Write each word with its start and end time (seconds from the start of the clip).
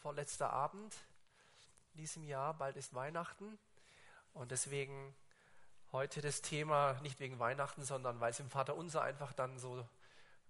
vorletzter 0.00 0.50
Abend 0.50 0.94
in 1.92 1.98
diesem 2.00 2.24
Jahr. 2.24 2.54
Bald 2.54 2.76
ist 2.76 2.94
Weihnachten. 2.94 3.58
Und 4.32 4.50
deswegen 4.50 5.14
heute 5.92 6.20
das 6.20 6.40
Thema 6.40 6.94
nicht 7.02 7.20
wegen 7.20 7.38
Weihnachten, 7.38 7.84
sondern 7.84 8.20
weil 8.20 8.30
es 8.30 8.40
im 8.40 8.50
Vater 8.50 8.76
Unser 8.76 9.02
einfach 9.02 9.32
dann 9.32 9.58
so 9.58 9.86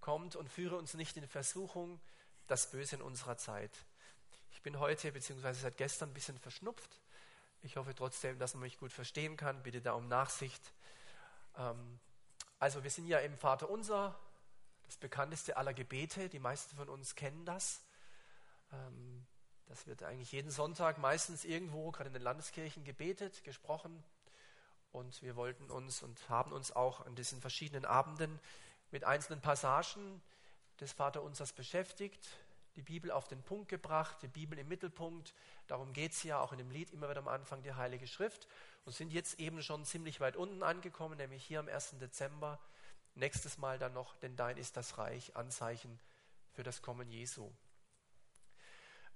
kommt 0.01 0.37
und 0.37 0.49
führe 0.49 0.77
uns 0.77 0.95
nicht 0.95 1.17
in 1.17 1.27
Versuchung, 1.27 2.01
das 2.47 2.71
Böse 2.71 2.97
in 2.97 3.03
unserer 3.03 3.37
Zeit. 3.37 3.71
Ich 4.53 4.63
bin 4.63 4.79
heute 4.79 5.13
bzw. 5.13 5.53
seit 5.53 5.77
gestern 5.77 6.11
ein 6.11 6.15
bisschen 6.15 6.39
verschnupft. 6.39 7.01
Ich 7.63 7.77
hoffe 7.77 7.95
trotzdem, 7.95 8.39
dass 8.39 8.55
man 8.55 8.63
mich 8.63 8.79
gut 8.79 8.93
verstehen 8.93 9.37
kann. 9.37 9.63
Bitte 9.63 9.81
da 9.81 9.93
um 9.93 10.09
Nachsicht. 10.09 10.63
Ähm, 11.57 11.99
also 12.59 12.83
wir 12.83 12.91
sind 12.91 13.07
ja 13.07 13.19
im 13.19 13.37
Vater 13.37 13.69
Unser, 13.69 14.19
das 14.87 14.97
bekannteste 14.97 15.57
aller 15.57 15.75
Gebete. 15.75 16.29
Die 16.29 16.39
meisten 16.39 16.77
von 16.77 16.89
uns 16.89 17.15
kennen 17.15 17.45
das. 17.45 17.83
Ähm, 18.73 19.27
das 19.71 19.87
wird 19.87 20.03
eigentlich 20.03 20.33
jeden 20.33 20.51
Sonntag 20.51 20.99
meistens 20.99 21.45
irgendwo, 21.45 21.93
gerade 21.93 22.09
in 22.09 22.13
den 22.13 22.23
Landeskirchen, 22.23 22.83
gebetet, 22.83 23.45
gesprochen. 23.45 24.03
Und 24.91 25.23
wir 25.23 25.37
wollten 25.37 25.71
uns 25.71 26.03
und 26.03 26.29
haben 26.29 26.51
uns 26.51 26.75
auch 26.75 27.07
an 27.07 27.15
diesen 27.15 27.41
verschiedenen 27.41 27.85
Abenden 27.85 28.41
mit 28.91 29.05
einzelnen 29.05 29.41
Passagen 29.41 30.21
des 30.81 30.93
Vaterunsers 30.93 31.53
beschäftigt, 31.53 32.29
die 32.75 32.83
Bibel 32.83 33.13
auf 33.13 33.29
den 33.29 33.45
Punkt 33.45 33.69
gebracht, 33.69 34.17
die 34.23 34.29
Bibel 34.29 34.59
im 34.59 34.67
Mittelpunkt. 34.67 35.35
Darum 35.69 35.93
geht 35.93 36.13
es 36.13 36.25
ja 36.25 36.41
auch 36.41 36.51
in 36.51 36.59
dem 36.59 36.73
Lied 36.73 36.91
immer 36.91 37.09
wieder 37.09 37.21
am 37.21 37.29
Anfang, 37.29 37.63
die 37.63 37.73
Heilige 37.73 38.09
Schrift. 38.09 38.49
Und 38.85 38.93
sind 38.93 39.13
jetzt 39.13 39.39
eben 39.39 39.63
schon 39.63 39.85
ziemlich 39.85 40.19
weit 40.21 40.35
unten 40.35 40.65
angekommen, 40.65 41.17
nämlich 41.17 41.45
hier 41.45 41.61
am 41.61 41.69
1. 41.69 41.99
Dezember. 42.01 42.59
Nächstes 43.15 43.57
Mal 43.57 43.79
dann 43.79 43.93
noch, 43.93 44.17
denn 44.17 44.35
dein 44.35 44.57
ist 44.57 44.77
das 44.77 44.99
Reich, 44.99 45.37
Anzeichen 45.37 46.01
für 46.55 46.65
das 46.65 46.83
Kommen 46.83 47.09
Jesu. 47.09 47.53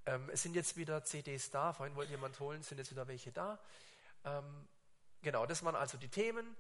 Ähm, 0.07 0.29
es 0.33 0.43
sind 0.43 0.55
jetzt 0.55 0.77
wieder 0.77 1.05
CDs 1.05 1.51
da. 1.51 1.73
Vorhin 1.73 1.97
wollte 1.97 2.13
jemand 2.13 2.39
holen, 2.41 2.63
sind 2.63 2.79
jetzt 2.79 2.91
wieder 2.91 3.09
welche 3.09 3.33
da. 3.33 3.59
Ähm, 4.25 4.69
genau, 5.23 5.47
das 5.47 5.65
waren 5.65 5.77
also 5.77 5.99
die 5.99 6.09
Themen. 6.09 6.57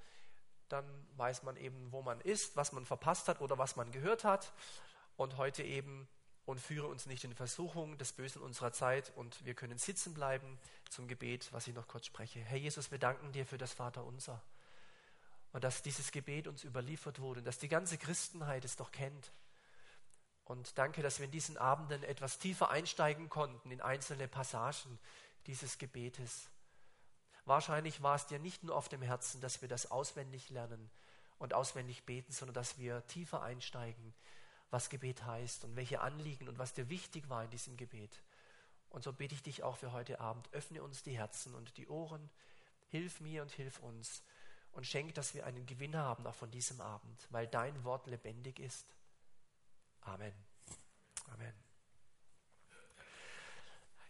Dann 0.69 0.84
weiß 1.17 1.42
man 1.42 1.56
eben, 1.56 1.92
wo 1.92 2.03
man 2.03 2.20
ist, 2.20 2.56
was 2.56 2.73
man 2.73 2.86
verpasst 2.86 3.28
hat 3.28 3.41
oder 3.41 3.59
was 3.59 3.77
man 3.77 3.92
gehört 3.92 4.25
hat. 4.25 4.53
Und 5.17 5.36
heute 5.36 5.62
eben, 5.62 6.09
und 6.47 6.61
führe 6.61 6.86
uns 6.86 7.06
nicht 7.06 7.25
in 7.25 7.34
Versuchung 7.34 7.97
des 7.98 8.12
Bösen 8.12 8.42
unserer 8.42 8.73
Zeit. 8.73 9.12
Und 9.17 9.45
wir 9.45 9.55
können 9.55 9.79
sitzen 9.79 10.14
bleiben 10.14 10.58
zum 10.91 11.08
Gebet, 11.08 11.53
was 11.53 11.67
ich 11.67 11.75
noch 11.75 11.89
kurz 11.89 12.06
spreche. 12.06 12.41
Herr 12.41 12.58
Jesus, 12.58 12.91
wir 12.91 12.98
danken 12.98 13.33
dir 13.33 13.47
für 13.47 13.58
das 13.58 13.73
Vaterunser. 13.73 14.42
Und 15.53 15.64
dass 15.64 15.83
dieses 15.83 16.11
Gebet 16.11 16.48
uns 16.48 16.64
überliefert 16.64 17.20
wurde 17.20 17.41
und 17.41 17.47
dass 17.47 17.58
die 17.58 17.69
ganze 17.69 17.97
Christenheit 17.97 18.64
es 18.64 18.77
doch 18.77 18.91
kennt. 18.91 19.31
Und 20.45 20.77
danke, 20.77 21.03
dass 21.03 21.19
wir 21.19 21.25
in 21.25 21.31
diesen 21.31 21.56
Abenden 21.56 22.03
etwas 22.03 22.39
tiefer 22.39 22.70
einsteigen 22.70 23.31
konnten 23.31 23.70
in 23.70 23.81
einzelne 23.81 24.28
Passagen 24.28 24.98
dieses 25.47 25.78
Gebetes. 25.78 26.51
Wahrscheinlich 27.47 28.03
war 28.03 28.14
es 28.14 28.27
dir 28.27 28.39
nicht 28.39 28.62
nur 28.62 28.77
auf 28.77 28.89
dem 28.89 29.03
Herzen, 29.03 29.41
dass 29.41 29.62
wir 29.62 29.69
das 29.69 29.91
auswendig 29.91 30.51
lernen 30.51 30.91
und 31.39 31.55
auswendig 31.55 32.05
beten, 32.05 32.33
sondern 32.33 32.55
dass 32.55 32.78
wir 32.78 33.06
tiefer 33.06 33.42
einsteigen, 33.42 34.14
was 34.70 34.91
Gebet 34.91 35.25
heißt 35.25 35.64
und 35.64 35.77
welche 35.77 36.01
Anliegen 36.01 36.48
und 36.48 36.58
was 36.58 36.75
dir 36.75 36.89
wichtig 36.89 37.29
war 37.29 37.45
in 37.45 37.51
diesem 37.51 37.77
Gebet. 37.77 38.23
Und 38.91 39.03
so 39.03 39.12
bete 39.12 39.34
ich 39.34 39.42
dich 39.42 39.62
auch 39.62 39.77
für 39.77 39.92
heute 39.92 40.20
Abend. 40.20 40.48
Öffne 40.53 40.83
uns 40.83 41.03
die 41.03 41.17
Herzen 41.19 41.55
und 41.55 41.77
die 41.77 41.89
Ohren. 41.89 42.31
Hilf 42.89 43.20
mir 43.20 43.42
und 43.42 43.51
hilf 43.51 43.79
uns. 43.81 44.23
Und 44.73 44.86
schenk, 44.86 45.14
dass 45.14 45.34
wir 45.34 45.47
einen 45.47 45.67
Gewinn 45.67 45.97
haben 45.97 46.27
auch 46.27 46.34
von 46.34 46.51
diesem 46.51 46.81
Abend, 46.81 47.27
weil 47.31 47.47
dein 47.47 47.84
Wort 47.84 48.06
lebendig 48.06 48.58
ist 48.58 48.86
Amen. 50.05 50.33
Amen. 51.33 51.55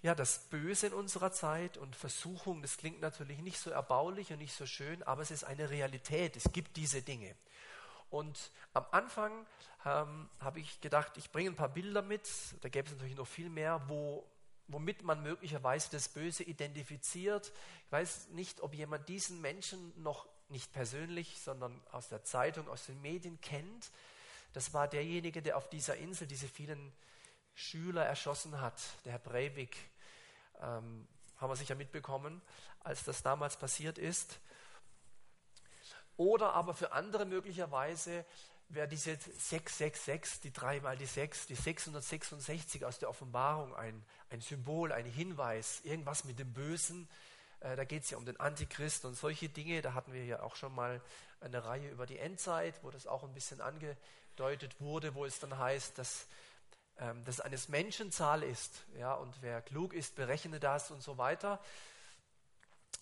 Ja, 0.02 0.14
das 0.14 0.40
Böse 0.50 0.88
in 0.88 0.92
unserer 0.92 1.32
Zeit 1.32 1.78
und 1.78 1.96
Versuchung, 1.96 2.60
das 2.60 2.76
klingt 2.76 3.00
natürlich 3.00 3.38
nicht 3.38 3.58
so 3.58 3.70
erbaulich 3.70 4.32
und 4.32 4.38
nicht 4.38 4.54
so 4.54 4.66
schön, 4.66 5.02
aber 5.04 5.22
es 5.22 5.30
ist 5.30 5.44
eine 5.44 5.70
Realität. 5.70 6.36
Es 6.36 6.52
gibt 6.52 6.76
diese 6.76 7.00
Dinge. 7.00 7.34
Und 8.10 8.50
am 8.74 8.84
Anfang 8.90 9.46
ähm, 9.86 10.28
habe 10.40 10.60
ich 10.60 10.80
gedacht, 10.80 11.16
ich 11.16 11.32
bringe 11.32 11.50
ein 11.50 11.56
paar 11.56 11.70
Bilder 11.70 12.02
mit. 12.02 12.28
Da 12.60 12.68
gäbe 12.68 12.86
es 12.86 12.94
natürlich 12.94 13.16
noch 13.16 13.26
viel 13.26 13.48
mehr, 13.48 13.82
wo, 13.88 14.28
womit 14.68 15.02
man 15.02 15.22
möglicherweise 15.22 15.90
das 15.90 16.08
Böse 16.08 16.42
identifiziert. 16.42 17.50
Ich 17.86 17.92
weiß 17.92 18.28
nicht, 18.28 18.60
ob 18.60 18.74
jemand 18.74 19.08
diesen 19.08 19.40
Menschen 19.40 19.92
noch 20.02 20.28
nicht 20.48 20.72
persönlich, 20.72 21.40
sondern 21.40 21.80
aus 21.92 22.08
der 22.08 22.24
Zeitung, 22.24 22.68
aus 22.68 22.86
den 22.86 23.00
Medien 23.00 23.40
kennt. 23.40 23.90
Das 24.54 24.72
war 24.72 24.86
derjenige, 24.86 25.42
der 25.42 25.56
auf 25.56 25.68
dieser 25.68 25.96
Insel 25.96 26.28
diese 26.28 26.48
vielen 26.48 26.92
Schüler 27.54 28.04
erschossen 28.04 28.60
hat, 28.60 28.80
der 29.04 29.12
Herr 29.12 29.18
Breivik. 29.18 29.76
Ähm, 30.60 31.08
haben 31.38 31.50
wir 31.50 31.56
sicher 31.56 31.74
mitbekommen, 31.74 32.40
als 32.80 33.02
das 33.02 33.22
damals 33.22 33.56
passiert 33.56 33.98
ist. 33.98 34.38
Oder 36.16 36.52
aber 36.52 36.72
für 36.72 36.92
andere 36.92 37.26
möglicherweise 37.26 38.24
wäre 38.68 38.86
diese 38.86 39.16
666, 39.16 40.40
die 40.42 40.52
3 40.52 40.80
mal 40.80 40.96
die 40.96 41.06
6, 41.06 41.48
die 41.48 41.56
666 41.56 42.84
aus 42.84 43.00
der 43.00 43.10
Offenbarung 43.10 43.74
ein, 43.74 44.04
ein 44.30 44.40
Symbol, 44.40 44.92
ein 44.92 45.04
Hinweis, 45.04 45.80
irgendwas 45.82 46.24
mit 46.24 46.38
dem 46.38 46.52
Bösen. 46.52 47.08
Äh, 47.58 47.74
da 47.74 47.82
geht 47.82 48.04
es 48.04 48.10
ja 48.10 48.18
um 48.18 48.24
den 48.24 48.38
Antichrist 48.38 49.04
und 49.04 49.16
solche 49.16 49.48
Dinge. 49.48 49.82
Da 49.82 49.94
hatten 49.94 50.12
wir 50.12 50.24
ja 50.24 50.42
auch 50.44 50.54
schon 50.54 50.72
mal 50.72 51.00
eine 51.40 51.64
Reihe 51.64 51.90
über 51.90 52.06
die 52.06 52.18
Endzeit, 52.18 52.74
wo 52.82 52.92
das 52.92 53.08
auch 53.08 53.24
ein 53.24 53.34
bisschen 53.34 53.60
ange, 53.60 53.96
angedeutet 54.34 54.80
wurde, 54.80 55.14
wo 55.14 55.24
es 55.24 55.38
dann 55.38 55.56
heißt, 55.58 55.96
dass 55.98 56.26
ähm, 56.98 57.24
das 57.24 57.40
eines 57.40 57.68
Menschen 57.68 58.10
Zahl 58.10 58.42
ist. 58.42 58.84
Ja, 58.98 59.14
und 59.14 59.34
wer 59.42 59.62
klug 59.62 59.94
ist, 59.94 60.16
berechne 60.16 60.58
das 60.58 60.90
und 60.90 61.02
so 61.02 61.18
weiter. 61.18 61.60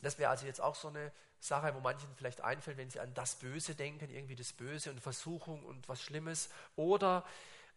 Das 0.02 0.18
wäre 0.18 0.30
also 0.30 0.46
jetzt 0.46 0.60
auch 0.60 0.74
so 0.74 0.88
eine 0.88 1.12
Sache, 1.40 1.74
wo 1.74 1.80
manchen 1.80 2.08
vielleicht 2.16 2.40
einfällt, 2.42 2.76
wenn 2.76 2.90
sie 2.90 3.00
an 3.00 3.14
das 3.14 3.36
Böse 3.36 3.74
denken, 3.74 4.10
irgendwie 4.10 4.36
das 4.36 4.52
Böse 4.52 4.90
und 4.90 5.00
Versuchung 5.00 5.64
und 5.64 5.88
was 5.88 6.02
Schlimmes. 6.02 6.50
Oder 6.76 7.24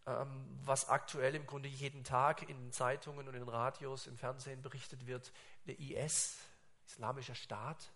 ähm, 0.06 0.60
was 0.66 0.90
aktuell 0.90 1.36
im 1.36 1.46
Grunde 1.46 1.70
jeden 1.70 2.04
Tag 2.04 2.48
in 2.50 2.72
Zeitungen 2.72 3.28
und 3.28 3.36
in 3.36 3.48
Radios, 3.48 4.08
im 4.08 4.18
Fernsehen 4.18 4.62
berichtet 4.62 5.08
wird, 5.08 5.32
der 5.66 5.80
IS, 5.80 6.38
Islamischer 6.88 7.36
Staat, 7.36 7.90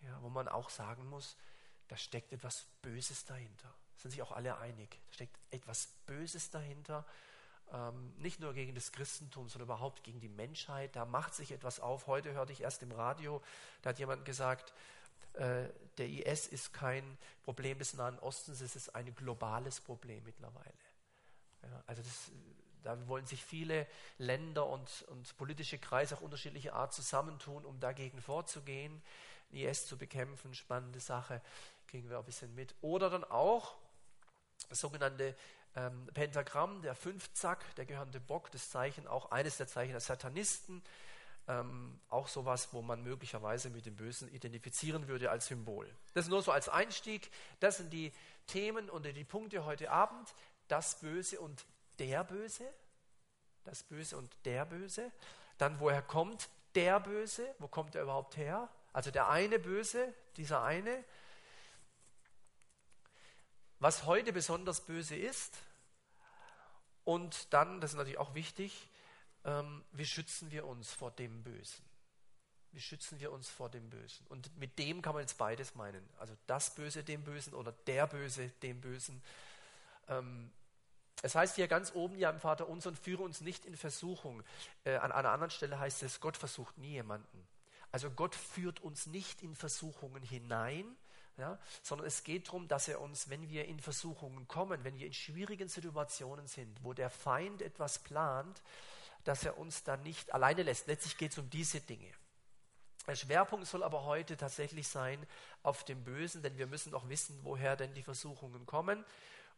ja, 0.00 0.18
wo 0.20 0.28
man 0.28 0.48
auch 0.48 0.68
sagen 0.68 1.08
muss, 1.08 1.36
da 1.88 1.96
steckt 1.96 2.32
etwas 2.32 2.66
Böses 2.82 3.24
dahinter 3.24 3.72
sind 3.96 4.10
sich 4.10 4.22
auch 4.22 4.32
alle 4.32 4.58
einig. 4.58 5.00
Da 5.08 5.12
steckt 5.14 5.38
etwas 5.50 5.88
Böses 6.06 6.50
dahinter. 6.50 7.04
Ähm, 7.72 8.12
nicht 8.18 8.40
nur 8.40 8.54
gegen 8.54 8.74
das 8.74 8.92
Christentum, 8.92 9.48
sondern 9.48 9.66
überhaupt 9.66 10.04
gegen 10.04 10.20
die 10.20 10.28
Menschheit. 10.28 10.94
Da 10.94 11.04
macht 11.04 11.34
sich 11.34 11.52
etwas 11.52 11.80
auf. 11.80 12.06
Heute 12.06 12.32
hörte 12.32 12.52
ich 12.52 12.60
erst 12.60 12.82
im 12.82 12.92
Radio, 12.92 13.42
da 13.82 13.90
hat 13.90 13.98
jemand 13.98 14.24
gesagt, 14.24 14.72
äh, 15.34 15.68
der 15.98 16.08
IS 16.08 16.46
ist 16.46 16.72
kein 16.72 17.18
Problem 17.42 17.78
des 17.78 17.94
Nahen 17.94 18.18
Ostens, 18.20 18.60
es 18.60 18.76
ist 18.76 18.94
ein 18.94 19.14
globales 19.14 19.80
Problem 19.80 20.22
mittlerweile. 20.24 20.72
Ja, 21.62 21.82
also 21.86 22.02
das, 22.02 22.30
da 22.82 23.08
wollen 23.08 23.26
sich 23.26 23.44
viele 23.44 23.86
Länder 24.18 24.66
und, 24.66 25.02
und 25.08 25.36
politische 25.36 25.78
Kreise 25.78 26.16
auch 26.16 26.20
unterschiedlicher 26.20 26.74
Art 26.74 26.94
zusammentun, 26.94 27.64
um 27.64 27.80
dagegen 27.80 28.20
vorzugehen, 28.20 29.02
IS 29.50 29.86
zu 29.86 29.98
bekämpfen. 29.98 30.54
Spannende 30.54 31.00
Sache, 31.00 31.42
kriegen 31.86 32.08
wir 32.08 32.18
ein 32.18 32.24
bisschen 32.24 32.54
mit. 32.54 32.74
Oder 32.80 33.10
dann 33.10 33.24
auch, 33.24 33.76
das 34.68 34.80
sogenannte 34.80 35.34
ähm, 35.76 36.06
Pentagramm, 36.14 36.82
der 36.82 36.94
Fünfzack, 36.94 37.74
der 37.76 37.86
gehörende 37.86 38.20
Bock, 38.20 38.50
das 38.50 38.70
Zeichen, 38.70 39.06
auch 39.06 39.30
eines 39.30 39.58
der 39.58 39.66
Zeichen 39.66 39.92
der 39.92 40.00
Satanisten, 40.00 40.82
ähm, 41.48 42.00
auch 42.08 42.28
sowas, 42.28 42.68
wo 42.72 42.82
man 42.82 43.02
möglicherweise 43.02 43.70
mit 43.70 43.86
dem 43.86 43.96
Bösen 43.96 44.28
identifizieren 44.32 45.06
würde 45.06 45.30
als 45.30 45.46
Symbol. 45.46 45.88
Das 46.14 46.28
nur 46.28 46.42
so 46.42 46.50
als 46.50 46.68
Einstieg. 46.68 47.30
Das 47.60 47.76
sind 47.76 47.92
die 47.92 48.12
Themen 48.46 48.90
und 48.90 49.04
die 49.04 49.24
Punkte 49.24 49.64
heute 49.64 49.90
Abend. 49.90 50.34
Das 50.68 50.98
Böse 50.98 51.38
und 51.38 51.64
der 51.98 52.24
Böse. 52.24 52.64
Das 53.64 53.82
Böse 53.84 54.16
und 54.16 54.34
der 54.44 54.64
Böse. 54.64 55.12
Dann, 55.58 55.78
woher 55.78 56.02
kommt 56.02 56.48
der 56.74 57.00
Böse? 57.00 57.54
Wo 57.58 57.68
kommt 57.68 57.94
er 57.94 58.02
überhaupt 58.02 58.36
her? 58.36 58.68
Also 58.92 59.10
der 59.10 59.28
eine 59.28 59.58
Böse, 59.58 60.12
dieser 60.36 60.62
eine 60.62 61.04
was 63.78 64.04
heute 64.06 64.32
besonders 64.32 64.80
böse 64.80 65.16
ist. 65.16 65.56
Und 67.04 67.52
dann, 67.52 67.80
das 67.80 67.92
ist 67.92 67.96
natürlich 67.96 68.18
auch 68.18 68.34
wichtig, 68.34 68.88
ähm, 69.44 69.84
wie 69.92 70.06
schützen 70.06 70.50
wir 70.50 70.66
uns 70.66 70.92
vor 70.92 71.10
dem 71.12 71.42
Bösen? 71.42 71.84
Wie 72.72 72.80
schützen 72.80 73.20
wir 73.20 73.32
uns 73.32 73.48
vor 73.48 73.70
dem 73.70 73.88
Bösen? 73.88 74.26
Und 74.28 74.54
mit 74.58 74.78
dem 74.78 75.02
kann 75.02 75.14
man 75.14 75.22
jetzt 75.22 75.38
beides 75.38 75.74
meinen. 75.74 76.06
Also 76.18 76.34
das 76.46 76.74
Böse 76.74 77.04
dem 77.04 77.22
Bösen 77.22 77.54
oder 77.54 77.72
der 77.86 78.06
Böse 78.06 78.48
dem 78.62 78.80
Bösen. 78.80 79.22
Ähm, 80.08 80.50
es 81.22 81.34
heißt 81.34 81.56
hier 81.56 81.68
ganz 81.68 81.94
oben 81.94 82.18
ja 82.18 82.28
im 82.30 82.40
Vater 82.40 82.68
unser 82.68 82.90
und 82.90 82.98
führe 82.98 83.22
uns 83.22 83.40
nicht 83.40 83.64
in 83.64 83.76
Versuchung. 83.76 84.42
Äh, 84.84 84.96
an 84.96 85.12
einer 85.12 85.30
anderen 85.30 85.50
Stelle 85.50 85.78
heißt 85.78 86.02
es, 86.02 86.20
Gott 86.20 86.36
versucht 86.36 86.76
nie 86.76 86.90
jemanden. 86.90 87.46
Also 87.92 88.10
Gott 88.10 88.34
führt 88.34 88.80
uns 88.80 89.06
nicht 89.06 89.42
in 89.42 89.54
Versuchungen 89.54 90.22
hinein, 90.22 90.84
ja, 91.36 91.58
sondern 91.82 92.06
es 92.06 92.24
geht 92.24 92.48
darum, 92.48 92.66
dass 92.68 92.88
er 92.88 93.00
uns, 93.00 93.28
wenn 93.28 93.48
wir 93.50 93.66
in 93.66 93.78
Versuchungen 93.80 94.48
kommen, 94.48 94.84
wenn 94.84 94.98
wir 94.98 95.06
in 95.06 95.12
schwierigen 95.12 95.68
Situationen 95.68 96.46
sind, 96.46 96.82
wo 96.82 96.92
der 96.94 97.10
Feind 97.10 97.62
etwas 97.62 97.98
plant, 97.98 98.62
dass 99.24 99.44
er 99.44 99.58
uns 99.58 99.84
da 99.84 99.96
nicht 99.96 100.32
alleine 100.32 100.62
lässt. 100.62 100.86
Letztlich 100.86 101.18
geht 101.18 101.32
es 101.32 101.38
um 101.38 101.50
diese 101.50 101.80
Dinge. 101.80 102.12
Der 103.06 103.14
Schwerpunkt 103.14 103.66
soll 103.66 103.82
aber 103.82 104.04
heute 104.04 104.36
tatsächlich 104.36 104.88
sein 104.88 105.24
auf 105.62 105.84
dem 105.84 106.02
Bösen, 106.02 106.42
denn 106.42 106.58
wir 106.58 106.66
müssen 106.66 106.94
auch 106.94 107.08
wissen, 107.08 107.38
woher 107.42 107.76
denn 107.76 107.94
die 107.94 108.02
Versuchungen 108.02 108.66
kommen. 108.66 109.04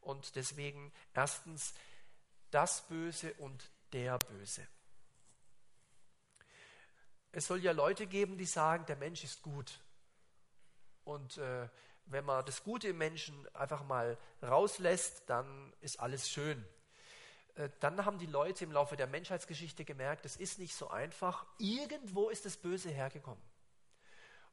Und 0.00 0.36
deswegen 0.36 0.92
erstens 1.14 1.74
das 2.50 2.82
Böse 2.88 3.32
und 3.34 3.70
der 3.92 4.18
Böse. 4.18 4.66
Es 7.32 7.46
soll 7.46 7.62
ja 7.62 7.72
Leute 7.72 8.06
geben, 8.06 8.36
die 8.36 8.46
sagen, 8.46 8.84
der 8.86 8.96
Mensch 8.96 9.22
ist 9.24 9.42
gut. 9.42 9.80
Und 11.08 11.38
äh, 11.38 11.68
wenn 12.04 12.24
man 12.24 12.44
das 12.44 12.62
Gute 12.62 12.88
im 12.88 12.98
Menschen 12.98 13.34
einfach 13.54 13.82
mal 13.84 14.18
rauslässt, 14.42 15.22
dann 15.26 15.72
ist 15.80 15.98
alles 16.00 16.28
schön. 16.28 16.62
Äh, 17.54 17.70
dann 17.80 18.04
haben 18.04 18.18
die 18.18 18.26
Leute 18.26 18.64
im 18.64 18.72
Laufe 18.72 18.94
der 18.96 19.06
Menschheitsgeschichte 19.06 19.86
gemerkt, 19.86 20.26
es 20.26 20.36
ist 20.36 20.58
nicht 20.58 20.74
so 20.74 20.88
einfach. 20.90 21.46
Irgendwo 21.56 22.28
ist 22.28 22.44
das 22.44 22.58
Böse 22.58 22.90
hergekommen. 22.90 23.42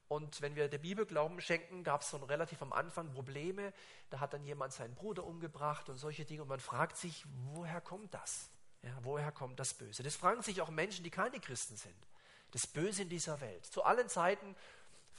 Und 0.08 0.42
wenn 0.42 0.56
wir 0.56 0.70
der 0.70 0.78
Bibel 0.78 1.06
Glauben 1.06 1.42
schenken, 1.42 1.84
gab 1.84 2.02
es 2.02 2.12
so 2.12 2.18
relativ 2.18 2.62
am 2.62 2.72
Anfang 2.72 3.12
Probleme. 3.12 3.74
Da 4.10 4.22
hat 4.22 4.34
dann 4.34 4.46
jemand 4.46 4.72
seinen 4.72 4.96
Bruder 4.96 5.26
umgebracht 5.26 5.90
und 5.90 5.98
solche 5.98 6.24
Dinge. 6.24 6.44
Und 6.44 6.48
man 6.48 6.60
fragt 6.62 6.96
sich, 6.96 7.26
woher 7.54 7.82
kommt 7.82 8.14
das? 8.14 8.50
Ja, 8.82 8.98
woher 9.02 9.32
kommt 9.32 9.60
das 9.60 9.74
Böse? 9.74 10.04
Das 10.04 10.16
fragen 10.16 10.42
sich 10.42 10.62
auch 10.62 10.70
Menschen, 10.70 11.04
die 11.04 11.10
keine 11.10 11.40
Christen 11.40 11.76
sind. 11.76 12.08
Das 12.52 12.66
Böse 12.68 13.02
in 13.02 13.10
dieser 13.10 13.42
Welt. 13.42 13.66
Zu 13.66 13.84
allen 13.84 14.08
Zeiten 14.08 14.56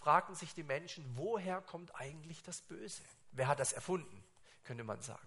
fragten 0.07 0.37
sich 0.37 0.55
die 0.55 0.63
Menschen, 0.63 1.05
woher 1.17 1.61
kommt 1.61 1.93
eigentlich 1.97 2.41
das 2.45 2.61
Böse? 2.61 3.03
Wer 3.33 3.49
hat 3.49 3.59
das 3.59 3.73
erfunden, 3.73 4.23
könnte 4.63 4.85
man 4.85 5.03
sagen. 5.03 5.27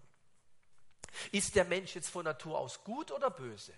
Ist 1.33 1.57
der 1.57 1.65
Mensch 1.65 1.95
jetzt 1.95 2.09
von 2.09 2.23
Natur 2.23 2.57
aus 2.57 2.81
gut 2.85 3.11
oder 3.11 3.29
böse? 3.29 3.73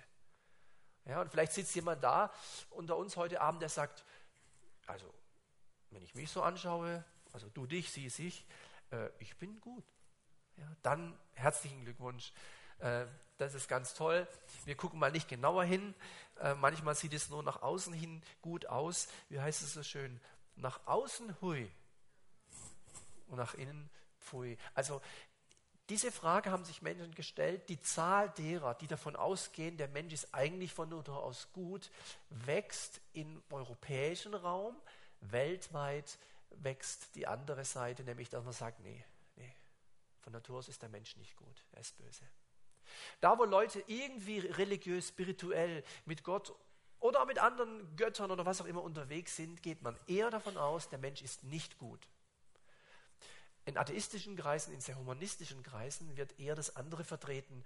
Ja, 1.05 1.21
und 1.21 1.31
vielleicht 1.31 1.53
sitzt 1.53 1.73
jemand 1.73 2.03
da 2.03 2.31
unter 2.69 2.97
uns 2.97 3.17
heute 3.17 3.41
Abend, 3.41 3.63
der 3.63 3.69
sagt, 3.69 4.05
also 4.85 5.11
wenn 5.89 6.03
ich 6.03 6.13
mich 6.13 6.29
so 6.29 6.43
anschaue, 6.43 7.03
also 7.33 7.49
du 7.49 7.65
dich, 7.65 7.91
sie 7.91 8.09
sich, 8.09 8.45
äh, 8.91 9.09
ich 9.17 9.35
bin 9.37 9.59
gut. 9.59 9.83
Ja, 10.57 10.71
dann 10.83 11.17
herzlichen 11.33 11.83
Glückwunsch. 11.83 12.31
Äh, 12.77 13.07
das 13.39 13.55
ist 13.55 13.67
ganz 13.67 13.95
toll. 13.95 14.27
Wir 14.65 14.75
gucken 14.75 14.99
mal 14.99 15.11
nicht 15.11 15.27
genauer 15.27 15.63
hin. 15.63 15.95
Äh, 16.39 16.53
manchmal 16.53 16.93
sieht 16.93 17.15
es 17.15 17.31
nur 17.31 17.41
nach 17.41 17.63
außen 17.63 17.91
hin 17.91 18.21
gut 18.43 18.67
aus. 18.67 19.07
Wie 19.29 19.39
heißt 19.39 19.63
es 19.63 19.73
so 19.73 19.81
schön? 19.81 20.21
Nach 20.55 20.85
außen 20.85 21.39
hui 21.41 21.69
und 23.27 23.37
nach 23.37 23.53
innen 23.53 23.89
pfui. 24.19 24.57
Also 24.73 25.01
diese 25.89 26.11
Frage 26.11 26.51
haben 26.51 26.63
sich 26.63 26.81
Menschen 26.81 27.13
gestellt. 27.15 27.67
Die 27.67 27.81
Zahl 27.81 28.29
derer, 28.29 28.75
die 28.75 28.87
davon 28.87 29.15
ausgehen, 29.15 29.77
der 29.77 29.89
Mensch 29.89 30.13
ist 30.13 30.33
eigentlich 30.33 30.73
von 30.73 30.89
Natur 30.89 31.21
aus 31.21 31.49
gut, 31.51 31.91
wächst 32.29 33.01
im 33.13 33.43
europäischen 33.49 34.33
Raum. 34.33 34.75
Weltweit 35.19 36.17
wächst 36.51 37.15
die 37.15 37.27
andere 37.27 37.65
Seite, 37.65 38.03
nämlich 38.03 38.29
dass 38.29 38.43
man 38.43 38.53
sagt, 38.53 38.79
nee, 38.81 39.03
nee, 39.35 39.53
von 40.19 40.33
Natur 40.33 40.59
aus 40.59 40.69
ist 40.69 40.81
der 40.81 40.89
Mensch 40.89 41.15
nicht 41.17 41.35
gut, 41.35 41.63
er 41.71 41.81
ist 41.81 41.97
böse. 41.97 42.23
Da, 43.19 43.37
wo 43.37 43.45
Leute 43.45 43.83
irgendwie 43.87 44.39
religiös, 44.39 45.09
spirituell 45.09 45.83
mit 46.05 46.23
Gott 46.23 46.53
oder 47.01 47.25
mit 47.25 47.39
anderen 47.39 47.95
Göttern 47.97 48.31
oder 48.31 48.45
was 48.45 48.61
auch 48.61 48.65
immer 48.65 48.81
unterwegs 48.81 49.35
sind, 49.35 49.61
geht 49.61 49.81
man 49.81 49.97
eher 50.07 50.29
davon 50.29 50.55
aus, 50.55 50.87
der 50.87 50.99
Mensch 50.99 51.21
ist 51.21 51.43
nicht 51.43 51.77
gut. 51.77 52.07
In 53.65 53.77
atheistischen 53.77 54.37
Kreisen, 54.37 54.73
in 54.73 54.79
sehr 54.79 54.97
humanistischen 54.97 55.61
Kreisen 55.61 56.15
wird 56.15 56.39
eher 56.39 56.55
das 56.55 56.75
andere 56.77 57.03
vertreten. 57.03 57.65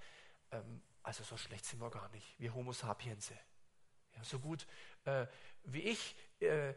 Ähm, 0.52 0.82
also 1.04 1.24
so 1.24 1.38
schlecht 1.38 1.66
sind 1.66 1.80
wir 1.80 1.92
gar 1.92 2.10
nicht, 2.10 2.36
wir 2.40 2.54
Homo 2.56 2.74
sapiens. 2.74 3.30
Ja, 3.30 4.24
so 4.24 4.40
gut 4.40 4.66
äh, 5.06 5.28
wie 5.64 5.82
ich 5.82 6.16
äh, 6.40 6.74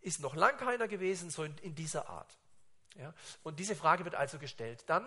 ist 0.00 0.20
noch 0.20 0.34
lang 0.34 0.56
keiner 0.56 0.88
gewesen, 0.88 1.30
so 1.30 1.44
in, 1.44 1.56
in 1.58 1.74
dieser 1.74 2.08
Art. 2.08 2.38
Ja? 2.96 3.14
Und 3.42 3.58
diese 3.58 3.76
Frage 3.76 4.04
wird 4.04 4.14
also 4.14 4.38
gestellt. 4.38 4.84
Dann, 4.86 5.06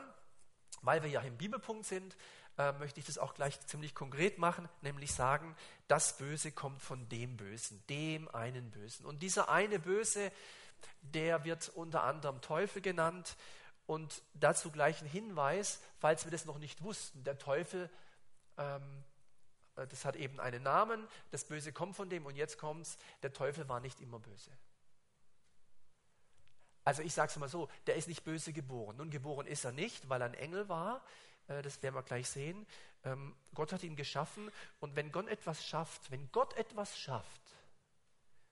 weil 0.81 1.03
wir 1.03 1.09
ja 1.09 1.21
im 1.21 1.37
Bibelpunkt 1.37 1.85
sind, 1.85 2.15
äh, 2.57 2.71
möchte 2.73 2.99
ich 2.99 3.05
das 3.05 3.17
auch 3.17 3.33
gleich 3.33 3.59
ziemlich 3.67 3.95
konkret 3.95 4.37
machen, 4.37 4.69
nämlich 4.81 5.13
sagen, 5.13 5.55
das 5.87 6.17
Böse 6.17 6.51
kommt 6.51 6.81
von 6.81 7.09
dem 7.09 7.37
Bösen, 7.37 7.83
dem 7.87 8.27
einen 8.33 8.69
Bösen. 8.71 9.05
Und 9.05 9.23
dieser 9.23 9.49
eine 9.49 9.79
Böse, 9.79 10.31
der 11.01 11.43
wird 11.43 11.69
unter 11.69 12.03
anderem 12.03 12.41
Teufel 12.41 12.81
genannt. 12.81 13.35
Und 13.85 14.21
dazu 14.33 14.71
gleich 14.71 15.01
ein 15.01 15.07
Hinweis, 15.07 15.81
falls 15.99 16.25
wir 16.25 16.31
das 16.31 16.45
noch 16.45 16.57
nicht 16.57 16.83
wussten, 16.83 17.23
der 17.23 17.37
Teufel, 17.37 17.89
ähm, 18.57 19.03
äh, 19.75 19.87
das 19.87 20.05
hat 20.05 20.15
eben 20.15 20.39
einen 20.39 20.63
Namen, 20.63 21.07
das 21.31 21.45
Böse 21.45 21.73
kommt 21.73 21.95
von 21.95 22.09
dem 22.09 22.25
und 22.25 22.35
jetzt 22.35 22.57
kommt's, 22.57 22.97
der 23.23 23.33
Teufel 23.33 23.67
war 23.67 23.79
nicht 23.79 23.99
immer 23.99 24.19
böse. 24.19 24.51
Also 26.85 27.01
ich 27.01 27.13
sage 27.13 27.29
es 27.31 27.37
mal 27.37 27.49
so, 27.49 27.69
der 27.87 27.95
ist 27.95 28.07
nicht 28.07 28.23
böse 28.23 28.53
geboren. 28.53 28.97
Nun 28.97 29.09
geboren 29.09 29.47
ist 29.47 29.63
er 29.63 29.71
nicht, 29.71 30.09
weil 30.09 30.21
er 30.21 30.27
ein 30.27 30.33
Engel 30.33 30.67
war, 30.69 31.03
das 31.47 31.81
werden 31.83 31.95
wir 31.95 32.03
gleich 32.03 32.29
sehen. 32.29 32.65
Ähm, 33.03 33.35
Gott 33.53 33.73
hat 33.73 33.83
ihn 33.83 33.95
geschaffen 33.95 34.49
und 34.79 34.95
wenn 34.95 35.11
Gott 35.11 35.27
etwas 35.27 35.65
schafft, 35.65 36.09
wenn 36.11 36.31
Gott 36.31 36.55
etwas 36.55 36.97
schafft, 36.97 37.41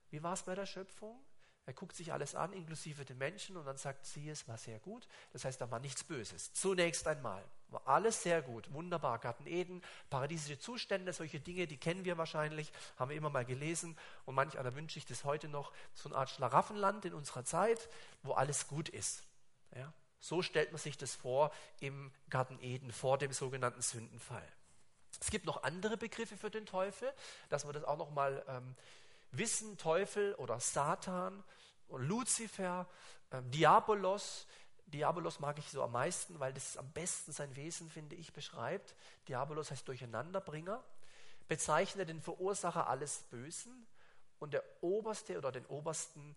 wie 0.10 0.22
war 0.22 0.34
es 0.34 0.44
bei 0.44 0.56
der 0.56 0.66
Schöpfung? 0.66 1.18
Er 1.66 1.74
guckt 1.74 1.96
sich 1.96 2.12
alles 2.12 2.34
an, 2.34 2.54
inklusive 2.54 3.06
den 3.06 3.18
Menschen, 3.18 3.56
und 3.56 3.66
dann 3.66 3.78
sagt 3.78 4.06
sie, 4.06 4.28
es 4.30 4.48
war 4.48 4.58
sehr 4.58 4.80
gut. 4.80 5.08
Das 5.32 5.46
heißt, 5.46 5.62
da 5.62 5.70
war 5.70 5.80
nichts 5.80 6.04
Böses. 6.04 6.52
Zunächst 6.54 7.08
einmal 7.08 7.44
war 7.70 7.88
alles 7.88 8.24
sehr 8.24 8.42
gut, 8.42 8.74
wunderbar. 8.74 9.20
Garten 9.20 9.46
Eden, 9.46 9.82
paradiesische 10.10 10.60
Zustände, 10.60 11.14
solche 11.14 11.40
Dinge, 11.40 11.68
die 11.68 11.78
kennen 11.78 12.04
wir 12.04 12.18
wahrscheinlich, 12.18 12.74
haben 12.98 13.10
wir 13.10 13.16
immer 13.16 13.30
mal 13.30 13.46
gelesen. 13.46 13.98
Und 14.26 14.36
manch 14.36 14.58
einer 14.58 14.76
wünsche 14.76 14.98
ich 14.98 15.06
das 15.06 15.24
heute 15.24 15.48
noch, 15.48 15.72
so 15.94 16.10
eine 16.10 16.18
Art 16.18 16.32
Schlaraffenland 16.32 17.06
in 17.06 17.14
unserer 17.14 17.46
Zeit, 17.46 17.90
wo 18.24 18.34
alles 18.34 18.68
gut 18.68 18.90
ist. 18.90 19.24
Ja? 19.76 19.94
So 20.21 20.44
stellt 20.44 20.71
man 20.71 20.79
sich 20.79 20.97
das 20.97 21.15
vor 21.15 21.51
im 21.79 22.12
Garten 22.29 22.59
Eden, 22.62 22.91
vor 22.91 23.18
dem 23.18 23.33
sogenannten 23.33 23.81
Sündenfall. 23.81 24.47
Es 25.19 25.31
gibt 25.31 25.45
noch 25.45 25.63
andere 25.63 25.97
Begriffe 25.97 26.38
für 26.38 26.51
den 26.51 26.65
Teufel, 26.65 27.12
dass 27.50 27.65
wir 27.65 27.73
das 27.73 27.83
auch 27.83 27.97
noch 27.97 28.12
mal 28.12 28.45
ähm, 28.47 28.75
wissen. 29.31 29.77
Teufel 29.77 30.35
oder 30.35 30.59
Satan, 30.59 31.44
Luzifer, 31.89 32.88
ähm, 33.31 33.50
Diabolos. 33.51 34.47
Diabolos 34.85 35.39
mag 35.39 35.57
ich 35.57 35.69
so 35.69 35.81
am 35.83 35.91
meisten, 35.91 36.39
weil 36.39 36.53
das 36.53 36.77
am 36.77 36.89
besten 36.91 37.31
sein 37.31 37.56
Wesen, 37.56 37.89
finde 37.89 38.15
ich, 38.15 38.31
beschreibt. 38.31 38.95
Diabolos 39.27 39.71
heißt 39.71 39.88
Durcheinanderbringer, 39.88 40.83
bezeichnet 41.47 42.09
den 42.09 42.21
Verursacher 42.21 42.88
alles 42.88 43.23
Bösen 43.31 43.88
und 44.39 44.53
der 44.53 44.63
Oberste 44.81 45.37
oder 45.37 45.51
den 45.51 45.66
Obersten 45.66 46.35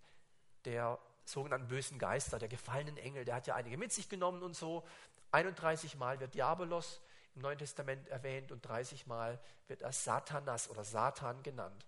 der 0.65 0.99
sogenannten 1.25 1.69
bösen 1.69 1.99
Geister, 1.99 2.39
der 2.39 2.49
gefallenen 2.49 2.97
Engel, 2.97 3.25
der 3.25 3.37
hat 3.37 3.47
ja 3.47 3.55
einige 3.55 3.77
mit 3.79 3.93
sich 3.93 4.09
genommen 4.09 4.43
und 4.43 4.55
so. 4.55 4.87
31 5.33 5.97
Mal 5.97 6.21
wird 6.21 6.35
Diabolos 6.35 7.01
im 7.35 7.43
Neuen 7.43 7.59
Testament 7.59 8.09
erwähnt 8.09 8.53
und 8.53 8.63
30 8.63 9.07
Mal 9.07 9.41
wird 9.67 9.83
er 9.83 9.93
Satanas 9.93 10.71
oder 10.71 10.85
Satan 10.85 11.43
genannt. 11.43 11.87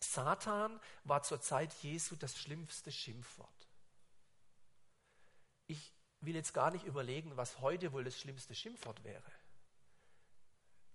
Satan 0.00 0.80
war 1.04 1.22
zur 1.22 1.40
Zeit 1.40 1.72
Jesu 1.74 2.16
das 2.16 2.36
schlimmste 2.36 2.90
Schimpfwort. 2.90 3.68
Ich 5.66 5.92
will 6.20 6.34
jetzt 6.34 6.52
gar 6.52 6.70
nicht 6.70 6.84
überlegen, 6.84 7.36
was 7.36 7.60
heute 7.60 7.92
wohl 7.92 8.04
das 8.04 8.18
schlimmste 8.18 8.54
Schimpfwort 8.54 9.04
wäre. 9.04 9.32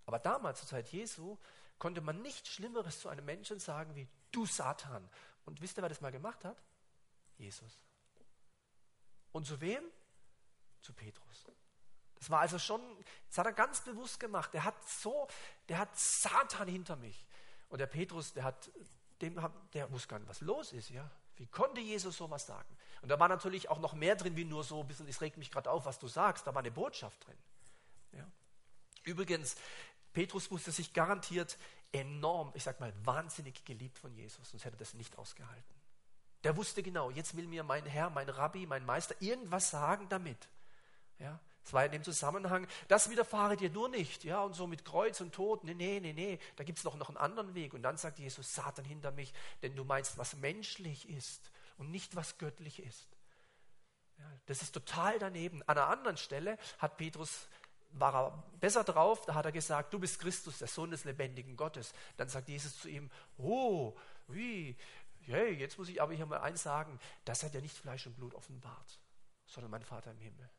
Aber 0.05 0.19
damals, 0.19 0.59
zur 0.59 0.67
Zeit 0.67 0.89
Jesu, 0.89 1.37
konnte 1.79 2.01
man 2.01 2.21
nichts 2.21 2.49
Schlimmeres 2.49 2.99
zu 2.99 3.09
einem 3.09 3.25
Menschen 3.25 3.59
sagen 3.59 3.95
wie 3.95 4.07
du 4.31 4.45
Satan. 4.45 5.09
Und 5.45 5.61
wisst 5.61 5.77
ihr, 5.77 5.81
wer 5.81 5.89
das 5.89 6.01
mal 6.01 6.11
gemacht 6.11 6.43
hat? 6.45 6.61
Jesus. 7.38 7.80
Und 9.32 9.46
zu 9.46 9.60
wem? 9.62 9.84
Zu 10.82 10.94
Petrus. 10.94 11.46
Das 12.15 12.30
war 12.30 12.39
also 12.39 12.58
schon, 12.58 12.82
das 13.27 13.38
hat 13.38 13.46
er 13.46 13.54
ganz 13.54 13.82
bewusst 13.82 14.20
gemacht. 14.20 14.54
Der 14.54 14.63
hat 14.63 14.88
so, 14.88 15.27
der 15.68 15.80
hat 15.80 15.98
Satan 15.98 16.68
hinter 16.68 16.96
mich. 16.96 17.25
Und 17.70 17.80
der 17.80 17.88
Petrus, 17.88 18.34
der 18.34 18.46
hat, 18.46 18.72
dem, 19.22 19.39
der 19.74 19.92
wusste 19.92 20.08
gar 20.08 20.20
nicht, 20.20 20.30
was 20.30 20.42
los 20.42 20.72
ist, 20.74 20.89
ja. 20.89 21.10
Wie 21.38 21.48
konnte 21.48 21.82
Jesus 21.82 22.15
sowas 22.15 22.46
sagen? 22.46 22.77
Und 23.01 23.10
da 23.10 23.20
war 23.20 23.27
natürlich 23.27 23.70
auch 23.70 23.80
noch 23.80 23.94
mehr 23.94 24.15
drin, 24.15 24.38
wie 24.38 24.46
nur 24.46 24.63
so 24.63 24.80
ein 24.80 24.88
bisschen, 24.88 25.08
es 25.08 25.20
regt 25.20 25.38
mich 25.38 25.51
gerade 25.51 25.70
auf, 25.70 25.86
was 25.86 26.00
du 26.00 26.08
sagst. 26.08 26.48
Da 26.48 26.56
war 26.56 26.62
eine 26.62 26.72
Botschaft 26.72 27.27
drin. 27.27 27.38
Ja. 28.13 28.25
Übrigens, 29.04 29.58
Petrus 30.13 30.50
wusste 30.50 30.72
sich 30.72 30.94
garantiert 30.94 31.58
enorm, 31.92 32.51
ich 32.56 32.63
sag 32.63 32.80
mal, 32.80 32.94
wahnsinnig 33.04 33.65
geliebt 33.65 34.00
von 34.00 34.13
Jesus, 34.13 34.50
sonst 34.50 34.63
hätte 34.63 34.77
er 34.77 34.80
das 34.80 34.94
nicht 34.94 35.18
ausgehalten. 35.18 35.75
Der 36.45 36.55
wusste 36.55 36.83
genau, 36.83 37.09
jetzt 37.09 37.35
will 37.35 37.47
mir 37.47 37.63
mein 37.63 37.87
Herr, 37.87 38.11
mein 38.11 38.29
Rabbi, 38.29 38.67
mein 38.67 38.85
Meister 38.85 39.15
irgendwas 39.19 39.71
sagen 39.71 40.07
damit. 40.09 40.47
Ja, 41.17 41.39
es 41.65 41.73
war 41.73 41.83
in 41.83 41.91
dem 41.91 42.03
Zusammenhang, 42.03 42.67
das 42.87 43.09
widerfahre 43.09 43.57
dir 43.57 43.71
nur 43.71 43.89
nicht, 43.89 44.23
ja, 44.23 44.43
und 44.43 44.53
so 44.53 44.67
mit 44.67 44.85
Kreuz 44.85 45.19
und 45.21 45.33
Tod, 45.33 45.63
nee, 45.63 45.73
nee, 45.73 45.99
nee, 45.99 46.13
nee, 46.13 46.39
da 46.55 46.63
gibt 46.63 46.77
es 46.77 46.83
noch, 46.83 46.95
noch 46.97 47.09
einen 47.09 47.17
anderen 47.17 47.55
Weg. 47.55 47.73
Und 47.73 47.81
dann 47.81 47.97
sagt 47.97 48.19
Jesus, 48.19 48.53
Satan 48.53 48.85
hinter 48.85 49.09
mich, 49.11 49.33
denn 49.63 49.75
du 49.75 49.83
meinst, 49.83 50.19
was 50.19 50.35
menschlich 50.35 51.09
ist 51.09 51.49
und 51.79 51.89
nicht, 51.89 52.15
was 52.15 52.37
göttlich 52.37 52.83
ist. 52.83 53.07
Ja, 54.19 54.25
das 54.45 54.61
ist 54.61 54.71
total 54.71 55.17
daneben. 55.17 55.63
An 55.63 55.79
einer 55.79 55.87
anderen 55.87 56.17
Stelle 56.17 56.59
hat 56.77 56.97
Petrus 56.97 57.47
war 57.93 58.13
er 58.13 58.43
besser 58.59 58.83
drauf, 58.83 59.25
da 59.25 59.33
hat 59.33 59.45
er 59.45 59.51
gesagt, 59.51 59.93
du 59.93 59.99
bist 59.99 60.19
Christus, 60.19 60.59
der 60.59 60.67
Sohn 60.67 60.91
des 60.91 61.05
lebendigen 61.05 61.57
Gottes. 61.57 61.93
Dann 62.17 62.29
sagt 62.29 62.49
Jesus 62.49 62.77
zu 62.77 62.89
ihm, 62.89 63.09
oh, 63.37 63.95
wie, 64.27 64.75
hey, 65.27 65.53
jetzt 65.53 65.77
muss 65.77 65.89
ich 65.89 66.01
aber 66.01 66.13
hier 66.13 66.25
mal 66.25 66.41
eins 66.41 66.63
sagen, 66.63 67.00
das 67.25 67.44
hat 67.44 67.53
ja 67.53 67.62
nicht 67.62 67.77
Fleisch 67.77 68.05
und 68.08 68.15
Blut 68.15 68.34
offenbart, 68.34 69.00
sondern 69.46 69.72
mein 69.72 69.84
Vater 69.84 70.12
im 70.12 70.20
Himmel. 70.20 70.50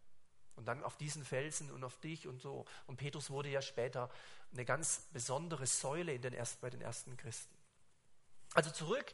Und 0.56 0.66
dann 0.66 0.82
auf 0.82 0.96
diesen 0.96 1.25
Felsen 1.25 1.70
und 1.70 1.85
auf 1.85 1.99
dich 1.99 2.26
und 2.26 2.40
so. 2.40 2.64
Und 2.87 2.96
Petrus 2.96 3.30
wurde 3.30 3.50
ja 3.50 3.61
später 3.61 4.11
eine 4.52 4.64
ganz 4.64 5.06
besondere 5.12 5.66
Säule 5.66 6.14
in 6.14 6.23
den 6.23 6.32
ersten, 6.32 6.61
bei 6.62 6.70
den 6.70 6.80
ersten 6.80 7.16
Christen. 7.16 7.54
Also 8.54 8.70
zurück, 8.70 9.12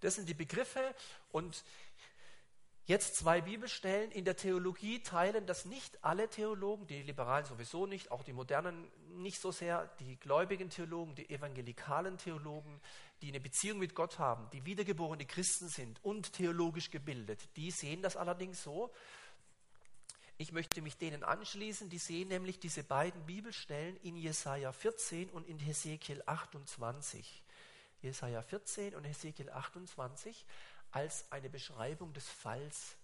das 0.00 0.16
sind 0.16 0.28
die 0.28 0.34
Begriffe 0.34 0.94
und 1.30 1.64
jetzt 2.86 3.16
zwei 3.16 3.40
Bibelstellen. 3.40 4.10
In 4.10 4.24
der 4.24 4.36
Theologie 4.36 5.02
teilen 5.02 5.46
das 5.46 5.64
nicht 5.64 6.02
alle 6.04 6.28
Theologen, 6.28 6.86
die 6.86 7.02
Liberalen 7.02 7.46
sowieso 7.46 7.86
nicht, 7.86 8.10
auch 8.10 8.24
die 8.24 8.32
Modernen 8.32 8.90
nicht 9.22 9.40
so 9.40 9.52
sehr, 9.52 9.86
die 10.00 10.18
gläubigen 10.18 10.70
Theologen, 10.70 11.14
die 11.14 11.30
evangelikalen 11.30 12.18
Theologen, 12.18 12.80
die 13.22 13.28
eine 13.28 13.40
Beziehung 13.40 13.78
mit 13.78 13.94
Gott 13.94 14.18
haben, 14.18 14.48
die 14.50 14.64
wiedergeborene 14.64 15.26
Christen 15.26 15.68
sind 15.68 16.02
und 16.04 16.32
theologisch 16.32 16.90
gebildet, 16.90 17.48
die 17.56 17.70
sehen 17.70 18.02
das 18.02 18.16
allerdings 18.16 18.62
so. 18.62 18.92
Ich 20.36 20.50
möchte 20.50 20.82
mich 20.82 20.96
denen 20.96 21.22
anschließen, 21.22 21.88
die 21.88 21.98
sehen 21.98 22.28
nämlich 22.28 22.58
diese 22.58 22.82
beiden 22.82 23.24
Bibelstellen 23.24 23.96
in 23.98 24.16
Jesaja 24.16 24.72
14 24.72 25.30
und 25.30 25.46
in 25.46 25.58
Hesekiel 25.58 26.22
28. 26.26 27.42
Jesaja 28.02 28.42
14 28.42 28.94
und 28.96 29.04
Hesekiel 29.04 29.48
28 29.48 30.44
als 30.90 31.30
eine 31.30 31.48
Beschreibung 31.48 32.12
des 32.12 32.28
Falls 32.28 32.96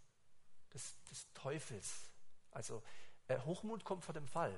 des, 0.74 0.94
des 1.10 1.26
Teufels. 1.34 2.10
Also 2.50 2.82
äh, 3.28 3.38
Hochmut 3.38 3.84
kommt 3.84 4.04
vor 4.04 4.14
dem 4.14 4.26
Fall. 4.26 4.52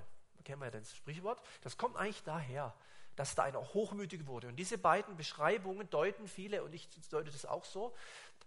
Kennen 0.44 0.60
wir 0.60 0.66
ja 0.66 0.70
das 0.72 0.96
Sprichwort. 0.96 1.40
Das 1.60 1.76
kommt 1.76 1.96
eigentlich 1.96 2.22
daher, 2.24 2.74
dass 3.16 3.34
da 3.34 3.44
einer 3.44 3.60
hochmütig 3.74 4.26
wurde. 4.26 4.48
Und 4.48 4.56
diese 4.56 4.78
beiden 4.78 5.16
Beschreibungen 5.16 5.88
deuten 5.90 6.28
viele, 6.28 6.62
und 6.64 6.74
ich 6.74 6.88
deute 7.10 7.30
das 7.30 7.44
auch 7.44 7.64
so, 7.64 7.94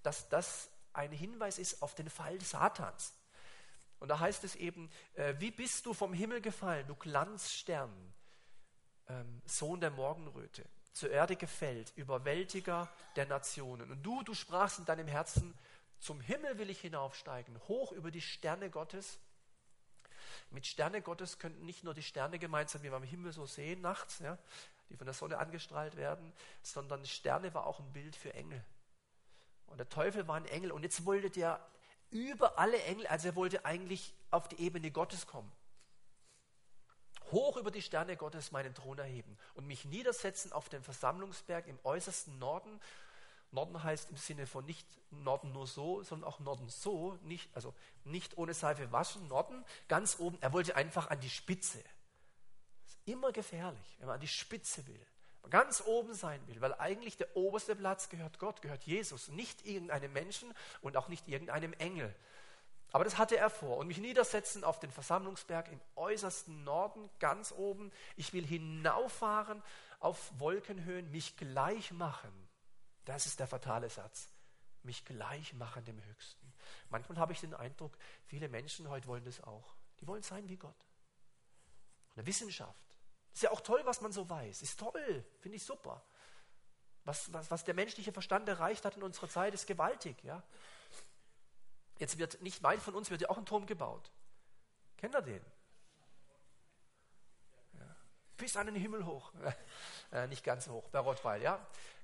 dass 0.03 0.29
das 0.29 0.69
ein 0.93 1.11
Hinweis 1.11 1.59
ist 1.59 1.81
auf 1.81 1.95
den 1.95 2.09
Fall 2.09 2.39
Satans. 2.41 3.13
Und 3.99 4.09
da 4.09 4.19
heißt 4.19 4.43
es 4.43 4.55
eben, 4.55 4.89
äh, 5.13 5.35
wie 5.39 5.51
bist 5.51 5.85
du 5.85 5.93
vom 5.93 6.13
Himmel 6.13 6.41
gefallen, 6.41 6.85
du 6.87 6.95
Glanzstern, 6.95 7.91
ähm, 9.07 9.41
Sohn 9.45 9.79
der 9.79 9.91
Morgenröte 9.91 10.65
zur 10.93 11.11
Erde 11.11 11.35
gefällt, 11.35 11.91
Überwältiger 11.95 12.89
der 13.15 13.25
Nationen. 13.25 13.91
Und 13.91 14.03
du, 14.03 14.23
du 14.23 14.33
sprachst 14.33 14.79
in 14.79 14.85
deinem 14.85 15.07
Herzen, 15.07 15.53
zum 15.99 16.21
Himmel 16.21 16.57
will 16.57 16.69
ich 16.69 16.79
hinaufsteigen, 16.81 17.59
hoch 17.67 17.91
über 17.91 18.11
die 18.11 18.21
Sterne 18.21 18.69
Gottes. 18.69 19.19
Mit 20.55 20.65
Sterne 20.65 21.01
Gottes 21.01 21.37
könnten 21.37 21.65
nicht 21.65 21.83
nur 21.83 21.93
die 21.93 22.01
Sterne 22.01 22.39
gemeint 22.39 22.69
sein, 22.69 22.81
wie 22.81 22.89
wir 22.89 22.95
am 22.95 23.03
Himmel 23.03 23.31
so 23.31 23.45
sehen 23.45 23.81
nachts, 23.81 24.19
ja, 24.19 24.37
die 24.89 24.97
von 24.97 25.05
der 25.05 25.13
Sonne 25.13 25.37
angestrahlt 25.37 25.95
werden, 25.95 26.33
sondern 26.63 27.05
Sterne 27.05 27.53
war 27.53 27.67
auch 27.67 27.79
ein 27.79 27.93
Bild 27.93 28.15
für 28.15 28.33
Engel. 28.33 28.63
Und 29.67 29.77
der 29.77 29.89
Teufel 29.89 30.27
war 30.27 30.35
ein 30.35 30.45
Engel. 30.45 30.71
Und 30.71 30.83
jetzt 30.83 31.05
wollte 31.05 31.29
der 31.29 31.63
über 32.09 32.57
alle 32.57 32.81
Engel, 32.83 33.05
also 33.07 33.27
er 33.27 33.35
wollte 33.35 33.65
eigentlich 33.65 34.13
auf 34.31 34.47
die 34.47 34.59
Ebene 34.61 34.89
Gottes 34.89 35.27
kommen 35.27 35.51
hoch 37.31 37.57
über 37.57 37.71
die 37.71 37.81
Sterne 37.81 38.17
Gottes 38.17 38.51
meinen 38.51 38.73
Thron 38.73 38.97
erheben 38.97 39.37
und 39.55 39.67
mich 39.67 39.85
niedersetzen 39.85 40.51
auf 40.51 40.69
den 40.69 40.83
Versammlungsberg 40.83 41.67
im 41.67 41.79
äußersten 41.83 42.37
Norden. 42.39 42.79
Norden 43.55 43.83
heißt 43.83 44.11
im 44.11 44.17
Sinne 44.17 44.45
von 44.45 44.63
nicht 44.65 44.87
Norden 45.09 45.51
nur 45.51 45.65
so, 45.65 46.03
sondern 46.03 46.29
auch 46.29 46.39
Norden 46.39 46.69
so, 46.69 47.17
nicht, 47.23 47.49
also 47.55 47.73
nicht 48.03 48.37
ohne 48.37 48.53
Seife 48.53 48.91
waschen, 48.91 49.27
Norden, 49.27 49.65
ganz 49.87 50.19
oben. 50.19 50.37
Er 50.41 50.53
wollte 50.53 50.75
einfach 50.75 51.09
an 51.09 51.19
die 51.19 51.29
Spitze. 51.29 51.79
Das 51.79 52.93
ist 52.93 52.99
immer 53.05 53.31
gefährlich, 53.31 53.95
wenn 53.97 54.07
man 54.07 54.15
an 54.15 54.21
die 54.21 54.27
Spitze 54.27 54.85
will, 54.85 55.07
ganz 55.49 55.81
oben 55.85 56.13
sein 56.13 56.39
will, 56.47 56.61
weil 56.61 56.75
eigentlich 56.75 57.17
der 57.17 57.35
oberste 57.35 57.75
Platz 57.75 58.09
gehört 58.09 58.37
Gott, 58.37 58.61
gehört 58.61 58.83
Jesus, 58.83 59.29
nicht 59.29 59.65
irgendeinem 59.65 60.13
Menschen 60.13 60.53
und 60.81 60.97
auch 60.97 61.07
nicht 61.07 61.27
irgendeinem 61.27 61.73
Engel. 61.73 62.13
Aber 62.91 63.03
das 63.03 63.17
hatte 63.17 63.35
er 63.35 63.49
vor. 63.49 63.75
Und 63.77 63.87
mich 63.87 63.97
niedersetzen 63.97 64.63
auf 64.63 64.79
den 64.79 64.89
Versammlungsberg 64.89 65.69
im 65.69 65.81
äußersten 65.97 66.63
Norden, 66.63 67.09
ganz 67.19 67.51
oben. 67.51 67.91
Ich 68.15 68.31
will 68.31 68.45
hinauffahren 68.45 69.61
auf 69.99 70.31
Wolkenhöhen, 70.39 71.11
mich 71.11 71.35
gleich 71.35 71.91
machen. 71.91 72.44
Das 73.05 73.25
ist 73.25 73.39
der 73.39 73.47
fatale 73.47 73.89
Satz. 73.89 74.29
Mich 74.83 75.05
gleich 75.05 75.53
machen 75.53 75.83
dem 75.85 76.03
Höchsten. 76.03 76.53
Manchmal 76.89 77.17
habe 77.17 77.33
ich 77.33 77.39
den 77.39 77.53
Eindruck, 77.53 77.97
viele 78.25 78.49
Menschen 78.49 78.89
heute 78.89 79.07
wollen 79.07 79.23
das 79.23 79.41
auch. 79.41 79.75
Die 79.99 80.07
wollen 80.07 80.23
sein 80.23 80.49
wie 80.49 80.57
Gott. 80.57 80.85
Eine 82.15 82.25
Wissenschaft. 82.25 82.81
Ist 83.33 83.43
ja 83.43 83.51
auch 83.51 83.61
toll, 83.61 83.81
was 83.85 84.01
man 84.01 84.11
so 84.11 84.29
weiß. 84.29 84.61
Ist 84.61 84.79
toll, 84.79 85.25
finde 85.39 85.57
ich 85.57 85.63
super. 85.63 86.03
Was, 87.03 87.31
was, 87.33 87.51
was 87.51 87.63
der 87.63 87.73
menschliche 87.73 88.11
Verstand 88.11 88.49
erreicht 88.49 88.85
hat 88.85 88.95
in 88.95 89.03
unserer 89.03 89.29
Zeit, 89.29 89.53
ist 89.53 89.67
gewaltig. 89.67 90.23
Ja? 90.23 90.41
Jetzt 91.99 92.17
wird 92.17 92.41
nicht 92.41 92.63
weit 92.63 92.81
von 92.81 92.95
uns 92.95 93.09
wird 93.09 93.21
ja 93.21 93.29
auch 93.29 93.37
ein 93.37 93.45
Turm 93.45 93.65
gebaut. 93.65 94.11
Kennt 94.97 95.15
ihr 95.15 95.21
den? 95.21 95.45
Bis 98.45 98.57
an 98.57 98.67
den 98.67 98.75
Himmel 98.75 99.07
hoch. 99.07 99.31
äh, 100.11 100.27
nicht 100.27 100.43
ganz 100.43 100.67
hoch, 100.69 100.87
bei 100.89 100.99
Rottweil, 100.99 101.41
ja. 101.41 101.55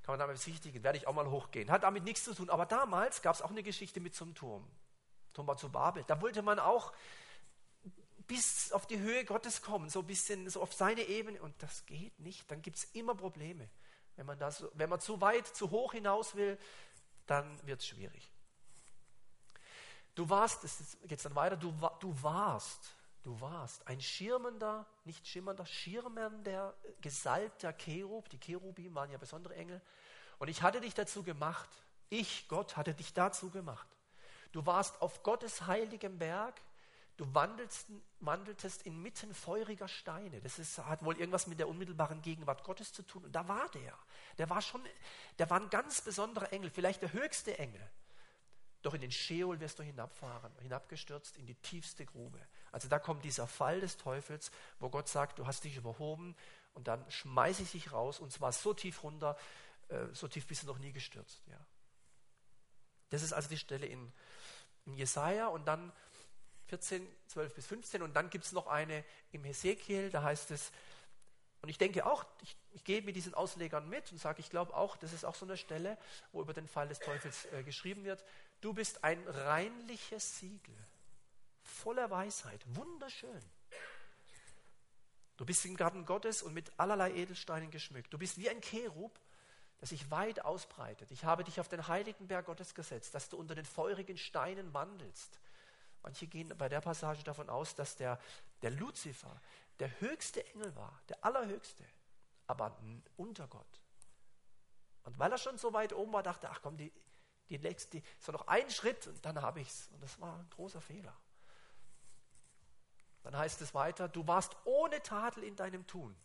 Kann 0.02 0.14
man 0.14 0.20
damit 0.20 0.38
besichtigen, 0.38 0.84
werde 0.84 0.98
ich 0.98 1.06
auch 1.06 1.14
mal 1.14 1.30
hochgehen. 1.30 1.70
Hat 1.70 1.84
damit 1.84 2.04
nichts 2.04 2.24
zu 2.24 2.34
tun. 2.34 2.50
Aber 2.50 2.66
damals 2.66 3.22
gab 3.22 3.36
es 3.36 3.44
auch 3.44 3.52
eine 3.52 3.62
Geschichte 3.62 4.00
mit 4.00 4.20
einem 4.20 4.34
Turm. 4.34 4.68
Turm 5.34 5.46
war 5.46 5.56
zu 5.58 5.70
Babel. 5.70 6.04
Da 6.08 6.20
wollte 6.20 6.42
man 6.42 6.58
auch 6.58 6.94
bis 8.26 8.72
auf 8.72 8.88
die 8.88 8.98
Höhe 8.98 9.24
Gottes 9.24 9.62
kommen, 9.62 9.92
so 9.92 10.00
ein 10.00 10.08
bisschen 10.08 10.50
so 10.50 10.64
auf 10.64 10.74
seine 10.74 11.04
Ebene. 11.04 11.40
Und 11.40 11.54
das 11.62 11.86
geht 11.86 12.20
nicht. 12.20 12.50
Dann 12.50 12.64
gibt 12.64 12.78
es 12.78 12.86
immer 12.86 13.14
Probleme. 13.14 13.70
Wenn 14.16 14.26
man, 14.26 14.40
das, 14.40 14.66
wenn 14.74 14.90
man 14.90 15.00
zu 15.00 15.22
weit, 15.22 15.46
zu 15.46 15.70
hoch 15.70 15.94
hinaus 15.94 16.34
will, 16.34 16.58
dann 17.28 17.56
wird 17.68 17.82
es 17.82 17.86
schwierig. 17.86 18.32
Du 20.16 20.28
warst, 20.28 20.64
es 20.64 20.98
geht 21.04 21.24
dann 21.24 21.36
weiter, 21.36 21.56
du, 21.56 21.72
du 22.00 22.24
warst, 22.24 22.96
du 23.24 23.40
warst 23.42 23.88
ein 23.88 24.02
schirmender, 24.02 24.86
nicht 25.06 25.28
schimmernder, 25.28 25.66
schirmender, 25.66 26.76
gesalbter 27.02 27.74
Cherub. 27.74 28.30
Die 28.30 28.40
Cherubim 28.40 28.96
waren 28.96 29.12
ja 29.12 29.18
besondere 29.18 29.56
Engel. 29.56 29.82
Und 30.40 30.48
ich 30.48 30.62
hatte 30.62 30.82
dich 30.82 30.94
dazu 30.94 31.24
gemacht. 31.24 31.70
Ich, 32.10 32.48
Gott, 32.48 32.76
hatte 32.78 32.94
dich 32.94 33.14
dazu 33.14 33.50
gemacht. 33.50 33.88
Du 34.52 34.66
warst 34.66 35.02
auf 35.02 35.24
Gottes 35.24 35.68
heiligem 35.68 36.18
Berg. 36.18 36.62
Du 37.18 37.34
wandelst, 37.36 37.88
wandeltest 38.20 38.82
inmitten 38.84 39.34
feuriger 39.34 39.88
Steine. 39.88 40.42
Das 40.42 40.58
ist, 40.58 40.80
hat 40.80 41.06
wohl 41.06 41.18
irgendwas 41.18 41.46
mit 41.46 41.60
der 41.60 41.70
unmittelbaren 41.70 42.22
Gegenwart 42.22 42.64
Gottes 42.64 42.92
zu 42.92 43.04
tun. 43.04 43.26
Und 43.26 43.32
da 43.34 43.48
war 43.48 43.70
der. 43.70 43.96
Der 44.40 44.50
war 44.50 44.62
schon, 44.62 44.82
der 45.38 45.50
war 45.50 45.60
ein 45.60 45.70
ganz 45.70 46.02
besonderer 46.02 46.52
Engel, 46.52 46.72
vielleicht 46.72 47.02
der 47.02 47.14
höchste 47.14 47.58
Engel. 47.60 47.88
Doch 48.82 48.96
in 48.96 49.02
den 49.02 49.12
Scheol 49.12 49.60
wirst 49.60 49.78
du 49.78 49.84
hinabfahren, 49.84 50.52
hinabgestürzt 50.62 51.38
in 51.38 51.46
die 51.46 51.56
tiefste 51.56 52.06
Grube. 52.06 52.40
Also 52.72 52.88
da 52.88 53.00
kommt 53.00 53.26
dieser 53.26 53.48
Fall 53.48 53.82
des 53.82 53.98
Teufels, 53.98 54.52
wo 54.80 54.90
Gott 54.90 55.08
sagt, 55.08 55.40
du 55.40 55.48
hast 55.48 55.64
dich 55.64 55.76
überhoben 55.76 56.36
und 56.74 56.88
dann 56.88 57.10
schmeiße 57.12 57.64
ich 57.64 57.72
dich 57.72 57.92
raus 57.92 58.20
und 58.20 58.32
zwar 58.32 58.52
so 58.52 58.74
tief 58.74 59.04
runter, 59.04 59.38
äh, 59.90 60.06
so 60.14 60.28
tief 60.28 60.48
bist 60.48 60.64
du 60.64 60.68
noch 60.68 60.80
nie 60.80 60.92
gestürzt. 60.92 61.42
Ja. 61.48 61.60
Das 63.10 63.24
ist 63.24 63.34
also 63.34 63.50
die 63.50 63.58
Stelle 63.58 63.86
in, 63.86 64.12
in 64.86 64.96
Jesaja 64.96 65.48
und 65.48 65.66
dann 65.66 65.92
14, 66.68 67.06
12 67.28 67.54
bis 67.54 67.68
15 67.68 68.02
und 68.02 68.14
dann 68.16 68.30
gibt 68.30 68.46
es 68.46 68.54
noch 68.54 68.68
eine 68.68 69.04
im 69.32 69.44
Hesekiel, 69.44 70.10
da 70.10 70.24
heißt 70.24 70.52
es, 70.52 70.72
und 71.62 71.70
ich 71.70 71.78
denke 71.78 72.06
auch, 72.06 72.26
ich, 72.42 72.56
ich 72.72 72.84
gehe 72.84 73.02
mit 73.02 73.16
diesen 73.16 73.34
Auslegern 73.34 73.88
mit 73.88 74.12
und 74.12 74.18
sage, 74.18 74.40
ich 74.40 74.50
glaube 74.50 74.74
auch, 74.74 74.98
das 74.98 75.14
ist 75.14 75.26
auch 75.26 75.36
so 75.36 75.46
eine 75.46 75.58
Stelle, 75.58 75.98
wo 76.32 76.42
über 76.42 76.54
den 76.54 76.68
Fall 76.68 76.88
des 76.88 77.00
Teufels 77.00 77.46
äh, 77.54 77.64
geschrieben 77.64 78.04
wird. 78.04 78.24
Du 78.62 78.74
bist 78.74 79.04
ein 79.04 79.28
reinliches 79.28 80.40
Siegel, 80.40 80.76
voller 81.82 82.10
Weisheit, 82.10 82.64
wunderschön. 82.76 83.42
Du 85.38 85.46
bist 85.46 85.66
im 85.66 85.76
Garten 85.76 86.06
Gottes 86.06 86.44
und 86.44 86.54
mit 86.54 86.72
allerlei 86.78 87.14
Edelsteinen 87.14 87.72
geschmückt. 87.72 88.14
Du 88.14 88.20
bist 88.20 88.38
wie 88.38 88.50
ein 88.50 88.62
Cherub, 88.62 89.20
das 89.80 89.90
sich 89.90 90.12
weit 90.12 90.46
ausbreitet. 90.46 91.10
Ich 91.10 91.26
habe 91.26 91.44
dich 91.44 91.60
auf 91.60 91.68
den 91.68 91.88
heiligen 91.88 92.28
Berg 92.28 92.46
Gottes 92.46 92.76
gesetzt, 92.76 93.16
dass 93.16 93.30
du 93.30 93.38
unter 93.38 93.56
den 93.56 93.66
feurigen 93.66 94.18
Steinen 94.18 94.74
wandelst. 94.74 95.40
Manche 96.04 96.28
gehen 96.28 96.54
bei 96.58 96.70
der 96.70 96.82
Passage 96.82 97.24
davon 97.24 97.50
aus, 97.50 97.74
dass 97.74 97.96
der, 97.96 98.20
der 98.62 98.72
Luzifer 98.72 99.42
der 99.80 100.00
höchste 100.00 100.46
Engel 100.54 100.76
war, 100.76 101.02
der 101.10 101.26
allerhöchste, 101.26 101.84
aber 102.46 102.78
unter 103.18 103.48
Gott. 103.48 103.82
Und 105.04 105.18
weil 105.18 105.32
er 105.32 105.40
schon 105.40 105.58
so 105.58 105.74
weit 105.74 105.94
oben 105.94 106.14
war, 106.14 106.22
dachte 106.22 106.46
er, 106.46 106.52
ach 106.52 106.62
komm, 106.62 106.78
die, 106.78 106.92
die 107.50 107.58
nächste, 107.58 108.04
so 108.20 108.32
noch 108.32 108.48
einen 108.48 108.70
Schritt 108.70 109.08
und 109.08 109.26
dann 109.26 109.42
habe 109.42 109.62
ich 109.62 109.70
es. 109.70 109.90
Und 109.94 110.04
das 110.04 110.20
war 110.22 110.38
ein 110.38 110.50
großer 110.52 110.82
Fehler. 110.82 111.16
Dann 113.24 113.38
heißt 113.38 113.62
es 113.62 113.74
weiter, 113.74 114.08
du 114.08 114.26
warst 114.28 114.56
ohne 114.66 115.02
Tadel 115.04 115.44
in 115.44 115.56
deinem 115.56 115.86
Tun. 115.88 116.16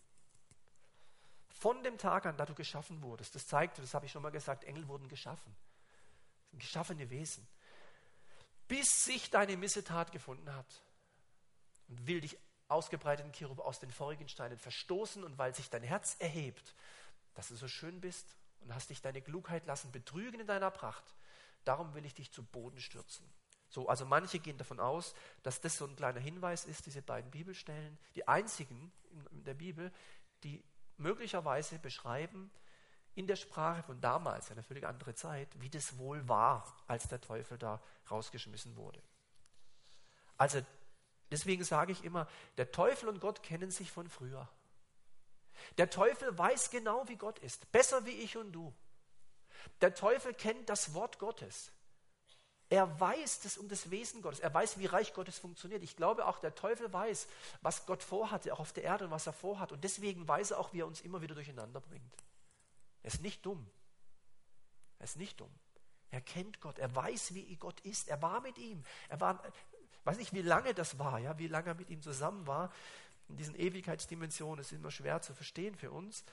Von 1.48 1.82
dem 1.82 1.98
Tag 1.98 2.26
an, 2.26 2.36
da 2.36 2.44
du 2.44 2.54
geschaffen 2.54 3.02
wurdest. 3.02 3.34
Das 3.34 3.46
zeigt, 3.46 3.78
das 3.78 3.94
habe 3.94 4.06
ich 4.06 4.12
schon 4.12 4.22
mal 4.22 4.30
gesagt, 4.30 4.64
Engel 4.64 4.88
wurden 4.88 5.08
geschaffen. 5.08 5.54
Geschaffene 6.52 7.08
Wesen. 7.10 7.46
Bis 8.68 9.04
sich 9.04 9.30
deine 9.30 9.56
Missetat 9.56 10.12
gefunden 10.12 10.52
hat 10.54 10.82
und 11.88 12.06
will 12.06 12.20
dich 12.20 12.36
ausgebreiteten 12.68 13.32
Cherub 13.32 13.60
aus 13.60 13.78
den 13.78 13.90
vorigen 13.90 14.28
Steinen 14.28 14.58
verstoßen 14.58 15.22
und 15.22 15.38
weil 15.38 15.54
sich 15.54 15.70
dein 15.70 15.82
Herz 15.82 16.16
erhebt, 16.18 16.74
dass 17.34 17.48
du 17.48 17.56
so 17.56 17.68
schön 17.68 18.00
bist 18.00 18.26
und 18.60 18.74
hast 18.74 18.90
dich 18.90 19.00
deine 19.00 19.22
Klugheit 19.22 19.66
lassen 19.66 19.92
betrügen 19.92 20.40
in 20.40 20.46
deiner 20.46 20.70
Pracht, 20.70 21.04
darum 21.64 21.94
will 21.94 22.04
ich 22.04 22.14
dich 22.14 22.32
zu 22.32 22.42
Boden 22.42 22.80
stürzen. 22.80 23.24
So, 23.76 23.86
also 23.90 24.06
manche 24.06 24.38
gehen 24.38 24.56
davon 24.56 24.80
aus, 24.80 25.14
dass 25.42 25.60
das 25.60 25.76
so 25.76 25.84
ein 25.84 25.96
kleiner 25.96 26.18
Hinweis 26.18 26.64
ist, 26.64 26.86
diese 26.86 27.02
beiden 27.02 27.30
Bibelstellen, 27.30 27.98
die 28.14 28.26
einzigen 28.26 28.90
in 29.32 29.44
der 29.44 29.52
Bibel, 29.52 29.92
die 30.44 30.64
möglicherweise 30.96 31.78
beschreiben, 31.78 32.50
in 33.16 33.26
der 33.26 33.36
Sprache 33.36 33.82
von 33.82 34.00
damals, 34.00 34.50
eine 34.50 34.62
völlig 34.62 34.86
andere 34.86 35.14
Zeit, 35.14 35.48
wie 35.60 35.68
das 35.68 35.98
wohl 35.98 36.26
war, 36.26 36.74
als 36.86 37.06
der 37.08 37.20
Teufel 37.20 37.58
da 37.58 37.82
rausgeschmissen 38.10 38.76
wurde. 38.76 39.02
Also 40.38 40.62
deswegen 41.30 41.62
sage 41.62 41.92
ich 41.92 42.02
immer, 42.02 42.26
der 42.56 42.72
Teufel 42.72 43.10
und 43.10 43.20
Gott 43.20 43.42
kennen 43.42 43.70
sich 43.70 43.92
von 43.92 44.08
früher. 44.08 44.48
Der 45.76 45.90
Teufel 45.90 46.38
weiß 46.38 46.70
genau, 46.70 47.06
wie 47.08 47.16
Gott 47.16 47.40
ist, 47.40 47.70
besser 47.72 48.06
wie 48.06 48.22
ich 48.22 48.38
und 48.38 48.52
du. 48.52 48.74
Der 49.82 49.94
Teufel 49.94 50.32
kennt 50.32 50.70
das 50.70 50.94
Wort 50.94 51.18
Gottes. 51.18 51.72
Er 52.68 52.98
weiß 52.98 53.40
das 53.40 53.58
um 53.58 53.68
das 53.68 53.90
Wesen 53.90 54.22
Gottes. 54.22 54.40
Er 54.40 54.52
weiß, 54.52 54.78
wie 54.78 54.86
Reich 54.86 55.14
Gottes 55.14 55.38
funktioniert. 55.38 55.84
Ich 55.84 55.96
glaube 55.96 56.26
auch, 56.26 56.40
der 56.40 56.54
Teufel 56.54 56.92
weiß, 56.92 57.28
was 57.62 57.86
Gott 57.86 58.02
vorhatte, 58.02 58.52
auch 58.52 58.58
auf 58.58 58.72
der 58.72 58.82
Erde 58.82 59.04
und 59.04 59.12
was 59.12 59.26
er 59.26 59.32
vorhat. 59.32 59.70
Und 59.70 59.84
deswegen 59.84 60.26
weiß 60.26 60.50
er 60.50 60.58
auch, 60.58 60.72
wie 60.72 60.80
er 60.80 60.86
uns 60.86 61.00
immer 61.00 61.22
wieder 61.22 61.34
durcheinander 61.34 61.80
bringt. 61.80 62.12
Er 63.04 63.12
ist 63.12 63.22
nicht 63.22 63.46
dumm. 63.46 63.70
Er 64.98 65.04
ist 65.04 65.16
nicht 65.16 65.38
dumm. 65.38 65.54
Er 66.10 66.20
kennt 66.20 66.60
Gott. 66.60 66.78
Er 66.80 66.92
weiß, 66.94 67.34
wie 67.34 67.54
Gott 67.56 67.80
ist. 67.80 68.08
Er 68.08 68.20
war 68.20 68.40
mit 68.40 68.58
ihm. 68.58 68.82
Er 69.08 69.20
war, 69.20 69.40
weiß 70.02 70.16
nicht, 70.16 70.32
wie 70.32 70.42
lange 70.42 70.74
das 70.74 70.98
war, 70.98 71.20
ja, 71.20 71.38
wie 71.38 71.48
lange 71.48 71.68
er 71.68 71.74
mit 71.74 71.88
ihm 71.88 72.02
zusammen 72.02 72.48
war. 72.48 72.72
In 73.28 73.36
diesen 73.36 73.54
Ewigkeitsdimensionen 73.54 74.60
ist 74.60 74.72
immer 74.72 74.90
schwer 74.90 75.22
zu 75.22 75.34
verstehen 75.34 75.76
für 75.76 75.92
uns. 75.92 76.24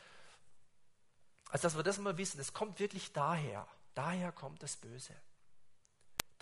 Also, 1.49 1.63
dass 1.63 1.75
wir 1.75 1.83
das 1.83 1.99
mal 1.99 2.17
wissen, 2.17 2.39
es 2.39 2.53
kommt 2.53 2.79
wirklich 2.79 3.13
daher. 3.13 3.67
Daher 3.93 4.31
kommt 4.31 4.63
das 4.63 4.77
Böse. 4.77 5.13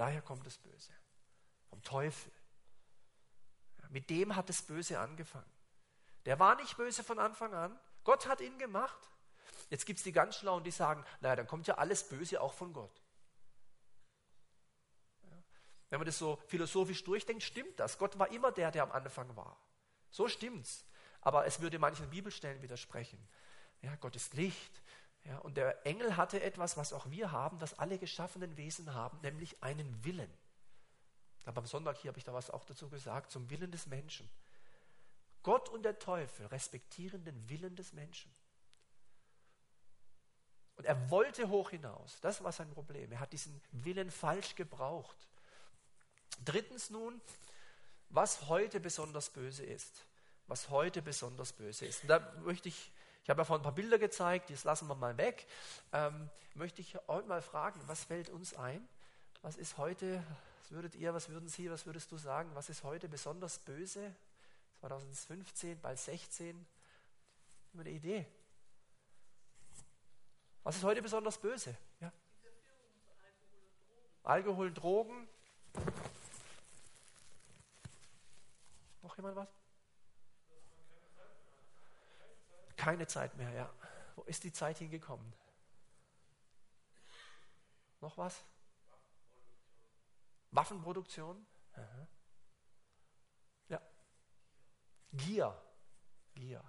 Daher 0.02 0.24
kommt 0.24 0.48
das 0.48 0.58
Böse. 0.58 0.92
Vom 1.70 1.84
Teufel. 1.84 2.32
Mit 3.90 4.10
dem 4.10 4.36
hat 4.36 4.50
das 4.50 4.64
Böse 4.64 5.00
angefangen. 5.00 5.54
Der 6.26 6.40
war 6.40 6.56
nicht 6.56 6.76
böse 6.76 7.04
von 7.04 7.20
Anfang 7.20 7.54
an. 7.54 7.80
Gott 8.04 8.28
hat 8.28 8.42
ihn 8.42 8.58
gemacht. 8.58 8.98
Jetzt 9.70 9.86
gibt 9.86 10.00
es 10.00 10.04
die 10.04 10.12
ganz 10.12 10.38
Schlauen, 10.38 10.64
die 10.64 10.72
sagen, 10.72 11.06
naja, 11.20 11.36
dann 11.36 11.46
kommt 11.46 11.68
ja 11.68 11.76
alles 11.76 12.10
Böse 12.10 12.42
auch 12.42 12.56
von 12.56 12.74
Gott. 12.74 13.00
Wenn 15.92 16.00
man 16.00 16.08
das 16.08 16.18
so 16.18 16.42
philosophisch 16.48 17.04
durchdenkt, 17.04 17.44
stimmt 17.44 17.80
das. 17.80 18.00
Gott 18.00 18.18
war 18.18 18.32
immer 18.32 18.52
der, 18.52 18.72
der 18.72 18.82
am 18.82 18.92
Anfang 18.92 19.36
war. 19.36 19.56
So 20.10 20.28
stimmt's. 20.28 20.84
Aber 21.22 21.46
es 21.46 21.62
würde 21.62 21.78
manchen 21.78 22.10
Bibelstellen 22.10 22.64
widersprechen. 22.64 23.20
Ja, 23.84 23.96
Gott 23.98 24.16
ist 24.16 24.34
Licht. 24.34 24.82
Ja, 25.24 25.38
und 25.40 25.56
der 25.56 25.86
Engel 25.86 26.18
hatte 26.18 26.42
etwas, 26.42 26.78
was 26.78 26.94
auch 26.94 27.10
wir 27.10 27.32
haben, 27.32 27.62
was 27.62 27.78
alle 27.78 28.00
geschaffenen 28.00 28.58
Wesen 28.58 28.94
haben, 28.94 29.20
nämlich 29.22 29.62
einen 29.62 30.04
Willen. 30.04 30.32
Aber 31.46 31.60
am 31.60 31.68
Sonntag 31.68 31.98
hier 31.98 32.10
habe 32.10 32.20
ich 32.20 32.24
da 32.24 32.34
was 32.34 32.50
auch 32.50 32.66
dazu 32.66 32.90
gesagt, 32.90 33.32
zum 33.32 33.50
Willen 33.50 33.72
des 33.72 33.88
Menschen. 33.88 34.30
Gott 35.44 35.70
und 35.70 35.84
der 35.84 35.98
Teufel 35.98 36.46
respektieren 36.48 37.24
den 37.24 37.50
Willen 37.50 37.76
des 37.76 37.94
Menschen. 37.94 38.32
Und 40.76 40.86
er 40.86 41.10
wollte 41.10 41.50
hoch 41.50 41.72
hinaus. 41.72 42.20
Das 42.22 42.44
war 42.44 42.52
sein 42.52 42.70
Problem. 42.72 43.12
Er 43.12 43.20
hat 43.20 43.34
diesen 43.34 43.62
Willen 43.72 44.10
falsch 44.10 44.56
gebraucht. 44.56 45.28
Drittens 46.44 46.90
nun, 46.90 47.22
was 48.10 48.48
heute 48.48 48.80
besonders 48.80 49.30
böse 49.30 49.64
ist. 49.64 50.06
Was 50.48 50.70
heute 50.70 51.02
besonders 51.02 51.54
böse 51.54 51.86
ist. 51.86 52.04
Und 52.04 52.10
da 52.10 52.20
möchte 52.42 52.70
ich 52.70 52.92
ich 53.24 53.30
habe 53.30 53.42
ja 53.42 53.46
vorhin 53.46 53.62
ein 53.62 53.64
paar 53.64 53.76
Bilder 53.76 54.00
gezeigt, 54.00 54.50
das 54.50 54.64
lassen 54.64 54.88
wir 54.88 54.96
mal 54.96 55.16
weg. 55.18 55.48
Ähm, 55.94 56.30
möchte 56.56 56.82
ich 56.82 56.96
heute 57.08 57.28
mal 57.28 57.42
fragen, 57.42 57.80
was 57.86 58.04
fällt 58.04 58.30
uns 58.30 58.56
ein? 58.56 58.88
Was 59.44 59.58
ist 59.58 59.78
heute, 59.78 60.24
was 60.62 60.72
würdet 60.72 60.96
ihr, 60.96 61.14
was 61.14 61.30
würden 61.30 61.48
Sie, 61.48 61.70
was 61.70 61.86
würdest 61.86 62.12
du 62.12 62.18
sagen, 62.18 62.50
was 62.56 62.70
ist 62.70 62.84
heute 62.84 63.08
besonders 63.08 63.60
böse? 63.60 64.16
2015, 64.80 65.80
bald 65.80 66.00
16. 66.00 66.66
Immer 67.74 67.82
eine 67.82 67.92
Idee. 67.92 68.26
Was 70.64 70.78
ist 70.78 70.84
heute 70.84 71.02
besonders 71.02 71.38
böse? 71.38 71.76
Ja? 72.00 72.12
Alkohol 74.24 74.72
Drogen. 74.72 75.28
Noch 79.04 79.16
jemand 79.16 79.36
was? 79.36 79.61
Keine 82.82 83.06
Zeit 83.06 83.38
mehr, 83.38 83.52
ja. 83.52 83.72
Wo 84.16 84.24
ist 84.24 84.44
die 84.44 84.52
Zeit 84.52 84.80
hingekommen? 84.80 85.32
Noch 88.00 88.18
was? 88.18 88.44
Waffenproduktion? 90.50 91.46
Aha. 91.74 92.08
Ja. 93.68 93.82
Gier. 95.14 95.56
Gier. 96.34 96.64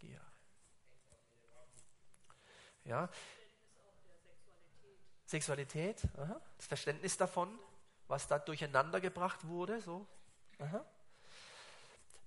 Gier. 0.00 0.20
Ja. 2.82 3.08
Sexualität, 5.24 6.02
aha. 6.16 6.40
das 6.56 6.66
Verständnis 6.66 7.16
davon, 7.16 7.56
was 8.08 8.26
da 8.26 8.40
durcheinander 8.40 9.00
gebracht 9.00 9.46
wurde, 9.46 9.80
so. 9.80 10.04
Aha. 10.58 10.84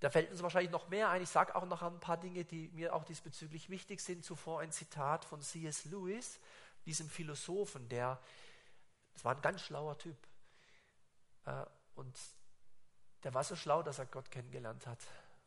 Da 0.02 0.10
fällt 0.10 0.32
uns 0.32 0.42
wahrscheinlich 0.42 0.72
noch 0.72 0.90
mehr 0.90 1.10
ein. 1.10 1.22
Ich 1.22 1.30
sage 1.30 1.56
auch 1.56 1.66
noch 1.66 1.84
ein 1.84 2.00
paar 2.00 2.18
Dinge, 2.18 2.44
die 2.44 2.70
mir 2.70 2.96
auch 2.96 3.04
diesbezüglich 3.04 3.70
wichtig 3.70 4.02
sind. 4.02 4.26
Zuvor 4.26 4.62
ein 4.62 4.72
Zitat 4.72 5.24
von 5.26 5.42
C.S. 5.42 5.86
Lewis, 5.86 6.40
diesem 6.88 7.08
Philosophen, 7.08 7.88
der, 7.88 8.20
das 9.14 9.24
war 9.24 9.36
ein 9.36 9.42
ganz 9.44 9.62
schlauer 9.62 10.00
Typ. 10.00 10.18
Äh, 11.46 11.66
und 11.94 12.18
der 13.22 13.36
war 13.36 13.44
so 13.44 13.56
schlau, 13.56 13.84
dass 13.84 14.00
er 14.00 14.08
Gott 14.08 14.32
kennengelernt 14.32 14.88
hat. 14.88 14.98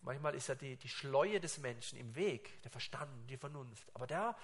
Manchmal 0.03 0.37
ist 0.37 0.47
ja 0.47 0.55
die, 0.55 0.77
die 0.77 0.88
Schleue 0.88 1.40
des 1.40 1.59
Menschen 1.59 1.99
im 1.99 2.14
Weg, 2.14 2.62
der 2.62 2.71
Verstand, 2.71 3.29
die 3.29 3.37
Vernunft. 3.37 3.90
Aber 3.93 4.07
der, 4.07 4.37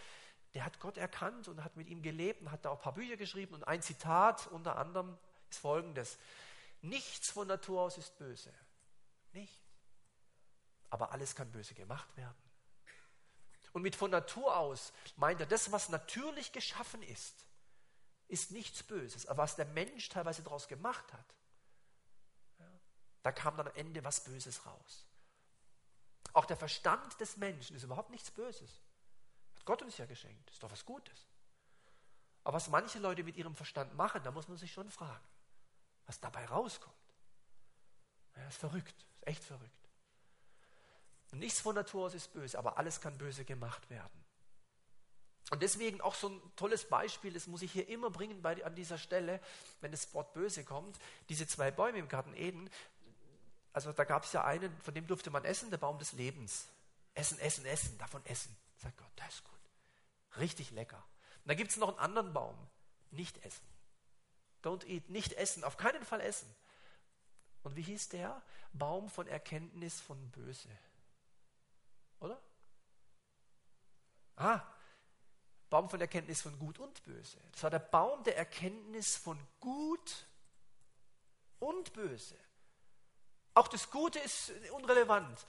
der 0.55 0.65
hat 0.65 0.81
Gott 0.81 0.97
erkannt 0.97 1.47
und 1.47 1.63
hat 1.63 1.77
mit 1.77 1.89
ihm 1.89 2.03
gelebt 2.03 2.43
und 2.43 2.51
hat 2.51 2.65
da 2.65 2.71
auch 2.71 2.79
ein 2.79 2.83
paar 2.83 2.95
Bücher 2.95 3.17
geschrieben. 3.17 3.55
Und 3.55 3.63
ein 3.63 3.81
Zitat 3.81 4.49
unter 4.49 4.77
anderem 4.77 5.17
ist 5.51 5.61
folgendes. 5.61 6.19
Nichts 6.83 7.31
von 7.31 7.47
Natur 7.47 7.83
aus 7.83 7.97
ist 7.97 8.19
böse. 8.19 8.53
Nicht 9.33 9.70
aber 10.91 11.13
alles 11.13 11.35
kann 11.35 11.51
böse 11.51 11.75
gemacht 11.75 12.17
werden. 12.17 12.37
Und 13.73 13.83
mit 13.83 13.95
von 13.95 14.11
Natur 14.11 14.57
aus 14.57 14.93
meint 15.17 15.41
er, 15.41 15.47
das, 15.47 15.71
was 15.71 15.89
natürlich 15.89 16.53
geschaffen 16.53 17.03
ist, 17.05 17.47
ist 18.29 18.51
nichts 18.51 18.83
Böses. 18.83 19.27
Aber 19.27 19.45
was 19.45 19.57
der 19.57 19.67
Mensch 19.67 20.09
teilweise 20.09 20.43
daraus 20.43 20.69
gemacht 20.69 21.13
hat, 21.13 21.35
da 23.23 23.33
kam 23.33 23.57
dann 23.57 23.69
am 23.69 23.75
Ende 23.75 24.03
was 24.05 24.25
Böses 24.25 24.67
raus. 24.67 25.07
Auch 26.33 26.47
der 26.47 26.57
Verstand 26.57 27.21
des 27.21 27.37
Menschen 27.37 27.77
ist 27.77 27.83
überhaupt 27.83 28.11
nichts 28.11 28.31
Böses. 28.31 28.81
Hat 29.57 29.65
Gott 29.65 29.83
uns 29.83 29.99
ja 29.99 30.07
geschenkt. 30.07 30.51
Ist 30.51 30.63
doch 30.63 30.71
was 30.71 30.85
Gutes. 30.85 31.27
Aber 32.45 32.57
was 32.57 32.69
manche 32.69 32.99
Leute 32.99 33.23
mit 33.23 33.37
ihrem 33.37 33.55
Verstand 33.55 33.95
machen, 33.95 34.23
da 34.23 34.31
muss 34.31 34.49
man 34.49 34.57
sich 34.57 34.73
schon 34.73 34.91
fragen, 34.91 35.27
was 36.07 36.21
dabei 36.21 36.47
rauskommt. 36.47 36.97
Ja, 38.37 38.49
ist 38.49 38.59
verrückt. 38.59 39.07
Ist 39.19 39.27
echt 39.27 39.45
verrückt. 39.45 39.80
Nichts 41.33 41.61
von 41.61 41.75
Natur 41.75 42.07
aus 42.07 42.15
ist 42.15 42.33
böse, 42.33 42.59
aber 42.59 42.79
alles 42.79 43.01
kann 43.01 43.17
böse 43.17 43.45
gemacht 43.45 43.89
werden. 43.91 44.25
Und 45.51 45.63
deswegen 45.63 46.01
auch 46.01 46.15
so 46.15 46.29
ein 46.29 46.41
tolles 46.57 46.89
Beispiel, 46.89 47.33
das 47.33 47.47
muss 47.47 47.63
ich 47.63 47.73
hier 47.73 47.89
immer 47.89 48.11
bringen 48.11 48.41
bei, 48.41 48.65
an 48.65 48.75
dieser 48.75 48.99
Stelle, 48.99 49.41
wenn 49.81 49.91
das 49.91 50.13
Wort 50.15 50.33
böse 50.33 50.65
kommt. 50.65 50.99
Diese 51.29 51.47
zwei 51.47 51.71
Bäume 51.71 51.99
im 51.99 52.09
Garten 52.09 52.35
Eden, 52.35 52.71
also 53.73 53.93
da 53.93 54.05
gab 54.05 54.25
es 54.25 54.33
ja 54.33 54.45
einen, 54.45 54.77
von 54.81 54.95
dem 54.95 55.07
durfte 55.07 55.31
man 55.31 55.45
essen, 55.45 55.71
der 55.71 55.79
Baum 55.79 55.99
des 55.99 56.13
Lebens. 56.13 56.69
Essen, 57.15 57.39
essen, 57.41 57.67
essen, 57.67 57.99
davon 57.99 58.25
essen. 58.27 58.57
Sagt 58.77 58.97
Gott, 58.97 59.11
das 59.17 59.35
ist 59.35 59.45
gut. 59.45 59.59
Richtig 60.39 60.71
lecker. 60.71 61.03
Und 61.45 61.49
da 61.49 61.55
gibt 61.55 61.71
es 61.71 61.77
noch 61.77 61.89
einen 61.89 61.99
anderen 61.99 62.33
Baum. 62.33 62.57
Nicht 63.11 63.45
essen. 63.45 63.67
Don't 64.63 64.85
eat, 64.87 65.09
nicht 65.09 65.33
essen, 65.33 65.65
auf 65.65 65.77
keinen 65.77 66.05
Fall 66.05 66.21
essen. 66.21 66.55
Und 67.63 67.77
wie 67.77 67.83
hieß 67.83 68.09
der? 68.11 68.43
Baum 68.73 69.09
von 69.09 69.27
Erkenntnis 69.27 70.01
von 70.01 70.31
Böse. 70.31 70.69
Oder? 72.21 72.41
Ah, 74.41 74.63
Baum 75.69 75.91
von 75.91 76.01
Erkenntnis 76.01 76.41
von 76.41 76.59
Gut 76.59 76.79
und 76.79 77.05
Böse. 77.05 77.39
Das 77.53 77.63
war 77.63 77.71
der 77.71 77.79
Baum 77.79 78.25
der 78.25 78.39
Erkenntnis 78.39 79.17
von 79.17 79.39
Gut 79.61 80.27
und 81.59 81.93
Böse. 81.93 82.37
Auch 83.53 83.69
das 83.69 83.91
Gute 83.91 84.19
ist 84.19 84.51
unrelevant. 84.73 85.47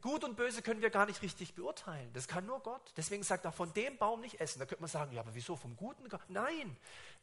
Gut 0.00 0.24
und 0.24 0.36
Böse 0.36 0.62
können 0.62 0.80
wir 0.80 0.88
gar 0.88 1.04
nicht 1.04 1.20
richtig 1.20 1.54
beurteilen. 1.54 2.10
Das 2.14 2.26
kann 2.26 2.46
nur 2.46 2.60
Gott. 2.60 2.94
Deswegen 2.96 3.22
sagt 3.22 3.44
er, 3.44 3.52
von 3.52 3.74
dem 3.74 3.98
Baum 3.98 4.22
nicht 4.22 4.40
essen. 4.40 4.58
Da 4.58 4.64
könnte 4.64 4.80
man 4.80 4.88
sagen, 4.88 5.12
ja, 5.12 5.20
aber 5.20 5.34
wieso 5.34 5.54
vom 5.54 5.76
Guten? 5.76 6.08
Nein, 6.28 6.74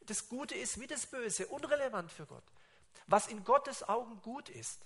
das 0.02 0.30
Gute 0.30 0.54
ist 0.54 0.80
wie 0.80 0.86
das 0.86 1.08
Böse, 1.08 1.48
unrelevant 1.48 2.12
für 2.12 2.28
Gott. 2.28 2.44
Was 3.08 3.28
in 3.28 3.44
Gottes 3.44 3.90
Augen 3.90 4.22
gut 4.22 4.50
ist, 4.50 4.86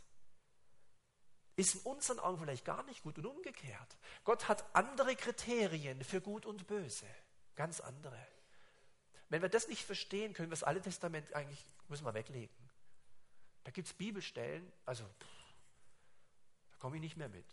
ist 1.56 1.76
in 1.76 1.82
unseren 1.82 2.20
Augen 2.20 2.40
vielleicht 2.40 2.66
gar 2.66 2.84
nicht 2.84 3.04
gut 3.04 3.18
und 3.18 3.26
umgekehrt. 3.26 3.98
Gott 4.24 4.48
hat 4.48 4.66
andere 4.76 5.16
Kriterien 5.16 6.04
für 6.04 6.22
gut 6.22 6.46
und 6.46 6.68
böse, 6.68 7.06
ganz 7.56 7.80
andere. 7.80 8.18
Wenn 9.30 9.42
wir 9.42 9.50
das 9.50 9.68
nicht 9.68 9.86
verstehen, 9.86 10.34
können 10.34 10.50
wir 10.50 10.56
das 10.56 10.64
Alte 10.64 10.82
Testament 10.82 11.34
eigentlich, 11.34 11.64
müssen 11.88 12.06
wir 12.06 12.14
weglegen. 12.14 12.56
Da 13.64 13.72
gibt 13.72 13.88
es 13.88 13.94
Bibelstellen, 13.94 14.72
also 14.86 15.04
da 16.70 16.78
komme 16.80 16.98
ich 16.98 17.02
nicht 17.02 17.18
mehr 17.18 17.30
mit. 17.30 17.46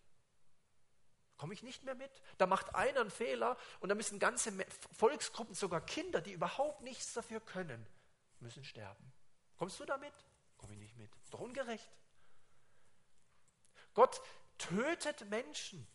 Komme 1.36 1.54
ich 1.54 1.62
nicht 1.62 1.84
mehr 1.84 1.94
mit? 1.94 2.10
Da 2.36 2.46
macht 2.46 2.74
einer 2.74 3.00
einen 3.00 3.10
Fehler 3.10 3.56
und 3.80 3.88
da 3.88 3.94
müssen 3.94 4.18
ganze 4.18 4.52
Volksgruppen, 4.92 5.54
sogar 5.54 5.80
Kinder, 5.80 6.20
die 6.20 6.32
überhaupt 6.32 6.82
nichts 6.82 7.14
dafür 7.14 7.40
können, 7.40 7.86
müssen 8.40 8.62
sterben. 8.62 9.12
Kommst 9.56 9.80
du 9.80 9.86
damit? 9.86 10.12
Komme 10.58 10.74
ich 10.74 10.80
nicht 10.80 10.96
mit. 10.98 11.10
Doch 11.30 11.40
ungerecht. 11.40 11.88
Gott 13.94 14.20
tötet 14.58 15.28
Menschen. 15.30 15.86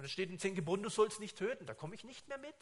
Da 0.00 0.08
steht 0.08 0.30
in 0.30 0.38
zehn 0.38 0.54
Geboten, 0.54 0.82
du 0.82 0.88
sollst 0.88 1.20
nicht 1.20 1.36
töten. 1.36 1.66
Da 1.66 1.74
komme 1.74 1.94
ich 1.94 2.04
nicht 2.04 2.28
mehr 2.28 2.38
mit. 2.38 2.54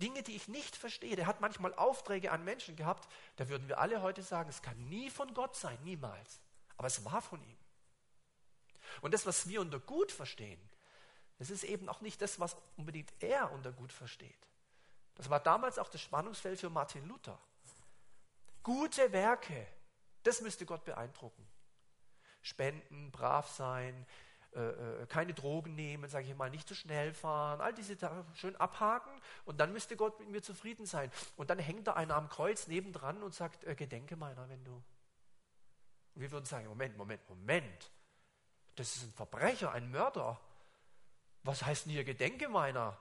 Dinge, 0.00 0.22
die 0.22 0.34
ich 0.34 0.48
nicht 0.48 0.76
verstehe. 0.76 1.16
Der 1.16 1.26
hat 1.26 1.40
manchmal 1.40 1.74
Aufträge 1.74 2.32
an 2.32 2.44
Menschen 2.44 2.76
gehabt, 2.76 3.08
da 3.36 3.48
würden 3.48 3.68
wir 3.68 3.78
alle 3.78 4.02
heute 4.02 4.22
sagen, 4.22 4.48
es 4.48 4.62
kann 4.62 4.76
nie 4.88 5.10
von 5.10 5.32
Gott 5.34 5.56
sein, 5.56 5.78
niemals. 5.84 6.40
Aber 6.76 6.88
es 6.88 7.04
war 7.04 7.22
von 7.22 7.42
ihm. 7.42 7.58
Und 9.00 9.14
das, 9.14 9.26
was 9.26 9.48
wir 9.48 9.60
unter 9.60 9.80
gut 9.80 10.12
verstehen, 10.12 10.60
das 11.38 11.50
ist 11.50 11.64
eben 11.64 11.88
auch 11.88 12.00
nicht 12.00 12.20
das, 12.22 12.38
was 12.38 12.56
unbedingt 12.76 13.12
er 13.20 13.50
unter 13.52 13.72
gut 13.72 13.92
versteht. 13.92 14.48
Das 15.16 15.30
war 15.30 15.40
damals 15.40 15.78
auch 15.78 15.88
das 15.88 16.00
Spannungsfeld 16.00 16.60
für 16.60 16.70
Martin 16.70 17.06
Luther. 17.06 17.38
Gute 18.62 19.12
Werke, 19.12 19.66
das 20.22 20.40
müsste 20.40 20.66
Gott 20.66 20.84
beeindrucken. 20.84 21.46
Spenden, 22.44 23.10
brav 23.10 23.48
sein, 23.48 24.06
äh, 24.54 24.60
äh 24.60 25.06
keine 25.06 25.34
Drogen 25.34 25.74
nehmen, 25.74 26.08
sage 26.08 26.28
ich 26.28 26.36
mal, 26.36 26.50
nicht 26.50 26.68
zu 26.68 26.74
schnell 26.74 27.12
fahren, 27.12 27.60
all 27.60 27.74
diese 27.74 27.96
Sachen 27.96 28.24
schön 28.34 28.54
abhaken 28.56 29.12
und 29.44 29.58
dann 29.58 29.72
müsste 29.72 29.96
Gott 29.96 30.20
mit 30.20 30.28
mir 30.28 30.42
zufrieden 30.42 30.86
sein. 30.86 31.10
Und 31.36 31.50
dann 31.50 31.58
hängt 31.58 31.86
da 31.86 31.94
einer 31.94 32.14
am 32.14 32.28
Kreuz 32.28 32.66
nebendran 32.68 33.22
und 33.22 33.34
sagt, 33.34 33.64
äh, 33.64 33.74
gedenke 33.74 34.16
meiner, 34.16 34.48
wenn 34.48 34.62
du. 34.62 34.74
Und 36.14 36.20
wir 36.22 36.30
würden 36.30 36.44
sagen, 36.44 36.68
Moment, 36.68 36.96
Moment, 36.96 37.28
Moment. 37.28 37.90
Das 38.76 38.94
ist 38.96 39.04
ein 39.04 39.12
Verbrecher, 39.12 39.72
ein 39.72 39.90
Mörder. 39.90 40.40
Was 41.42 41.64
heißt 41.64 41.86
denn 41.86 41.92
hier 41.92 42.04
Gedenke 42.04 42.48
meiner? 42.48 42.96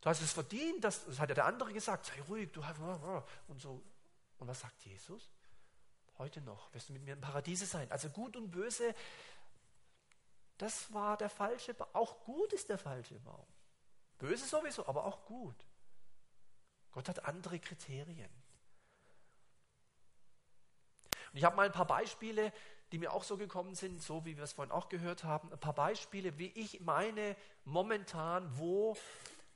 Du 0.00 0.10
hast 0.10 0.20
es 0.20 0.32
verdient, 0.32 0.84
das, 0.84 1.04
das 1.06 1.18
hat 1.18 1.30
ja 1.30 1.34
der 1.34 1.46
andere 1.46 1.72
gesagt, 1.72 2.04
sei 2.06 2.20
ruhig, 2.28 2.52
du 2.52 2.64
hast 2.64 2.78
und 3.48 3.60
so. 3.60 3.82
Und 4.38 4.48
was 4.48 4.60
sagt 4.60 4.84
Jesus? 4.84 5.33
Heute 6.18 6.40
noch 6.40 6.72
wirst 6.72 6.88
du 6.88 6.92
mit 6.92 7.02
mir 7.02 7.14
im 7.14 7.20
Paradiese 7.20 7.66
sein. 7.66 7.90
Also 7.90 8.08
gut 8.08 8.36
und 8.36 8.50
böse, 8.50 8.94
das 10.58 10.92
war 10.92 11.16
der 11.16 11.30
falsche 11.30 11.74
Baum. 11.74 11.88
Auch 11.92 12.24
gut 12.24 12.52
ist 12.52 12.68
der 12.68 12.78
falsche 12.78 13.18
Baum. 13.20 13.46
Böse 14.18 14.46
sowieso, 14.46 14.86
aber 14.86 15.04
auch 15.04 15.24
gut. 15.26 15.66
Gott 16.92 17.08
hat 17.08 17.24
andere 17.24 17.58
Kriterien. 17.58 18.30
Und 21.32 21.38
ich 21.38 21.44
habe 21.44 21.56
mal 21.56 21.66
ein 21.66 21.72
paar 21.72 21.86
Beispiele 21.86 22.52
die 22.94 22.98
mir 22.98 23.12
auch 23.12 23.24
so 23.24 23.36
gekommen 23.36 23.74
sind, 23.74 24.00
so 24.00 24.24
wie 24.24 24.36
wir 24.36 24.44
es 24.44 24.52
vorhin 24.52 24.70
auch 24.70 24.88
gehört 24.88 25.24
haben, 25.24 25.52
ein 25.52 25.58
paar 25.58 25.72
Beispiele, 25.72 26.38
wie 26.38 26.52
ich 26.54 26.80
meine 26.80 27.34
momentan, 27.64 28.48
wo 28.56 28.96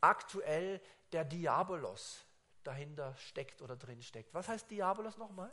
aktuell 0.00 0.80
der 1.12 1.24
Diabolos 1.24 2.24
dahinter 2.64 3.16
steckt 3.16 3.62
oder 3.62 3.76
drin 3.76 4.02
steckt. 4.02 4.34
Was 4.34 4.48
heißt 4.48 4.68
Diabolos 4.68 5.18
nochmal? 5.18 5.52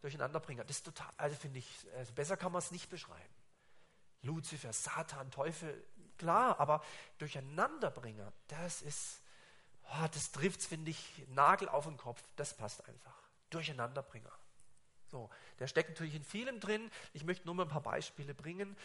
Durcheinanderbringer. 0.00 0.64
Das 0.64 0.76
ist 0.76 0.84
total, 0.84 1.12
also 1.16 1.36
finde 1.36 1.58
ich, 1.58 1.86
also 1.96 2.12
besser 2.12 2.36
kann 2.36 2.52
man 2.52 2.60
es 2.60 2.70
nicht 2.70 2.88
beschreiben. 2.88 3.34
Luzifer, 4.22 4.72
Satan, 4.72 5.30
Teufel, 5.30 5.84
klar, 6.16 6.58
aber 6.60 6.82
Durcheinanderbringer, 7.18 8.32
das 8.48 8.82
ist, 8.82 9.20
oh, 9.84 10.06
das 10.12 10.32
trifft, 10.32 10.62
finde 10.62 10.90
ich, 10.90 11.24
Nagel 11.28 11.68
auf 11.68 11.84
den 11.84 11.96
Kopf. 11.96 12.22
Das 12.36 12.54
passt 12.54 12.86
einfach. 12.88 13.14
Durcheinanderbringer. 13.50 14.32
So, 15.10 15.30
der 15.58 15.66
steckt 15.66 15.90
natürlich 15.90 16.14
in 16.14 16.24
vielem 16.24 16.60
drin. 16.60 16.90
Ich 17.12 17.24
möchte 17.24 17.46
nur 17.46 17.54
mal 17.54 17.62
ein 17.62 17.68
paar 17.68 17.82
Beispiele 17.82 18.34
bringen, 18.34 18.76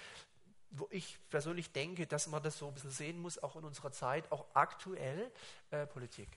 wo 0.72 0.88
ich 0.90 1.20
persönlich 1.30 1.72
denke, 1.72 2.08
dass 2.08 2.28
man 2.28 2.42
das 2.42 2.58
so 2.58 2.68
ein 2.68 2.74
bisschen 2.74 2.92
sehen 2.92 3.22
muss, 3.22 3.42
auch 3.42 3.56
in 3.56 3.66
unserer 3.66 3.92
Zeit, 3.92 4.32
auch 4.32 4.46
aktuell 4.54 5.32
äh, 5.72 5.86
Politik. 5.86 6.30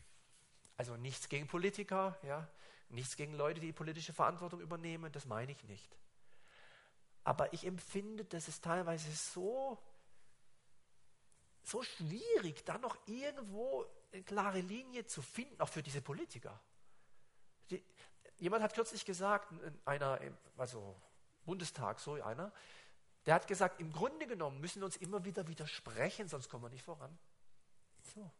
Also 0.77 0.97
nichts 0.97 1.29
gegen 1.29 1.47
Politiker, 1.47 2.19
ja, 2.23 2.47
nichts 2.89 3.17
gegen 3.17 3.35
Leute, 3.35 3.61
die 3.61 3.73
politische 3.73 4.13
Verantwortung 4.13 4.61
übernehmen, 4.61 5.13
das 5.13 5.27
meine 5.27 5.53
ich 5.53 5.63
nicht. 5.65 5.97
Aber 7.25 7.53
ich 7.53 7.67
empfinde, 7.67 8.25
dass 8.25 8.49
es 8.49 8.61
teilweise 8.61 9.11
so, 9.11 9.79
so 11.65 11.83
schwierig, 11.83 12.65
da 12.65 12.79
noch 12.79 12.97
irgendwo 13.07 13.85
eine 14.13 14.23
klare 14.23 14.61
Linie 14.61 15.07
zu 15.07 15.23
finden, 15.23 15.61
auch 15.61 15.69
für 15.69 15.83
diese 15.83 16.01
Politiker. 16.01 16.61
Die, 17.71 17.85
jemand 18.39 18.63
hat 18.63 18.75
kürzlich 18.75 19.05
gesagt, 19.05 19.53
einer, 19.85 20.21
also 20.57 20.95
Bundestag, 21.45 21.99
so 21.99 22.15
einer, 22.15 22.53
der 23.27 23.35
hat 23.35 23.49
gesagt, 23.49 23.81
im 23.81 23.93
Grunde 23.93 24.27
genommen 24.27 24.61
müssen 24.61 24.81
wir 24.81 24.87
uns 24.87 24.97
immer 24.97 25.25
wieder 25.25 25.49
widersprechen, 25.49 26.29
sonst 26.29 26.49
kommen 26.49 26.63
wir 26.63 26.71
nicht 26.71 26.85
voran. 26.85 27.19
So. 28.15 28.31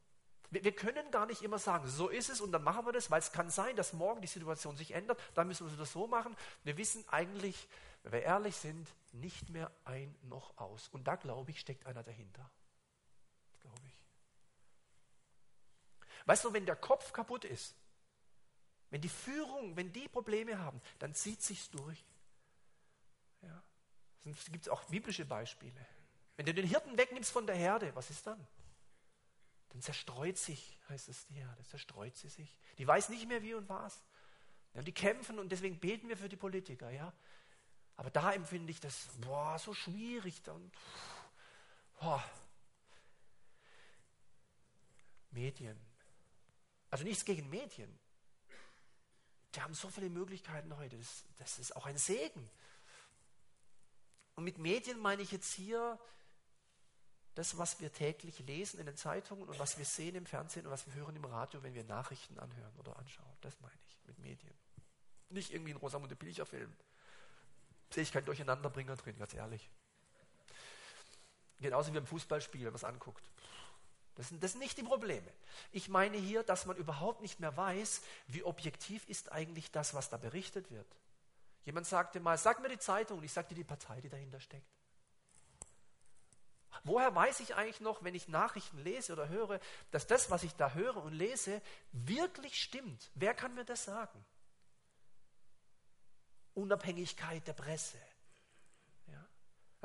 Wir, 0.51 0.75
können 0.75 1.11
gar 1.11 1.27
nicht 1.27 1.43
immer 1.43 1.59
sagen, 1.59 1.89
so 1.89 2.09
ist 2.09 2.31
es 2.31 2.41
und 2.41 2.53
dann 2.53 2.63
machen 2.63 2.87
wir 2.87 2.93
das, 2.93 3.11
weil 3.11 3.19
es 3.19 3.33
kann 3.33 3.51
sein, 3.51 3.75
dass 3.77 3.93
morgen 3.93 4.21
die 4.21 4.29
Situation 4.29 4.77
sich 4.77 4.93
ändert, 4.93 5.21
dann 5.35 5.49
müssen 5.49 5.69
wir 5.69 5.77
das 5.77 5.93
so 5.93 6.07
machen. 6.07 6.37
Wir 6.65 6.77
wissen 6.77 7.05
eigentlich, 7.09 7.69
wenn 8.03 8.13
wir 8.13 8.23
ehrlich 8.23 8.57
sind, 8.57 8.89
nicht 9.13 9.49
mehr 9.51 9.71
ein 9.85 10.15
noch 10.23 10.57
aus. 10.59 10.89
Und 10.89 11.09
da, 11.09 11.17
glaube 11.17 11.51
ich, 11.51 11.61
steckt 11.61 11.87
einer 11.87 12.03
dahinter. 12.03 12.49
Glaube 13.61 13.83
ich. 13.87 13.97
Weißt 16.27 16.45
du, 16.45 16.53
wenn 16.53 16.67
der 16.67 16.77
Kopf 16.77 17.13
kaputt 17.13 17.45
ist, 17.45 17.75
wenn 18.91 19.01
die 19.01 19.09
Führung, 19.09 19.77
wenn 19.77 19.93
die 19.93 20.09
Probleme 20.09 20.59
haben, 20.59 20.81
dann 20.99 21.15
zieht 21.15 21.43
sich's 21.43 21.71
durch. 21.71 22.05
Ja. 23.43 23.63
Es 24.25 24.47
gibt 24.47 24.69
auch 24.69 24.85
biblische 24.85 25.25
Beispiele. 25.25 25.87
Wenn 26.37 26.47
du 26.47 26.55
den 26.55 26.67
Hirten 26.67 26.97
wegnimmst 26.97 27.33
von 27.33 27.47
der 27.47 27.57
Herde, 27.57 27.95
was 27.95 28.11
ist 28.11 28.27
dann? 28.27 28.47
Dann 29.77 29.83
zerstreut 29.83 30.39
sich, 30.39 30.79
heißt 30.89 31.11
es 31.11 31.27
die 31.27 31.35
Herde, 31.35 31.63
zerstreut 31.65 32.17
sie 32.17 32.31
sich. 32.31 32.57
Die 32.79 32.87
weiß 32.87 33.11
nicht 33.11 33.29
mehr 33.29 33.43
wie 33.43 33.53
und 33.53 33.69
was. 33.69 34.03
Ja, 34.73 34.81
die 34.81 34.93
kämpfen 34.93 35.39
und 35.39 35.53
deswegen 35.53 35.79
beten 35.79 36.09
wir 36.09 36.17
für 36.17 36.31
die 36.31 36.37
Politiker, 36.37 36.89
ja. 36.89 37.13
Aber 37.95 38.09
da 38.09 38.33
empfinde 38.33 38.71
ich 38.71 38.81
das, 38.81 39.07
boah, 39.19 39.59
so 39.59 39.75
schwierig. 39.75 40.41
Und, 40.49 40.73
boah. 42.01 42.25
Medien. 45.33 45.79
Also 46.89 47.05
nichts 47.05 47.27
gegen 47.27 47.51
Medien. 47.51 47.99
Die 49.55 49.61
haben 49.61 49.75
so 49.75 49.91
viele 49.91 50.09
Möglichkeiten 50.09 50.75
heute. 50.79 50.97
Das, 50.97 51.25
das 51.37 51.59
ist 51.59 51.77
auch 51.77 51.85
ein 51.85 51.99
Segen. 51.99 52.49
Und 54.37 54.45
mit 54.45 54.57
Medien 54.57 54.99
meine 55.01 55.21
ich 55.21 55.33
jetzt 55.33 55.53
hier 55.53 56.01
das, 57.37 57.59
was 57.59 57.81
wir 57.81 57.93
täglich 57.93 58.39
lesen 58.41 58.81
in 58.81 58.87
den 58.87 58.97
Zeitungen 58.97 59.47
und 59.47 59.59
was 59.59 59.77
wir 59.77 59.85
sehen 59.85 60.15
im 60.15 60.25
Fernsehen 60.25 60.65
und 60.65 60.73
was 60.73 60.87
wir 60.87 60.95
hören 60.95 61.15
im 61.17 61.25
Radio, 61.27 61.63
wenn 61.63 61.75
wir 61.75 61.85
Nachrichten 61.85 62.39
anhören 62.39 62.75
oder 62.79 62.99
anschauen. 62.99 63.37
Das 63.43 63.61
meine 63.61 63.79
ich 63.87 63.99
mit 64.07 64.19
Medien. 64.19 64.55
Nicht 65.29 65.53
irgendwie 65.53 65.73
ein 65.73 65.77
Rosamunde 65.77 66.17
Pilcher-Film. 66.17 66.75
Sehe 67.91 68.05
ich 68.05 68.11
keinen 68.11 68.25
Durcheinanderbringer 68.25 68.97
drin, 68.97 69.19
ganz 69.19 69.35
ehrlich. 69.35 69.69
Genauso 71.61 71.93
wie 71.93 71.99
im 71.99 72.07
Fußballspiel, 72.07 72.63
wenn 72.63 72.73
man 72.73 72.77
es 72.77 72.85
anguckt. 72.85 73.23
Das 74.15 74.31
sind, 74.31 74.43
das 74.43 74.53
sind 74.53 74.61
nicht 74.61 74.79
die 74.79 74.83
Probleme. 74.83 75.31
Ich 75.73 75.91
meine 75.91 76.17
hier, 76.17 76.43
dass 76.43 76.65
man 76.65 76.79
überhaupt 76.79 77.21
nicht 77.21 77.39
mehr 77.39 77.55
weiß, 77.55 78.01
wie 78.29 78.45
objektiv 78.45 79.07
ist 79.11 79.31
eigentlich 79.31 79.71
das, 79.71 79.93
was 79.93 80.09
da 80.09 80.17
berichtet 80.17 80.71
wird. 80.71 80.87
Jemand 81.67 81.87
sagte 81.87 82.19
mal, 82.19 82.39
sag 82.39 82.63
mir 82.63 82.71
die 82.71 82.79
Zeitung, 82.79 83.19
und 83.19 83.25
ich 83.25 83.33
sagte 83.33 83.55
die 83.55 83.65
Partei, 83.65 84.01
die 84.01 84.09
dahinter 84.09 84.41
steckt. 84.41 84.73
Woher 86.85 87.15
weiß 87.15 87.41
ich 87.41 87.55
eigentlich 87.55 87.81
noch, 87.81 88.05
wenn 88.05 88.15
ich 88.15 88.29
Nachrichten 88.29 88.79
lese 88.79 89.13
oder 89.13 89.29
höre, 89.29 89.61
dass 89.91 90.07
das, 90.07 90.31
was 90.31 90.43
ich 90.43 90.55
da 90.55 90.73
höre 90.73 90.97
und 90.97 91.13
lese, 91.13 91.63
wirklich 91.93 92.61
stimmt? 92.61 93.11
Wer 93.15 93.35
kann 93.35 93.55
mir 93.55 93.65
das 93.65 93.85
sagen? 93.85 94.25
Unabhängigkeit 96.55 97.47
der 97.47 97.53
Presse. 97.53 97.99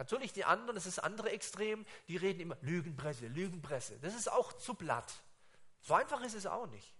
Natürlich 0.01 0.33
die 0.33 0.45
anderen, 0.45 0.73
das 0.75 0.87
ist 0.87 0.97
das 0.97 1.03
andere 1.03 1.29
Extrem, 1.29 1.85
die 2.07 2.17
reden 2.17 2.39
immer 2.39 2.57
Lügenpresse, 2.61 3.27
Lügenpresse. 3.27 3.99
Das 3.99 4.15
ist 4.15 4.31
auch 4.31 4.53
zu 4.53 4.73
platt. 4.73 5.13
So 5.81 5.93
einfach 5.93 6.21
ist 6.21 6.33
es 6.33 6.47
auch 6.47 6.65
nicht. 6.65 6.91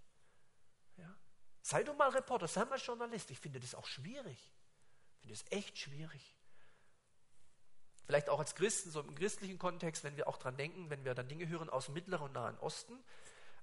Ja? 0.97 1.11
Sei 1.63 1.83
du 1.83 1.93
mal 1.93 2.09
Reporter, 2.09 2.47
sei 2.47 2.63
mal 2.65 2.77
Journalist. 2.77 3.31
Ich 3.31 3.39
finde 3.39 3.59
das 3.59 3.73
auch 3.73 3.87
schwierig. 3.87 4.51
Ich 5.15 5.21
finde 5.21 5.33
es 5.33 5.45
echt 5.51 5.79
schwierig. 5.79 6.35
Vielleicht 8.05 8.29
auch 8.29 8.39
als 8.39 8.55
Christen, 8.55 8.91
so 8.91 9.01
im 9.01 9.15
christlichen 9.15 9.57
Kontext, 9.57 10.03
wenn 10.03 10.17
wir 10.17 10.27
auch 10.27 10.37
dran 10.37 10.57
denken, 10.57 10.89
wenn 10.89 11.05
wir 11.05 11.13
dann 11.13 11.27
Dinge 11.27 11.47
hören 11.47 11.69
aus 11.69 11.85
dem 11.85 11.93
Mittleren 11.93 12.25
und 12.25 12.33
Nahen 12.33 12.57
Osten, 12.59 12.97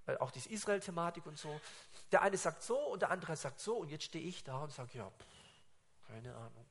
äh, 0.07 0.17
auch 0.17 0.31
diese 0.31 0.49
Israel-Thematik 0.49 1.27
und 1.27 1.39
so. 1.39 1.61
Der 2.13 2.23
eine 2.23 2.37
sagt 2.37 2.63
so 2.63 2.79
und 2.79 3.03
der 3.03 3.11
andere 3.11 3.37
sagt 3.37 3.61
so 3.61 3.77
und 3.77 3.91
jetzt 3.91 4.05
stehe 4.05 4.25
ich 4.25 4.45
da 4.45 4.59
und 4.59 4.73
sage, 4.73 4.91
ja, 4.95 5.11
pff, 5.11 6.09
keine 6.09 6.35
Ahnung. 6.35 6.67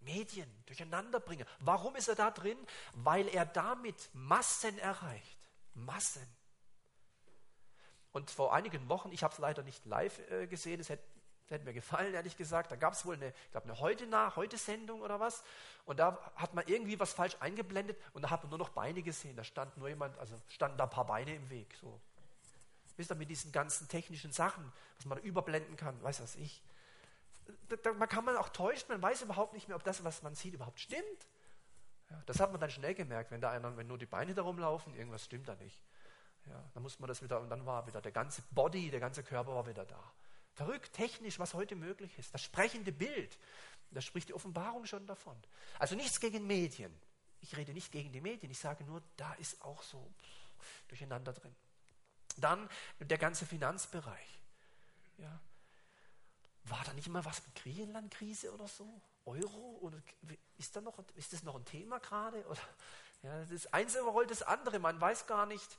Medien, 0.00 0.50
Durcheinanderbringer. 0.66 1.46
Warum 1.60 1.96
ist 1.96 2.08
er 2.08 2.14
da 2.14 2.30
drin? 2.30 2.58
Weil 2.94 3.28
er 3.28 3.44
damit 3.44 4.10
Massen 4.12 4.78
erreicht. 4.78 5.38
Massen. 5.74 6.26
Und 8.12 8.30
vor 8.30 8.54
einigen 8.54 8.88
Wochen, 8.88 9.12
ich 9.12 9.22
habe 9.22 9.34
es 9.34 9.38
leider 9.38 9.62
nicht 9.62 9.84
live 9.84 10.18
äh, 10.30 10.46
gesehen, 10.46 10.80
es 10.80 10.88
hätte, 10.88 11.04
hätte, 11.50 11.64
mir 11.64 11.72
gefallen, 11.72 12.14
ehrlich 12.14 12.36
gesagt, 12.36 12.72
da 12.72 12.76
gab 12.76 12.94
es 12.94 13.04
wohl 13.06 13.14
eine, 13.14 13.28
ich 13.28 13.50
glaube, 13.52 13.64
eine 13.64 13.78
heute 13.80 14.06
nach, 14.06 14.36
heute 14.36 14.56
Sendung 14.58 15.02
oder 15.02 15.20
was. 15.20 15.44
Und 15.84 15.98
da 15.98 16.18
hat 16.36 16.54
man 16.54 16.66
irgendwie 16.66 16.98
was 16.98 17.12
falsch 17.12 17.36
eingeblendet 17.40 17.96
und 18.12 18.22
da 18.22 18.30
hat 18.30 18.42
man 18.42 18.50
nur 18.50 18.58
noch 18.58 18.70
Beine 18.70 19.02
gesehen. 19.02 19.36
Da 19.36 19.44
stand 19.44 19.76
nur 19.76 19.88
jemand, 19.88 20.18
also 20.18 20.36
standen 20.48 20.78
da 20.78 20.84
ein 20.84 20.90
paar 20.90 21.06
Beine 21.06 21.34
im 21.34 21.48
Weg. 21.50 21.76
So. 21.80 22.00
Wisst 22.96 23.10
ihr, 23.10 23.14
mit 23.14 23.28
diesen 23.28 23.52
ganzen 23.52 23.88
technischen 23.88 24.32
Sachen, 24.32 24.72
was 24.96 25.06
man 25.06 25.18
da 25.18 25.24
überblenden 25.24 25.76
kann, 25.76 26.02
weiß 26.02 26.22
was 26.22 26.34
ich. 26.36 26.62
Da, 27.68 27.76
da, 27.76 27.92
man 27.92 28.08
kann 28.08 28.24
man 28.24 28.36
auch 28.36 28.48
täuschen, 28.48 28.88
man 28.88 29.02
weiß 29.02 29.22
überhaupt 29.22 29.52
nicht 29.52 29.68
mehr, 29.68 29.76
ob 29.76 29.84
das, 29.84 30.02
was 30.02 30.22
man 30.22 30.34
sieht, 30.34 30.54
überhaupt 30.54 30.80
stimmt. 30.80 31.28
Ja, 32.10 32.22
das 32.26 32.40
hat 32.40 32.50
man 32.52 32.60
dann 32.60 32.70
schnell 32.70 32.94
gemerkt, 32.94 33.30
wenn 33.30 33.40
da 33.40 33.50
einer, 33.50 33.76
wenn 33.76 33.86
nur 33.86 33.98
die 33.98 34.06
Beine 34.06 34.34
darum 34.34 34.58
laufen, 34.58 34.94
irgendwas 34.94 35.24
stimmt 35.24 35.48
da 35.48 35.54
nicht. 35.56 35.80
Ja, 36.46 36.62
dann 36.74 36.82
muss 36.82 36.98
man 36.98 37.08
das 37.08 37.22
wieder, 37.22 37.40
und 37.40 37.50
dann 37.50 37.66
war 37.66 37.86
wieder 37.86 38.00
der 38.00 38.12
ganze 38.12 38.42
Body, 38.52 38.90
der 38.90 39.00
ganze 39.00 39.22
Körper 39.22 39.54
war 39.54 39.66
wieder 39.66 39.84
da. 39.84 40.12
Verrückt, 40.56 40.94
technisch, 40.94 41.38
was 41.38 41.52
heute 41.52 41.76
möglich 41.76 42.18
ist. 42.18 42.32
Das 42.32 42.42
sprechende 42.42 42.90
Bild, 42.90 43.38
da 43.90 44.00
spricht 44.00 44.30
die 44.30 44.34
Offenbarung 44.34 44.86
schon 44.86 45.06
davon. 45.06 45.36
Also 45.78 45.94
nichts 45.96 46.18
gegen 46.18 46.46
Medien. 46.46 46.98
Ich 47.42 47.54
rede 47.58 47.74
nicht 47.74 47.92
gegen 47.92 48.10
die 48.10 48.22
Medien, 48.22 48.50
ich 48.50 48.58
sage 48.58 48.82
nur, 48.84 49.02
da 49.18 49.34
ist 49.34 49.60
auch 49.60 49.82
so 49.82 50.10
durcheinander 50.88 51.34
drin. 51.34 51.54
Dann 52.38 52.70
der 52.98 53.18
ganze 53.18 53.44
Finanzbereich. 53.44 54.40
Ja. 55.18 55.40
War 56.64 56.82
da 56.84 56.94
nicht 56.94 57.06
immer 57.06 57.24
was 57.26 57.46
mit 57.46 57.54
Griechenland-Krise 57.56 58.50
oder 58.54 58.66
so? 58.66 59.02
Euro? 59.26 59.78
Oder 59.82 59.98
ist, 60.56 60.74
da 60.74 60.80
noch, 60.80 60.98
ist 61.16 61.34
das 61.34 61.42
noch 61.42 61.56
ein 61.56 61.66
Thema 61.66 61.98
gerade? 61.98 62.42
ja, 63.22 63.44
das 63.44 63.66
eine 63.74 63.90
überrollt 63.90 64.30
das 64.30 64.42
andere. 64.42 64.78
Man 64.78 64.98
weiß 64.98 65.26
gar 65.26 65.44
nicht, 65.44 65.76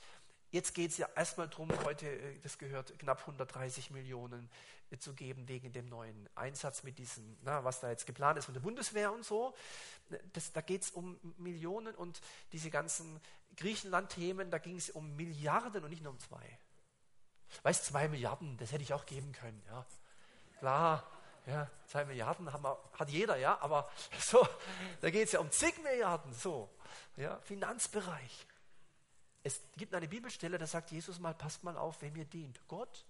Jetzt 0.50 0.74
geht 0.74 0.92
es 0.92 0.98
ja 0.98 1.10
erstmal 1.16 1.50
darum, 1.50 1.70
heute, 1.84 2.08
äh, 2.08 2.40
das 2.40 2.58
gehört, 2.58 2.98
knapp 3.00 3.20
130 3.22 3.92
Millionen 3.92 4.50
äh, 4.92 4.98
zu 4.98 5.14
geben 5.14 5.48
wegen 5.48 5.74
dem 5.74 5.90
neuen 5.90 6.30
Einsatz 6.36 6.84
mit 6.84 6.98
diesem, 6.98 7.38
na, 7.42 7.64
was 7.64 7.82
da 7.82 7.90
jetzt 7.90 8.06
geplant 8.06 8.38
ist 8.38 8.46
von 8.46 8.54
der 8.54 8.62
Bundeswehr 8.62 9.12
und 9.12 9.26
so. 9.26 9.54
Das, 10.34 10.54
da 10.54 10.62
geht 10.62 10.84
es 10.84 10.92
um 10.92 11.20
Millionen 11.38 11.96
und 11.96 12.22
diese 12.54 12.70
ganzen 12.70 13.20
Griechenland-Themen, 13.58 14.50
da 14.50 14.58
ging 14.58 14.78
es 14.78 14.90
um 14.90 15.16
Milliarden 15.18 15.84
und 15.84 15.90
nicht 15.90 16.04
nur 16.04 16.14
um 16.14 16.20
zwei. 16.20 16.58
Weißt 17.64 17.86
zwei 17.86 18.08
Milliarden, 18.08 18.58
das 18.58 18.72
hätte 18.72 18.84
ich 18.84 18.94
auch 18.94 19.06
geben 19.06 19.34
können, 19.34 19.62
ja. 19.68 19.86
Klar, 20.60 21.12
ja, 21.46 21.70
zwei 21.88 22.06
Milliarden 22.06 22.46
wir, 22.46 22.78
hat 22.98 23.10
jeder, 23.10 23.36
ja, 23.36 23.58
aber 23.60 23.90
so, 24.20 24.48
da 25.02 25.10
geht 25.10 25.26
es 25.26 25.34
ja 25.34 25.42
um 25.42 25.52
zig 25.52 25.78
Milliarden, 25.84 26.34
so, 26.34 26.70
ja, 27.18 27.38
Finanzbereich. 27.42 28.48
Es 29.48 29.62
gibt 29.78 29.96
eine 29.96 30.10
Bibelstelle, 30.10 30.58
da 30.58 30.68
sagt 30.68 30.92
Jesus 30.92 31.20
mal, 31.20 31.34
passt 31.34 31.64
mal 31.64 31.78
auf, 31.78 32.02
wem 32.02 32.18
ihr 32.18 32.26
dient. 32.26 32.60
Gott 32.68 33.06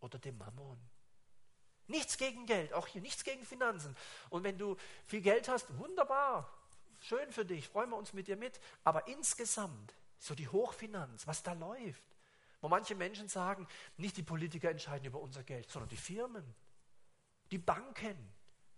oder 0.00 0.18
dem 0.18 0.38
Mammon. 0.38 0.78
Nichts 1.86 2.16
gegen 2.16 2.46
Geld, 2.46 2.72
auch 2.72 2.86
hier 2.86 3.02
nichts 3.02 3.22
gegen 3.22 3.44
Finanzen. 3.44 3.94
Und 4.30 4.42
wenn 4.42 4.56
du 4.56 4.74
viel 5.04 5.20
Geld 5.20 5.50
hast, 5.50 5.76
wunderbar, 5.76 6.50
schön 6.98 7.30
für 7.30 7.44
dich, 7.44 7.68
freuen 7.68 7.90
wir 7.90 7.98
uns 7.98 8.14
mit 8.14 8.26
dir 8.26 8.38
mit. 8.38 8.58
Aber 8.84 9.06
insgesamt, 9.06 9.92
so 10.18 10.34
die 10.34 10.48
Hochfinanz, 10.48 11.26
was 11.26 11.42
da 11.42 11.52
läuft, 11.52 12.16
wo 12.62 12.70
manche 12.70 12.94
Menschen 12.94 13.28
sagen, 13.28 13.68
nicht 13.98 14.16
die 14.16 14.22
Politiker 14.22 14.70
entscheiden 14.70 15.04
über 15.04 15.20
unser 15.20 15.42
Geld, 15.42 15.70
sondern 15.70 15.90
die 15.90 15.98
Firmen, 15.98 16.54
die 17.50 17.58
Banken, 17.58 18.16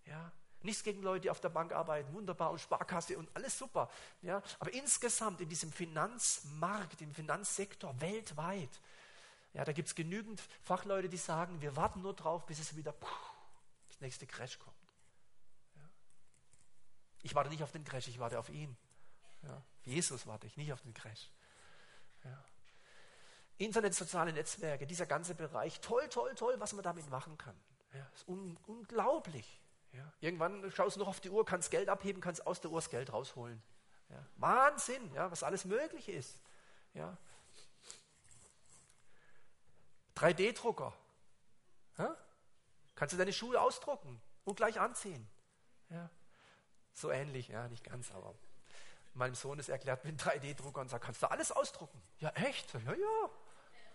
ja, 0.04 0.32
Nichts 0.64 0.82
gegen 0.82 1.02
Leute, 1.02 1.20
die 1.20 1.30
auf 1.30 1.40
der 1.40 1.50
Bank 1.50 1.72
arbeiten, 1.72 2.12
wunderbar 2.14 2.50
und 2.50 2.58
Sparkasse 2.58 3.18
und 3.18 3.28
alles 3.36 3.56
super. 3.56 3.90
Ja? 4.22 4.42
Aber 4.58 4.72
insgesamt 4.72 5.40
in 5.42 5.48
diesem 5.48 5.70
Finanzmarkt, 5.70 7.02
im 7.02 7.14
Finanzsektor 7.14 8.00
weltweit, 8.00 8.80
ja, 9.52 9.64
da 9.64 9.72
gibt 9.72 9.88
es 9.88 9.94
genügend 9.94 10.42
Fachleute, 10.62 11.08
die 11.08 11.18
sagen, 11.18 11.60
wir 11.60 11.76
warten 11.76 12.02
nur 12.02 12.14
drauf, 12.14 12.46
bis 12.46 12.58
es 12.58 12.74
wieder 12.74 12.92
puh, 12.92 13.06
das 13.88 14.00
nächste 14.00 14.26
Crash 14.26 14.58
kommt. 14.58 14.76
Ja? 15.76 15.82
Ich 17.22 17.34
warte 17.34 17.50
nicht 17.50 17.62
auf 17.62 17.70
den 17.70 17.84
Crash, 17.84 18.08
ich 18.08 18.18
warte 18.18 18.38
auf 18.38 18.48
ihn. 18.48 18.76
Ja? 19.42 19.62
Jesus 19.84 20.26
warte 20.26 20.46
ich, 20.46 20.56
nicht 20.56 20.72
auf 20.72 20.80
den 20.80 20.94
Crash. 20.94 21.30
Ja? 22.24 22.44
Internet, 23.58 23.94
soziale 23.94 24.32
Netzwerke, 24.32 24.86
dieser 24.86 25.06
ganze 25.06 25.34
Bereich, 25.34 25.80
toll, 25.80 26.08
toll, 26.08 26.34
toll, 26.34 26.58
was 26.58 26.72
man 26.72 26.82
damit 26.82 27.08
machen 27.10 27.36
kann. 27.36 27.54
Ja, 27.92 28.04
ist 28.14 28.26
un 28.26 28.56
unglaublich. 28.66 29.60
Ja, 29.94 30.12
irgendwann 30.20 30.70
schaust 30.72 30.96
du 30.96 31.00
noch 31.00 31.08
auf 31.08 31.20
die 31.20 31.30
Uhr, 31.30 31.44
kannst 31.44 31.70
Geld 31.70 31.88
abheben, 31.88 32.20
kannst 32.20 32.46
aus 32.46 32.60
der 32.60 32.70
Uhr 32.70 32.78
das 32.78 32.90
Geld 32.90 33.12
rausholen. 33.12 33.62
Ja, 34.10 34.24
Wahnsinn, 34.36 35.12
ja, 35.14 35.30
was 35.30 35.42
alles 35.42 35.64
möglich 35.64 36.08
ist. 36.08 36.40
Ja. 36.94 37.16
3D-Drucker. 40.16 40.92
Ja? 41.98 42.16
Kannst 42.94 43.12
du 43.14 43.18
deine 43.18 43.32
Schuhe 43.32 43.60
ausdrucken 43.60 44.20
und 44.44 44.56
gleich 44.56 44.80
anziehen. 44.80 45.28
Ja. 45.90 46.10
So 46.92 47.10
ähnlich, 47.10 47.48
ja, 47.48 47.68
nicht 47.68 47.84
ganz, 47.84 48.12
aber 48.12 48.34
meinem 49.14 49.34
Sohn 49.34 49.58
ist 49.58 49.68
erklärt 49.68 50.04
mit 50.04 50.20
3D-Drucker 50.20 50.80
und 50.80 50.88
sagt, 50.88 51.04
kannst 51.04 51.22
du 51.22 51.30
alles 51.30 51.52
ausdrucken? 51.52 52.00
Ja, 52.18 52.30
echt? 52.30 52.74
Ja, 52.74 52.94
ja. 52.94 53.30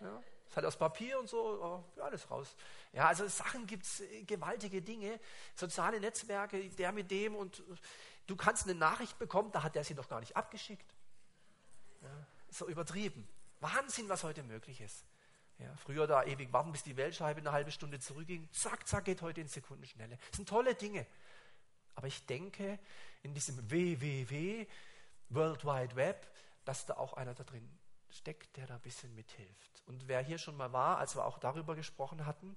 ja. 0.01 0.23
Ist 0.49 0.55
halt 0.55 0.65
aus 0.65 0.77
Papier 0.77 1.19
und 1.19 1.29
so, 1.29 1.37
oh, 1.39 2.01
alles 2.01 2.29
raus. 2.31 2.55
Ja, 2.91 3.07
also 3.07 3.27
Sachen 3.27 3.67
gibt 3.67 3.83
es, 3.83 3.99
äh, 4.01 4.23
gewaltige 4.23 4.81
Dinge, 4.81 5.19
soziale 5.55 5.99
Netzwerke, 5.99 6.69
der 6.69 6.91
mit 6.91 7.11
dem 7.11 7.35
und 7.35 7.61
du 8.25 8.35
kannst 8.35 8.63
eine 8.63 8.73
Nachricht 8.73 9.19
bekommen, 9.19 9.51
da 9.51 9.61
hat 9.61 9.75
der 9.75 9.83
sie 9.83 9.93
doch 9.93 10.09
gar 10.09 10.19
nicht 10.19 10.35
abgeschickt. 10.35 10.95
Ja, 12.01 12.25
so 12.49 12.67
übertrieben. 12.67 13.27
Wahnsinn, 13.59 14.09
was 14.09 14.23
heute 14.23 14.41
möglich 14.41 14.81
ist. 14.81 15.05
Ja, 15.59 15.75
früher 15.75 16.07
da 16.07 16.23
ewig 16.23 16.51
warten, 16.51 16.71
bis 16.71 16.81
die 16.81 16.97
Weltscheibe 16.97 17.41
eine 17.41 17.51
halbe 17.51 17.71
Stunde 17.71 17.99
zurückging. 17.99 18.49
Zack, 18.51 18.87
zack, 18.87 19.05
geht 19.05 19.21
heute 19.21 19.41
in 19.41 19.47
Sekundenschnelle. 19.47 20.17
Das 20.29 20.37
sind 20.37 20.49
tolle 20.49 20.73
Dinge. 20.73 21.05
Aber 21.93 22.07
ich 22.07 22.25
denke, 22.25 22.79
in 23.21 23.35
diesem 23.35 23.69
WWW, 23.69 24.65
World 25.29 25.65
Wide 25.65 25.95
Web, 25.95 26.27
dass 26.65 26.85
da 26.85 26.95
auch 26.95 27.13
einer 27.13 27.35
da 27.35 27.43
drin 27.43 27.69
steckt, 28.09 28.55
der 28.57 28.67
da 28.67 28.75
ein 28.75 28.81
bisschen 28.81 29.13
mithilft. 29.13 29.78
Und 29.89 30.07
wer 30.07 30.21
hier 30.21 30.37
schon 30.37 30.55
mal 30.55 30.71
war, 30.71 30.99
als 30.99 31.15
wir 31.15 31.25
auch 31.25 31.39
darüber 31.39 31.75
gesprochen 31.75 32.27
hatten, 32.27 32.55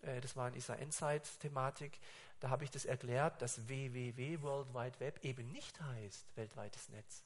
äh, 0.00 0.20
das 0.22 0.36
war 0.36 0.48
in 0.48 0.54
dieser 0.54 0.78
Endzeit-Thematik, 0.78 2.00
da 2.40 2.48
habe 2.48 2.64
ich 2.64 2.70
das 2.70 2.86
erklärt, 2.86 3.40
dass 3.42 3.68
WWW, 3.68 4.40
World 4.40 4.74
Wide 4.74 4.98
Web, 4.98 5.22
eben 5.22 5.52
nicht 5.52 5.80
heißt 5.80 6.34
weltweites 6.34 6.88
Netz, 6.88 7.24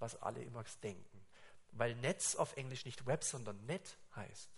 was 0.00 0.20
alle 0.20 0.42
immer 0.42 0.64
denken. 0.82 1.24
Weil 1.72 1.94
Netz 1.94 2.34
auf 2.34 2.56
Englisch 2.56 2.84
nicht 2.84 3.06
Web, 3.06 3.22
sondern 3.22 3.64
Net 3.66 3.96
heißt. 4.16 4.50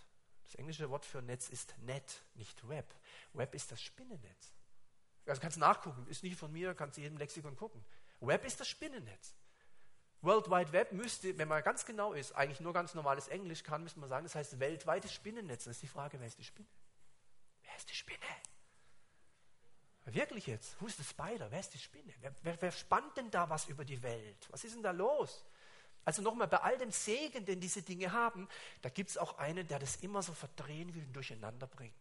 Das 0.45 0.55
englische 0.55 0.89
Wort 0.89 1.05
für 1.05 1.21
Netz 1.21 1.49
ist 1.49 1.75
Net, 1.83 2.23
nicht 2.33 2.67
Web. 2.67 2.91
Web 3.33 3.53
ist 3.53 3.71
das 3.71 3.81
Spinnennetz. 3.81 4.51
Also 5.27 5.39
kannst 5.39 5.59
nachgucken, 5.59 6.07
ist 6.07 6.23
nicht 6.23 6.35
von 6.35 6.51
mir, 6.51 6.73
kannst 6.73 6.97
jedem 6.97 7.17
Lexikon 7.17 7.55
gucken. 7.55 7.85
Web 8.21 8.43
ist 8.43 8.59
das 8.59 8.67
Spinnennetz. 8.67 9.35
World 10.21 10.49
Wide 10.49 10.73
Web 10.73 10.91
müsste, 10.91 11.37
wenn 11.37 11.47
man 11.47 11.63
ganz 11.63 11.85
genau 11.85 12.13
ist, 12.13 12.33
eigentlich 12.33 12.59
nur 12.59 12.73
ganz 12.73 12.93
normales 12.93 13.27
Englisch 13.29 13.63
kann, 13.63 13.83
müsste 13.83 13.99
man 13.99 14.09
sagen, 14.09 14.25
das 14.25 14.35
heißt 14.35 14.59
weltweites 14.59 15.13
Spinnennetz. 15.13 15.63
Das 15.63 15.77
ist 15.77 15.83
die 15.83 15.87
Frage, 15.87 16.19
wer 16.19 16.27
ist 16.27 16.37
die 16.37 16.43
Spinne? 16.43 16.67
Wer 17.63 17.75
ist 17.77 17.89
die 17.89 17.95
Spinne? 17.95 18.17
Wirklich 20.05 20.47
jetzt? 20.47 20.79
Who 20.81 20.87
is 20.87 20.97
the 20.97 21.03
spider? 21.03 21.51
Wer 21.51 21.59
ist 21.59 21.73
die 21.73 21.77
Spinne? 21.77 22.13
Wer, 22.19 22.33
wer, 22.41 22.61
wer 22.61 22.71
spannt 22.71 23.15
denn 23.15 23.29
da 23.29 23.49
was 23.49 23.67
über 23.67 23.85
die 23.85 24.01
Welt? 24.01 24.47
Was 24.49 24.63
ist 24.63 24.75
denn 24.75 24.83
da 24.83 24.91
los? 24.91 25.45
Also 26.03 26.21
nochmal, 26.21 26.47
bei 26.47 26.57
all 26.57 26.77
dem 26.77 26.91
Segen, 26.91 27.45
den 27.45 27.61
diese 27.61 27.83
Dinge 27.83 28.11
haben, 28.11 28.47
da 28.81 28.89
gibt 28.89 29.11
es 29.11 29.17
auch 29.17 29.37
einen, 29.37 29.67
der 29.67 29.77
das 29.77 29.97
immer 29.97 30.23
so 30.23 30.33
verdrehen 30.33 30.95
will 30.95 31.03
und 31.03 31.13
durcheinander 31.13 31.67
bringt. 31.67 31.93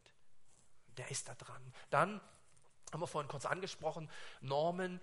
Der 0.96 1.10
ist 1.10 1.28
da 1.28 1.34
dran. 1.34 1.62
Dann 1.90 2.20
haben 2.92 3.00
wir 3.00 3.06
vorhin 3.06 3.28
kurz 3.28 3.44
angesprochen, 3.44 4.10
Normen, 4.40 5.00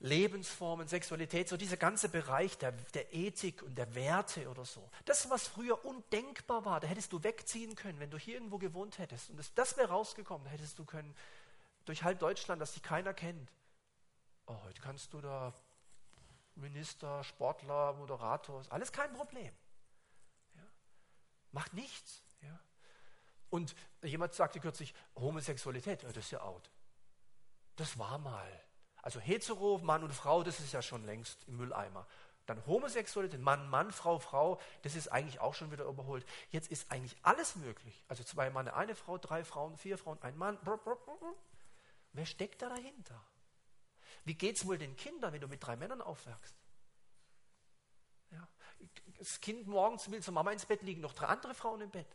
Lebensformen, 0.00 0.86
Sexualität, 0.88 1.48
so 1.48 1.56
dieser 1.56 1.76
ganze 1.76 2.08
Bereich 2.08 2.58
der, 2.58 2.72
der 2.72 3.14
Ethik 3.14 3.62
und 3.62 3.76
der 3.78 3.94
Werte 3.94 4.48
oder 4.50 4.64
so. 4.64 4.90
Das, 5.04 5.30
was 5.30 5.48
früher 5.48 5.84
undenkbar 5.84 6.64
war, 6.64 6.80
da 6.80 6.86
hättest 6.86 7.12
du 7.12 7.22
wegziehen 7.22 7.74
können, 7.74 8.00
wenn 8.00 8.10
du 8.10 8.18
hier 8.18 8.34
irgendwo 8.34 8.58
gewohnt 8.58 8.98
hättest. 8.98 9.30
Und 9.30 9.38
das, 9.38 9.54
das 9.54 9.76
wäre 9.76 9.88
rausgekommen, 9.88 10.44
da 10.44 10.50
hättest 10.50 10.78
du 10.78 10.84
können, 10.84 11.14
durch 11.84 12.02
halb 12.02 12.18
Deutschland, 12.18 12.60
dass 12.60 12.72
dich 12.72 12.82
keiner 12.82 13.14
kennt. 13.14 13.50
Oh, 14.46 14.56
heute 14.64 14.80
kannst 14.82 15.12
du 15.12 15.20
da 15.20 15.54
Minister, 16.56 17.24
Sportler, 17.24 17.94
Moderator, 17.94 18.62
alles 18.70 18.92
kein 18.92 19.12
Problem. 19.12 19.52
Ja? 20.54 20.62
Macht 21.52 21.74
nichts. 21.74 22.22
Ja? 22.42 22.58
Und 23.50 23.74
jemand 24.02 24.34
sagte 24.34 24.60
kürzlich, 24.60 24.94
Homosexualität, 25.16 26.02
das 26.02 26.16
ist 26.16 26.30
ja 26.30 26.42
out. 26.42 26.70
Das 27.76 27.98
war 27.98 28.18
mal. 28.18 28.63
Also 29.04 29.20
hetero, 29.20 29.80
Mann 29.82 30.02
und 30.02 30.14
Frau, 30.14 30.42
das 30.42 30.60
ist 30.60 30.72
ja 30.72 30.80
schon 30.80 31.04
längst 31.04 31.46
im 31.46 31.58
Mülleimer. 31.58 32.06
Dann 32.46 32.64
Homosexualität, 32.64 33.38
Mann, 33.38 33.68
Mann, 33.68 33.92
Frau, 33.92 34.18
Frau, 34.18 34.58
das 34.80 34.94
ist 34.94 35.08
eigentlich 35.08 35.40
auch 35.40 35.52
schon 35.52 35.70
wieder 35.70 35.84
überholt. 35.84 36.24
Jetzt 36.52 36.70
ist 36.70 36.90
eigentlich 36.90 37.14
alles 37.22 37.54
möglich. 37.56 38.02
Also 38.08 38.24
zwei 38.24 38.48
Männer, 38.48 38.74
eine 38.74 38.94
Frau, 38.94 39.18
drei 39.18 39.44
Frauen, 39.44 39.76
vier 39.76 39.98
Frauen, 39.98 40.16
ein 40.22 40.38
Mann. 40.38 40.58
Wer 42.14 42.24
steckt 42.24 42.62
da 42.62 42.70
dahinter? 42.70 43.22
Wie 44.24 44.34
geht 44.34 44.56
es 44.56 44.66
wohl 44.66 44.78
den 44.78 44.96
Kindern, 44.96 45.34
wenn 45.34 45.40
du 45.42 45.48
mit 45.48 45.62
drei 45.62 45.76
Männern 45.76 46.00
aufwachst? 46.00 46.56
Ja. 48.30 48.48
Das 49.18 49.38
Kind 49.42 49.66
morgens 49.66 50.10
will 50.10 50.22
zur 50.22 50.32
Mama 50.32 50.50
ins 50.50 50.64
Bett 50.64 50.80
liegen, 50.80 51.02
noch 51.02 51.12
drei 51.12 51.26
andere 51.26 51.52
Frauen 51.52 51.82
im 51.82 51.90
Bett. 51.90 52.08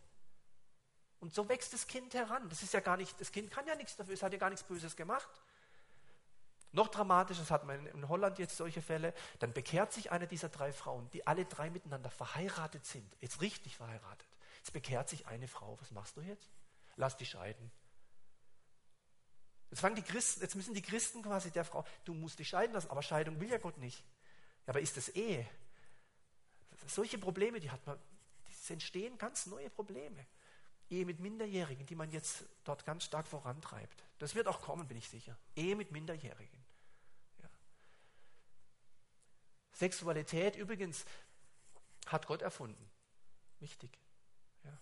Und 1.20 1.36
so 1.36 1.48
wächst 1.50 1.72
das 1.72 1.86
Kind 1.86 2.16
heran. 2.16 2.50
Das 2.50 2.64
ist 2.64 2.74
ja 2.74 2.80
gar 2.80 2.98
nicht, 2.98 3.22
das 3.22 3.32
Kind 3.32 3.52
kann 3.52 3.68
ja 3.68 3.76
nichts 3.76 3.96
dafür, 3.96 4.16
es 4.16 4.24
hat 4.24 4.34
ja 4.34 4.40
gar 4.40 4.50
nichts 4.50 4.66
Böses 4.66 4.96
gemacht. 4.96 5.30
Noch 6.72 6.88
dramatischer, 6.88 7.42
das 7.42 7.52
hat 7.52 7.66
man 7.66 7.86
in 7.88 8.08
Holland 8.08 8.38
jetzt 8.38 8.56
solche 8.58 8.82
Fälle, 8.82 9.14
dann 9.40 9.54
bekehrt 9.54 9.92
sich 9.92 10.12
eine 10.12 10.28
dieser 10.28 10.50
drei 10.50 10.72
Frauen, 10.72 11.10
die 11.12 11.26
alle 11.26 11.46
drei 11.46 11.70
miteinander 11.70 12.12
verheiratet 12.12 12.86
sind, 12.86 13.12
jetzt 13.22 13.42
richtig 13.42 13.76
verheiratet. 13.76 14.28
Jetzt 14.58 14.74
bekehrt 14.74 15.10
sich 15.10 15.26
eine 15.26 15.48
Frau. 15.48 15.78
Was 15.82 15.92
machst 15.92 16.18
du 16.18 16.22
jetzt? 16.22 16.50
Lass 16.96 17.18
die 17.18 17.26
scheiden. 17.26 17.72
Jetzt, 19.72 19.80
fangen 19.80 19.96
die 19.96 20.04
Christen, 20.04 20.42
jetzt 20.42 20.56
müssen 20.56 20.74
die 20.74 20.82
Christen 20.82 21.24
quasi 21.24 21.52
der 21.52 21.64
Frau, 21.64 21.86
du 22.06 22.14
musst 22.14 22.40
dich 22.40 22.50
scheiden 22.50 22.74
lassen, 22.74 22.90
aber 22.90 23.02
Scheidung 23.02 23.40
will 23.40 23.50
ja 23.50 23.58
Gott 23.58 23.78
nicht. 23.78 24.04
Ja, 24.66 24.74
aber 24.74 24.82
ist 24.82 24.98
das 24.98 25.10
Ehe? 25.10 25.48
Solche 26.88 27.18
Probleme, 27.18 27.60
die 27.60 27.72
hat 27.72 27.86
man, 27.86 28.00
es 28.48 28.70
entstehen 28.70 29.18
ganz 29.18 29.46
neue 29.46 29.70
Probleme. 29.70 30.26
Ehe 30.90 31.06
mit 31.06 31.20
Minderjährigen, 31.20 31.86
die 31.86 31.96
man 31.96 32.10
jetzt 32.12 32.46
dort 32.64 32.84
ganz 32.84 33.04
stark 33.04 33.28
vorantreibt. 33.28 34.04
Das 34.18 34.34
wird 34.34 34.48
auch 34.48 34.62
kommen, 34.62 34.88
bin 34.88 34.98
ich 34.98 35.08
sicher. 35.08 35.38
Ehe 35.56 35.76
mit 35.76 35.92
Minderjährigen. 35.92 36.66
Ja. 37.42 37.50
Sexualität 39.80 40.58
übrigens 40.58 41.06
hat 42.08 42.28
Gott 42.28 42.42
erfunden. 42.42 42.90
Wichtig. 43.60 43.98
Ja. 44.66 44.78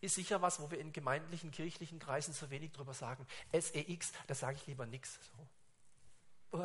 Ist 0.00 0.14
sicher 0.14 0.40
was, 0.40 0.58
wo 0.58 0.70
wir 0.70 0.78
in 0.78 0.90
gemeindlichen, 0.92 1.50
kirchlichen 1.50 1.98
Kreisen 1.98 2.32
so 2.32 2.48
wenig 2.48 2.72
drüber 2.72 2.94
sagen. 2.94 3.26
SEX, 3.52 4.12
da 4.26 4.34
sage 4.34 4.56
ich 4.56 4.66
lieber 4.66 4.86
nichts. 4.86 5.18
So. 6.50 6.58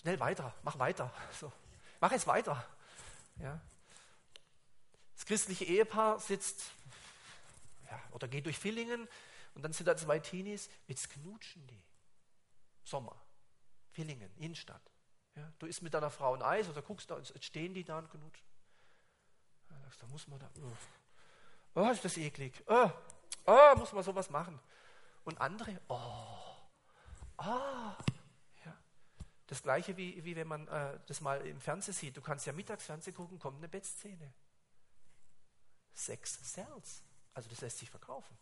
Schnell 0.00 0.18
weiter, 0.18 0.52
mach 0.64 0.78
weiter. 0.80 1.14
So. 1.38 1.52
Mach 2.00 2.10
jetzt 2.10 2.26
weiter. 2.26 2.66
Ja. 3.36 3.60
Das 5.14 5.24
christliche 5.24 5.66
Ehepaar 5.66 6.18
sitzt 6.18 6.72
ja, 7.88 8.02
oder 8.10 8.26
geht 8.26 8.46
durch 8.46 8.58
Villingen 8.58 9.06
und 9.54 9.62
dann 9.62 9.72
sind 9.72 9.86
da 9.86 9.96
zwei 9.96 10.18
Teenies, 10.18 10.68
jetzt 10.88 11.10
knutschen 11.10 11.64
die. 11.68 11.82
Sommer, 12.82 13.14
Villingen, 13.92 14.34
Innenstadt. 14.38 14.82
Ja, 15.38 15.52
du 15.60 15.66
isst 15.66 15.82
mit 15.82 15.94
deiner 15.94 16.10
Frau 16.10 16.34
ein 16.34 16.42
Eis 16.42 16.68
oder 16.68 16.82
guckst 16.82 17.10
da, 17.10 17.18
jetzt 17.18 17.44
stehen 17.44 17.72
die 17.72 17.84
da 17.84 17.98
und 17.98 18.10
knutschen. 18.10 18.46
Da 20.00 20.06
muss 20.08 20.26
man 20.28 20.38
da, 20.38 20.50
oh, 20.60 21.80
oh 21.80 21.90
ist 21.90 22.04
das 22.04 22.16
eklig. 22.16 22.62
Oh, 22.66 22.90
oh, 23.46 23.76
muss 23.76 23.92
man 23.92 24.02
sowas 24.02 24.30
machen. 24.30 24.58
Und 25.24 25.40
andere, 25.40 25.80
oh, 25.88 26.56
ah, 27.36 27.96
ja. 28.64 28.76
Das 29.46 29.62
gleiche 29.62 29.96
wie, 29.96 30.24
wie 30.24 30.36
wenn 30.36 30.48
man 30.48 30.66
äh, 30.68 30.98
das 31.06 31.20
mal 31.20 31.44
im 31.46 31.60
Fernsehen 31.60 31.94
sieht. 31.94 32.16
Du 32.16 32.20
kannst 32.20 32.46
ja 32.46 32.52
mittags 32.52 32.84
Fernsehen 32.84 33.14
gucken, 33.14 33.38
kommt 33.38 33.58
eine 33.58 33.68
Bettszene. 33.68 34.32
Sex 35.92 36.38
sells. 36.54 37.02
Also 37.34 37.48
das 37.48 37.60
lässt 37.60 37.78
sich 37.78 37.90
verkaufen. 37.90 38.36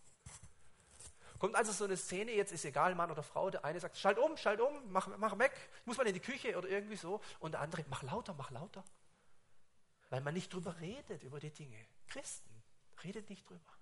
Kommt 1.38 1.54
also 1.54 1.72
so 1.72 1.84
eine 1.84 1.96
Szene, 1.96 2.32
jetzt 2.32 2.52
ist 2.52 2.64
egal, 2.64 2.94
Mann 2.94 3.10
oder 3.10 3.22
Frau, 3.22 3.50
der 3.50 3.64
eine 3.64 3.80
sagt, 3.80 3.96
schalt 3.96 4.18
um, 4.18 4.36
schalt 4.36 4.60
um, 4.60 4.90
mach, 4.90 5.08
mach 5.18 5.38
weg, 5.38 5.52
muss 5.84 5.96
man 5.96 6.06
in 6.06 6.14
die 6.14 6.20
Küche 6.20 6.56
oder 6.56 6.68
irgendwie 6.68 6.96
so. 6.96 7.20
Und 7.40 7.52
der 7.52 7.60
andere, 7.60 7.84
mach 7.88 8.02
lauter, 8.02 8.34
mach 8.34 8.50
lauter. 8.50 8.84
Weil 10.10 10.20
man 10.20 10.34
nicht 10.34 10.52
drüber 10.52 10.78
redet, 10.80 11.22
über 11.22 11.40
die 11.40 11.50
Dinge. 11.50 11.84
Christen, 12.08 12.62
redet 13.02 13.28
nicht 13.28 13.48
drüber. 13.48 13.72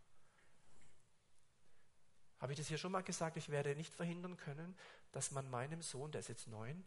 Habe 2.39 2.53
ich 2.53 2.59
das 2.59 2.69
hier 2.69 2.79
schon 2.79 2.93
mal 2.93 3.03
gesagt, 3.03 3.37
ich 3.37 3.49
werde 3.49 3.75
nicht 3.75 3.95
verhindern 3.95 4.37
können, 4.37 4.77
dass 5.13 5.31
man 5.31 5.49
meinem 5.49 5.81
Sohn, 5.83 6.13
der 6.13 6.21
ist 6.21 6.29
jetzt 6.29 6.47
neun, 6.49 6.85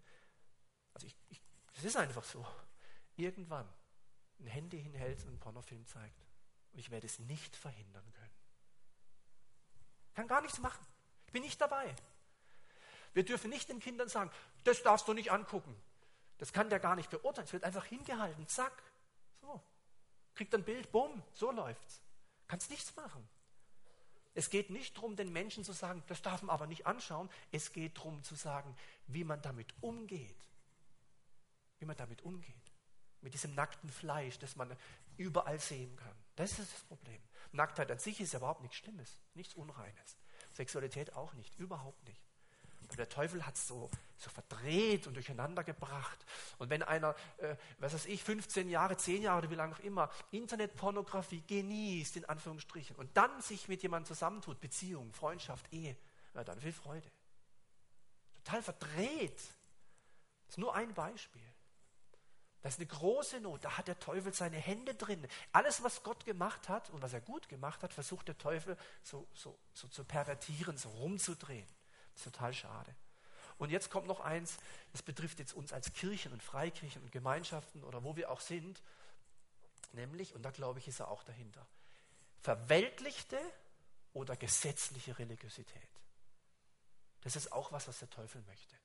also 0.93 1.07
ich, 1.29 1.41
das 1.75 1.83
ist 1.83 1.95
einfach 1.95 2.23
so, 2.23 2.45
irgendwann 3.15 3.67
ein 4.39 4.47
Handy 4.47 4.81
hinhält 4.81 5.21
und 5.23 5.29
einen 5.29 5.39
Pornofilm 5.39 5.85
zeigt. 5.85 6.27
Und 6.73 6.79
ich 6.79 6.89
werde 6.89 7.07
es 7.07 7.19
nicht 7.19 7.55
verhindern 7.55 8.05
können. 8.13 8.36
Kann 10.17 10.27
gar 10.27 10.41
nichts 10.41 10.57
machen. 10.57 10.83
Ich 11.27 11.31
bin 11.31 11.43
nicht 11.43 11.61
dabei. 11.61 11.95
Wir 13.13 13.23
dürfen 13.23 13.51
nicht 13.51 13.69
den 13.69 13.79
Kindern 13.79 14.09
sagen, 14.09 14.31
das 14.63 14.81
darfst 14.81 15.07
du 15.07 15.13
nicht 15.13 15.31
angucken. 15.31 15.79
Das 16.39 16.51
kann 16.51 16.71
der 16.71 16.79
gar 16.79 16.95
nicht 16.95 17.11
beurteilen. 17.11 17.45
Es 17.45 17.53
wird 17.53 17.63
einfach 17.63 17.85
hingehalten. 17.85 18.47
Zack. 18.47 18.73
So. 19.41 19.61
Kriegt 20.33 20.55
ein 20.55 20.63
Bild, 20.63 20.91
bumm, 20.91 21.21
so 21.33 21.51
läuft's. 21.51 22.01
Kannst 22.47 22.71
nichts 22.71 22.95
machen. 22.95 23.29
Es 24.33 24.49
geht 24.49 24.71
nicht 24.71 24.97
darum, 24.97 25.15
den 25.15 25.31
Menschen 25.31 25.63
zu 25.63 25.71
sagen, 25.71 26.01
das 26.07 26.23
darf 26.23 26.41
man 26.41 26.51
aber 26.51 26.65
nicht 26.65 26.87
anschauen. 26.87 27.29
Es 27.51 27.71
geht 27.71 27.99
darum 27.99 28.23
zu 28.23 28.33
sagen, 28.33 28.75
wie 29.05 29.23
man 29.23 29.39
damit 29.43 29.71
umgeht. 29.81 30.49
Wie 31.77 31.85
man 31.85 31.95
damit 31.95 32.23
umgeht. 32.23 32.55
Mit 33.21 33.35
diesem 33.35 33.53
nackten 33.53 33.91
Fleisch, 33.91 34.39
das 34.39 34.55
man 34.55 34.75
überall 35.15 35.59
sehen 35.59 35.95
kann. 35.95 36.15
Das 36.35 36.57
ist 36.57 36.73
das 36.73 36.81
Problem. 36.85 37.21
Nacktheit 37.51 37.91
an 37.91 37.99
sich 37.99 38.19
ist 38.19 38.33
ja 38.33 38.39
überhaupt 38.39 38.61
nichts 38.61 38.77
Schlimmes, 38.77 39.17
nichts 39.33 39.53
Unreines. 39.53 40.17
Sexualität 40.53 41.13
auch 41.15 41.33
nicht, 41.33 41.57
überhaupt 41.57 42.03
nicht. 42.05 42.21
Aber 42.87 42.95
der 42.95 43.09
Teufel 43.09 43.45
hat 43.45 43.55
es 43.55 43.67
so, 43.67 43.89
so 44.17 44.29
verdreht 44.29 45.07
und 45.07 45.15
durcheinander 45.15 45.63
gebracht. 45.63 46.25
Und 46.57 46.69
wenn 46.69 46.83
einer, 46.83 47.15
äh, 47.37 47.55
was 47.79 47.93
weiß 47.93 48.05
ich, 48.05 48.23
15 48.23 48.69
Jahre, 48.69 48.95
10 48.95 49.23
Jahre 49.23 49.39
oder 49.39 49.49
wie 49.51 49.55
lange 49.55 49.75
auch 49.75 49.79
immer, 49.79 50.09
Internetpornografie 50.31 51.43
genießt, 51.45 52.17
in 52.17 52.25
Anführungsstrichen, 52.25 52.95
und 52.95 53.15
dann 53.17 53.41
sich 53.41 53.67
mit 53.67 53.83
jemandem 53.83 54.07
zusammentut, 54.07 54.59
Beziehung, 54.61 55.13
Freundschaft, 55.13 55.71
Ehe, 55.73 55.97
na 56.33 56.43
dann 56.43 56.59
viel 56.61 56.71
Freude. 56.71 57.11
Total 58.35 58.63
verdreht. 58.63 59.37
Das 59.37 60.55
ist 60.55 60.57
nur 60.57 60.73
ein 60.73 60.93
Beispiel. 60.93 61.41
Das 62.61 62.73
ist 62.73 62.79
eine 62.79 62.87
große 62.87 63.39
Not. 63.39 63.63
Da 63.63 63.77
hat 63.77 63.87
der 63.87 63.99
Teufel 63.99 64.33
seine 64.33 64.57
Hände 64.57 64.95
drin. 64.95 65.25
Alles, 65.51 65.83
was 65.83 66.03
Gott 66.03 66.25
gemacht 66.25 66.69
hat 66.69 66.89
und 66.89 67.01
was 67.01 67.13
er 67.13 67.21
gut 67.21 67.47
gemacht 67.49 67.83
hat, 67.83 67.93
versucht 67.93 68.27
der 68.27 68.37
Teufel 68.37 68.77
so, 69.03 69.27
so, 69.33 69.57
so 69.73 69.87
zu 69.87 70.03
pervertieren, 70.03 70.77
so 70.77 70.89
rumzudrehen. 70.89 71.67
Das 72.13 72.25
ist 72.25 72.33
total 72.33 72.53
schade. 72.53 72.95
Und 73.57 73.71
jetzt 73.71 73.89
kommt 73.89 74.07
noch 74.07 74.19
eins, 74.19 74.57
das 74.91 75.01
betrifft 75.01 75.39
jetzt 75.39 75.53
uns 75.53 75.73
als 75.73 75.93
Kirchen 75.93 76.31
und 76.31 76.43
Freikirchen 76.43 77.01
und 77.01 77.11
Gemeinschaften 77.11 77.83
oder 77.83 78.03
wo 78.03 78.15
wir 78.15 78.31
auch 78.31 78.39
sind, 78.39 78.81
nämlich, 79.93 80.35
und 80.35 80.43
da 80.43 80.51
glaube 80.51 80.79
ich, 80.79 80.87
ist 80.87 80.99
er 80.99 81.09
auch 81.09 81.23
dahinter, 81.23 81.65
verweltlichte 82.41 83.39
oder 84.13 84.35
gesetzliche 84.35 85.17
Religiosität. 85.17 85.89
Das 87.21 87.35
ist 87.35 87.51
auch 87.51 87.71
was, 87.71 87.87
was 87.87 87.99
der 87.99 88.09
Teufel 88.09 88.41
möchte. 88.43 88.75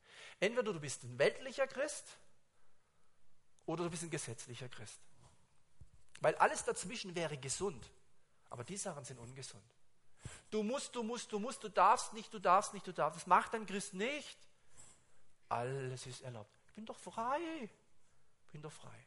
Entweder 0.40 0.72
du 0.72 0.80
bist 0.80 1.04
ein 1.04 1.18
weltlicher 1.18 1.66
Christ, 1.66 2.16
oder 3.66 3.84
du 3.84 3.90
bist 3.90 4.02
ein 4.02 4.10
gesetzlicher 4.10 4.68
Christ. 4.68 5.00
Weil 6.20 6.34
alles 6.36 6.64
dazwischen 6.64 7.14
wäre 7.14 7.36
gesund, 7.36 7.90
aber 8.50 8.64
die 8.64 8.76
Sachen 8.76 9.04
sind 9.04 9.18
ungesund. 9.18 9.64
Du 10.50 10.62
musst, 10.62 10.94
du 10.94 11.02
musst, 11.02 11.32
du 11.32 11.38
musst, 11.38 11.64
du 11.64 11.68
darfst 11.68 12.12
nicht, 12.12 12.32
du 12.32 12.38
darfst 12.38 12.74
nicht, 12.74 12.86
du 12.86 12.92
darfst. 12.92 13.20
Das 13.20 13.26
macht 13.26 13.54
ein 13.54 13.66
Christ 13.66 13.94
nicht. 13.94 14.38
Alles 15.48 16.06
ist 16.06 16.22
erlaubt. 16.22 16.54
Ich 16.68 16.74
bin 16.74 16.86
doch 16.86 16.98
frei. 16.98 17.68
Ich 18.46 18.52
bin 18.52 18.62
doch 18.62 18.72
frei. 18.72 19.06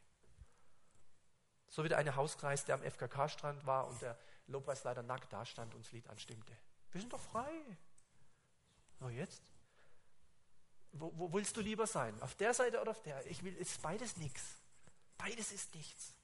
So 1.68 1.84
wie 1.84 1.88
der 1.88 1.98
eine 1.98 2.16
Hauskreis, 2.16 2.64
der 2.64 2.76
am 2.76 2.82
FKK-Strand 2.82 3.66
war 3.66 3.86
und 3.86 4.00
der 4.02 4.18
Lobpreisleiter 4.48 5.02
nackt 5.02 5.32
da 5.32 5.44
stand 5.44 5.74
und 5.74 5.84
das 5.84 5.92
Lied 5.92 6.08
anstimmte. 6.08 6.56
Wir 6.92 7.00
sind 7.00 7.12
doch 7.12 7.20
frei. 7.20 7.52
Na 9.00 9.10
jetzt? 9.10 9.42
Wo, 10.98 11.12
wo, 11.16 11.32
willst 11.32 11.56
du 11.56 11.60
lieber 11.60 11.86
sein? 11.86 12.20
Auf 12.22 12.34
der 12.34 12.54
Seite 12.54 12.80
oder 12.80 12.90
auf 12.90 13.02
der? 13.02 13.24
Ich 13.26 13.42
will, 13.42 13.54
ist 13.56 13.82
beides 13.82 14.16
nichts. 14.16 14.42
Beides 15.18 15.52
ist 15.52 15.74
nichts. 15.74 16.14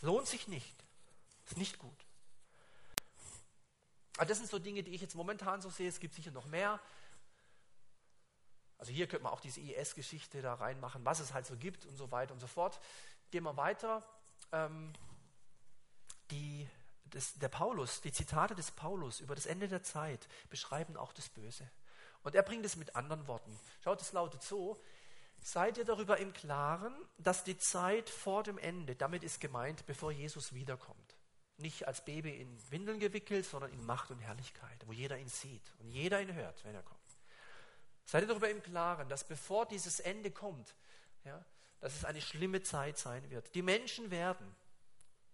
Lohnt 0.00 0.26
sich 0.26 0.48
nicht. 0.48 0.84
Ist 1.46 1.56
nicht 1.56 1.78
gut. 1.78 2.06
Aber 4.16 4.26
das 4.26 4.38
sind 4.38 4.50
so 4.50 4.58
Dinge, 4.58 4.82
die 4.82 4.94
ich 4.94 5.00
jetzt 5.00 5.14
momentan 5.14 5.60
so 5.60 5.70
sehe. 5.70 5.88
Es 5.88 6.00
gibt 6.00 6.14
sicher 6.14 6.30
noch 6.30 6.46
mehr. 6.46 6.80
Also 8.78 8.92
hier 8.92 9.06
könnte 9.06 9.24
man 9.24 9.32
auch 9.32 9.40
diese 9.40 9.60
IS-Geschichte 9.60 10.42
da 10.42 10.54
reinmachen, 10.54 11.04
was 11.04 11.20
es 11.20 11.32
halt 11.32 11.46
so 11.46 11.56
gibt 11.56 11.86
und 11.86 11.96
so 11.96 12.10
weiter 12.10 12.34
und 12.34 12.40
so 12.40 12.48
fort. 12.48 12.80
Gehen 13.30 13.44
wir 13.44 13.56
weiter. 13.56 14.02
Ähm, 14.50 14.92
die, 16.30 16.68
das, 17.04 17.34
der 17.34 17.48
Paulus, 17.48 18.00
die 18.00 18.12
Zitate 18.12 18.54
des 18.54 18.72
Paulus 18.72 19.20
über 19.20 19.34
das 19.34 19.46
Ende 19.46 19.68
der 19.68 19.82
Zeit 19.82 20.26
beschreiben 20.50 20.96
auch 20.96 21.12
das 21.12 21.28
Böse. 21.28 21.70
Und 22.22 22.34
er 22.34 22.42
bringt 22.42 22.64
es 22.64 22.76
mit 22.76 22.94
anderen 22.94 23.26
Worten. 23.26 23.58
Schaut, 23.82 24.00
es 24.00 24.12
lautet 24.12 24.42
so, 24.42 24.80
seid 25.40 25.76
ihr 25.76 25.84
darüber 25.84 26.18
im 26.18 26.32
Klaren, 26.32 26.94
dass 27.18 27.44
die 27.44 27.58
Zeit 27.58 28.08
vor 28.08 28.42
dem 28.42 28.58
Ende, 28.58 28.94
damit 28.94 29.24
ist 29.24 29.40
gemeint, 29.40 29.84
bevor 29.86 30.12
Jesus 30.12 30.54
wiederkommt, 30.54 31.16
nicht 31.58 31.86
als 31.86 32.04
Baby 32.04 32.40
in 32.40 32.70
Windeln 32.70 33.00
gewickelt, 33.00 33.44
sondern 33.44 33.72
in 33.72 33.84
Macht 33.84 34.10
und 34.10 34.18
Herrlichkeit, 34.18 34.86
wo 34.86 34.92
jeder 34.92 35.18
ihn 35.18 35.28
sieht 35.28 35.72
und 35.78 35.88
jeder 35.88 36.20
ihn 36.20 36.32
hört, 36.34 36.64
wenn 36.64 36.74
er 36.74 36.82
kommt. 36.82 37.00
Seid 38.04 38.22
ihr 38.22 38.28
darüber 38.28 38.50
im 38.50 38.62
Klaren, 38.62 39.08
dass 39.08 39.24
bevor 39.24 39.66
dieses 39.66 40.00
Ende 40.00 40.30
kommt, 40.30 40.74
ja, 41.24 41.44
dass 41.80 41.94
es 41.94 42.04
eine 42.04 42.20
schlimme 42.20 42.62
Zeit 42.62 42.98
sein 42.98 43.28
wird. 43.30 43.54
Die 43.54 43.62
Menschen 43.62 44.10
werden, 44.10 44.54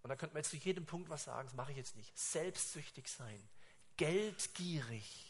und 0.02 0.08
da 0.08 0.16
könnte 0.16 0.34
man 0.34 0.42
jetzt 0.42 0.50
zu 0.50 0.56
jedem 0.56 0.86
Punkt 0.86 1.08
was 1.10 1.24
sagen, 1.24 1.46
das 1.46 1.56
mache 1.56 1.72
ich 1.72 1.78
jetzt 1.78 1.96
nicht, 1.96 2.16
selbstsüchtig 2.18 3.08
sein, 3.08 3.48
geldgierig, 3.96 5.27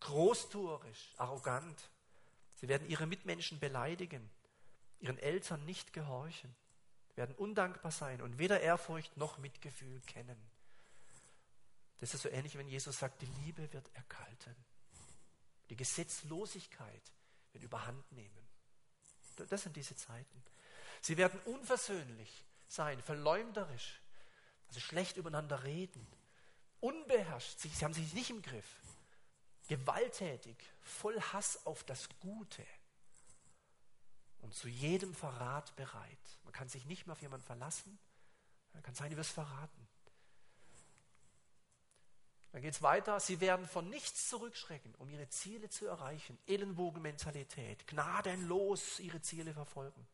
großtuerisch, 0.00 1.14
arrogant, 1.16 1.90
Sie 2.60 2.68
werden 2.68 2.88
ihre 2.88 3.06
Mitmenschen 3.06 3.60
beleidigen, 3.60 4.28
ihren 4.98 5.18
Eltern 5.18 5.64
nicht 5.64 5.92
gehorchen, 5.92 6.54
werden 7.14 7.34
undankbar 7.36 7.92
sein 7.92 8.20
und 8.20 8.38
weder 8.38 8.60
Ehrfurcht 8.60 9.16
noch 9.16 9.38
Mitgefühl 9.38 10.00
kennen. 10.02 10.36
Das 12.00 12.14
ist 12.14 12.22
so 12.22 12.28
ähnlich, 12.28 12.58
wenn 12.58 12.68
Jesus 12.68 12.98
sagt, 12.98 13.22
die 13.22 13.30
Liebe 13.44 13.72
wird 13.72 13.88
erkalten. 13.94 14.56
Die 15.70 15.76
Gesetzlosigkeit 15.76 17.02
wird 17.52 17.62
überhand 17.62 18.10
nehmen. 18.12 18.48
Das 19.48 19.62
sind 19.62 19.76
diese 19.76 19.94
Zeiten. 19.94 20.42
Sie 21.00 21.16
werden 21.16 21.38
unversöhnlich 21.44 22.44
sein, 22.66 23.00
verleumderisch, 23.00 24.00
also 24.66 24.80
schlecht 24.80 25.16
übereinander 25.16 25.62
reden, 25.62 26.04
unbeherrscht, 26.80 27.60
sie 27.60 27.70
haben 27.84 27.94
sich 27.94 28.12
nicht 28.14 28.30
im 28.30 28.42
Griff, 28.42 28.66
gewalttätig, 29.68 30.56
voll 30.80 31.20
Hass 31.20 31.64
auf 31.66 31.84
das 31.84 32.08
Gute 32.20 32.66
und 34.40 34.54
zu 34.54 34.68
jedem 34.68 35.14
Verrat 35.14 35.74
bereit. 35.76 36.18
Man 36.44 36.52
kann 36.52 36.68
sich 36.68 36.86
nicht 36.86 37.06
mehr 37.06 37.12
auf 37.12 37.22
jemanden 37.22 37.46
verlassen, 37.46 37.98
man 38.72 38.82
kann 38.82 38.94
sein, 38.94 39.10
du 39.10 39.16
wirst 39.16 39.32
verraten. 39.32 39.88
Dann 42.52 42.62
geht 42.62 42.74
es 42.74 42.82
weiter. 42.82 43.20
Sie 43.20 43.40
werden 43.40 43.66
von 43.66 43.88
nichts 43.90 44.28
zurückschrecken, 44.28 44.94
um 44.96 45.08
ihre 45.10 45.28
Ziele 45.28 45.68
zu 45.68 45.86
erreichen. 45.86 46.38
Ellenbogenmentalität, 46.46 47.86
gnadenlos 47.86 49.00
ihre 49.00 49.20
Ziele 49.20 49.52
verfolgen. 49.52 50.06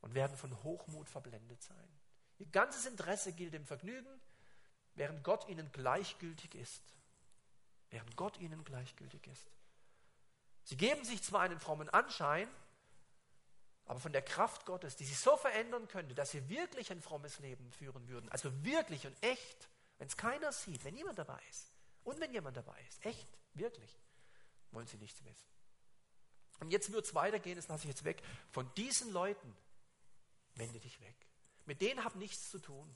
Und 0.00 0.14
werden 0.14 0.36
von 0.36 0.62
Hochmut 0.62 1.08
verblendet 1.08 1.62
sein. 1.62 1.88
Ihr 2.38 2.46
ganzes 2.46 2.86
Interesse 2.86 3.32
gilt 3.32 3.54
dem 3.54 3.66
Vergnügen, 3.66 4.20
während 4.94 5.24
Gott 5.24 5.48
ihnen 5.48 5.72
gleichgültig 5.72 6.54
ist. 6.54 6.82
Während 7.94 8.16
Gott 8.16 8.40
ihnen 8.40 8.64
gleichgültig 8.64 9.24
ist. 9.28 9.46
Sie 10.64 10.76
geben 10.76 11.04
sich 11.04 11.22
zwar 11.22 11.42
einen 11.42 11.60
frommen 11.60 11.88
Anschein, 11.90 12.48
aber 13.84 14.00
von 14.00 14.12
der 14.12 14.22
Kraft 14.22 14.66
Gottes, 14.66 14.96
die 14.96 15.04
sie 15.04 15.14
so 15.14 15.36
verändern 15.36 15.86
könnte, 15.86 16.12
dass 16.12 16.32
sie 16.32 16.48
wirklich 16.48 16.90
ein 16.90 17.00
frommes 17.00 17.38
Leben 17.38 17.70
führen 17.70 18.08
würden, 18.08 18.28
also 18.30 18.50
wirklich 18.64 19.06
und 19.06 19.16
echt, 19.22 19.68
wenn 19.98 20.08
es 20.08 20.16
keiner 20.16 20.50
sieht, 20.50 20.82
wenn 20.82 20.94
niemand 20.94 21.20
dabei 21.20 21.40
ist 21.50 21.72
und 22.02 22.18
wenn 22.18 22.32
jemand 22.32 22.56
dabei 22.56 22.76
ist, 22.88 23.06
echt, 23.06 23.28
wirklich, 23.52 23.96
wollen 24.72 24.88
sie 24.88 24.96
nichts 24.96 25.24
wissen. 25.24 25.48
Und 26.58 26.72
jetzt 26.72 26.90
wird 26.90 27.04
es 27.04 27.14
weitergehen, 27.14 27.54
das 27.54 27.68
lasse 27.68 27.84
ich 27.84 27.90
jetzt 27.90 28.02
weg. 28.02 28.24
Von 28.50 28.68
diesen 28.74 29.12
Leuten 29.12 29.56
wende 30.56 30.80
dich 30.80 31.00
weg. 31.00 31.28
Mit 31.64 31.80
denen 31.80 32.02
hab 32.02 32.16
nichts 32.16 32.50
zu 32.50 32.58
tun. 32.58 32.92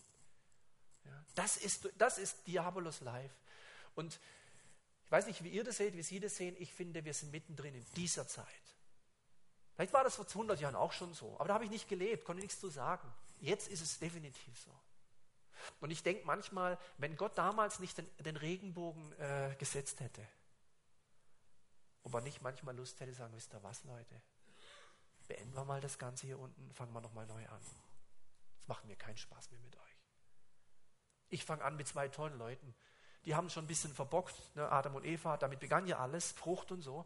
Ja, 1.05 1.25
das, 1.37 1.57
ist, 1.57 1.89
das 1.99 2.19
ist 2.19 2.49
Diabolos 2.49 3.01
Life. 3.01 3.37
Und 3.95 4.19
ich 5.09 5.13
weiß 5.13 5.27
nicht, 5.27 5.43
wie 5.43 5.49
ihr 5.49 5.65
das 5.65 5.79
seht, 5.79 5.97
wie 5.97 6.03
Sie 6.03 6.21
das 6.21 6.37
sehen. 6.37 6.55
Ich 6.59 6.71
finde, 6.71 7.03
wir 7.03 7.15
sind 7.15 7.33
mittendrin 7.33 7.75
in 7.75 7.85
dieser 7.97 8.29
Zeit. 8.29 8.45
Vielleicht 9.75 9.95
war 9.95 10.05
das 10.05 10.17
vor 10.17 10.27
200 10.27 10.61
Jahren 10.61 10.75
auch 10.75 10.93
schon 10.93 11.15
so, 11.15 11.35
aber 11.39 11.49
da 11.49 11.55
habe 11.55 11.65
ich 11.65 11.71
nicht 11.71 11.89
gelebt, 11.89 12.27
konnte 12.27 12.43
nichts 12.43 12.61
zu 12.61 12.69
sagen. 12.69 13.11
Jetzt 13.41 13.69
ist 13.69 13.81
es 13.81 13.99
definitiv 13.99 14.59
so. 14.59 14.71
Und 15.81 15.93
ich 15.93 16.03
denke 16.03 16.27
manchmal, 16.27 16.77
wenn 16.99 17.17
Gott 17.17 17.39
damals 17.39 17.79
nicht 17.79 17.97
den, 17.97 18.07
den 18.19 18.37
Regenbogen 18.37 19.13
äh, 19.19 19.57
gesetzt 19.59 20.01
hätte, 20.01 20.29
ob 22.03 22.13
er 22.13 22.21
nicht 22.21 22.43
manchmal 22.43 22.77
Lust 22.77 23.01
hätte, 23.01 23.15
sagen, 23.15 23.33
wisst 23.35 23.55
ihr 23.55 23.63
was, 23.63 23.85
Leute, 23.85 24.21
beenden 25.27 25.55
wir 25.55 25.65
mal 25.65 25.81
das 25.81 25.99
Ganze 25.99 26.27
hier 26.27 26.39
unten, 26.39 26.71
fangen 26.75 26.93
wir 26.93 27.01
nochmal 27.01 27.27
neu 27.27 27.49
an. 27.49 27.61
Es 28.61 28.69
macht 28.69 28.85
mir 28.85 28.97
keinen 28.97 29.17
Spaß 29.17 29.53
mehr 29.53 29.61
mit 29.61 29.75
euch. 29.75 30.05
Ich 31.31 31.47
fange 31.47 31.65
an 31.65 31.77
mit 31.77 31.89
zwei 31.89 32.09
tollen 32.09 32.37
Leuten, 32.37 32.75
die 33.25 33.35
haben 33.35 33.51
schon 33.51 33.65
ein 33.65 33.69
bisschen 33.69 33.93
verbockt, 33.93 34.35
ne, 34.55 34.71
Adam 34.71 34.95
und 34.95 35.05
Eva, 35.05 35.37
damit 35.37 35.61
begann 35.61 35.87
ja 35.87 35.99
alles, 35.99 36.33
Frucht 36.33 36.73
und 36.73 36.83
so. 36.83 37.05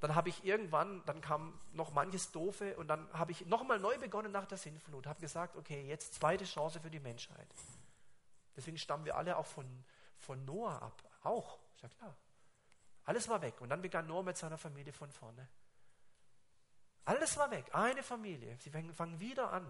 Dann 0.00 0.14
habe 0.16 0.28
ich 0.28 0.44
irgendwann, 0.44 1.04
dann 1.06 1.20
kam 1.20 1.60
noch 1.72 1.92
manches 1.92 2.32
Doofe 2.32 2.76
und 2.76 2.88
dann 2.88 3.08
habe 3.12 3.30
ich 3.30 3.46
nochmal 3.46 3.78
neu 3.78 3.96
begonnen 3.98 4.32
nach 4.32 4.46
der 4.46 4.58
Sinnflut, 4.58 5.06
habe 5.06 5.20
gesagt, 5.20 5.54
okay, 5.56 5.86
jetzt 5.86 6.14
zweite 6.14 6.44
Chance 6.44 6.80
für 6.80 6.90
die 6.90 6.98
Menschheit. 6.98 7.46
Deswegen 8.56 8.78
stammen 8.78 9.04
wir 9.04 9.16
alle 9.16 9.36
auch 9.36 9.46
von, 9.46 9.84
von 10.18 10.44
Noah 10.44 10.82
ab. 10.82 11.02
Auch, 11.22 11.58
ist 11.76 11.82
ja 11.82 11.88
klar. 11.88 12.16
Alles 13.04 13.28
war 13.28 13.40
weg. 13.42 13.60
Und 13.60 13.68
dann 13.70 13.82
begann 13.82 14.06
Noah 14.06 14.22
mit 14.22 14.36
seiner 14.36 14.58
Familie 14.58 14.92
von 14.92 15.10
vorne. 15.10 15.48
Alles 17.04 17.36
war 17.36 17.50
weg. 17.50 17.66
Eine 17.72 18.02
Familie. 18.02 18.56
Sie 18.60 18.70
fangen 18.70 19.20
wieder 19.20 19.52
an. 19.52 19.66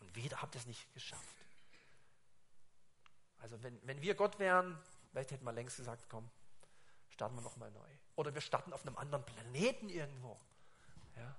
Und 0.00 0.14
wieder 0.14 0.42
habt 0.42 0.54
ihr 0.54 0.60
es 0.60 0.66
nicht 0.66 0.92
geschafft. 0.94 1.45
Also 3.38 3.62
wenn, 3.62 3.78
wenn 3.86 4.00
wir 4.02 4.14
Gott 4.14 4.38
wären, 4.38 4.78
vielleicht 5.10 5.30
hätten 5.30 5.44
wir 5.44 5.52
längst 5.52 5.76
gesagt, 5.76 6.06
komm, 6.08 6.28
starten 7.10 7.36
wir 7.36 7.42
nochmal 7.42 7.70
neu. 7.70 7.88
Oder 8.16 8.34
wir 8.34 8.40
starten 8.40 8.72
auf 8.72 8.86
einem 8.86 8.96
anderen 8.96 9.24
Planeten 9.24 9.88
irgendwo. 9.88 10.38
Ja. 11.16 11.36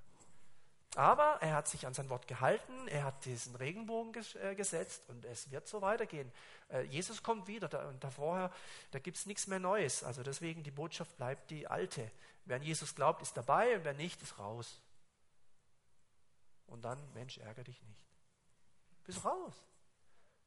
Aber 0.95 1.37
er 1.41 1.53
hat 1.53 1.67
sich 1.67 1.85
an 1.85 1.93
sein 1.93 2.09
Wort 2.09 2.27
gehalten, 2.27 2.87
er 2.87 3.03
hat 3.03 3.25
diesen 3.25 3.55
Regenbogen 3.55 4.13
ges 4.13 4.35
äh, 4.35 4.55
gesetzt 4.55 5.07
und 5.09 5.25
es 5.25 5.51
wird 5.51 5.67
so 5.67 5.81
weitergehen. 5.81 6.31
Äh, 6.69 6.83
Jesus 6.83 7.21
kommt 7.21 7.47
wieder 7.47 7.67
da, 7.67 7.87
und 7.89 8.03
davor, 8.03 8.51
da 8.91 8.99
gibt 8.99 9.17
es 9.17 9.25
nichts 9.25 9.47
mehr 9.47 9.59
Neues. 9.59 10.03
Also 10.03 10.23
deswegen 10.23 10.63
die 10.63 10.71
Botschaft 10.71 11.15
bleibt 11.17 11.51
die 11.51 11.67
alte. 11.67 12.09
Wer 12.45 12.55
an 12.55 12.63
Jesus 12.63 12.95
glaubt, 12.95 13.21
ist 13.21 13.35
dabei 13.37 13.75
und 13.75 13.83
wer 13.83 13.93
nicht, 13.93 14.21
ist 14.21 14.39
raus. 14.39 14.81
Und 16.67 16.83
dann, 16.83 16.99
Mensch, 17.13 17.37
ärgere 17.37 17.63
dich 17.63 17.81
nicht. 17.83 18.01
Bist 19.03 19.23
raus. 19.23 19.53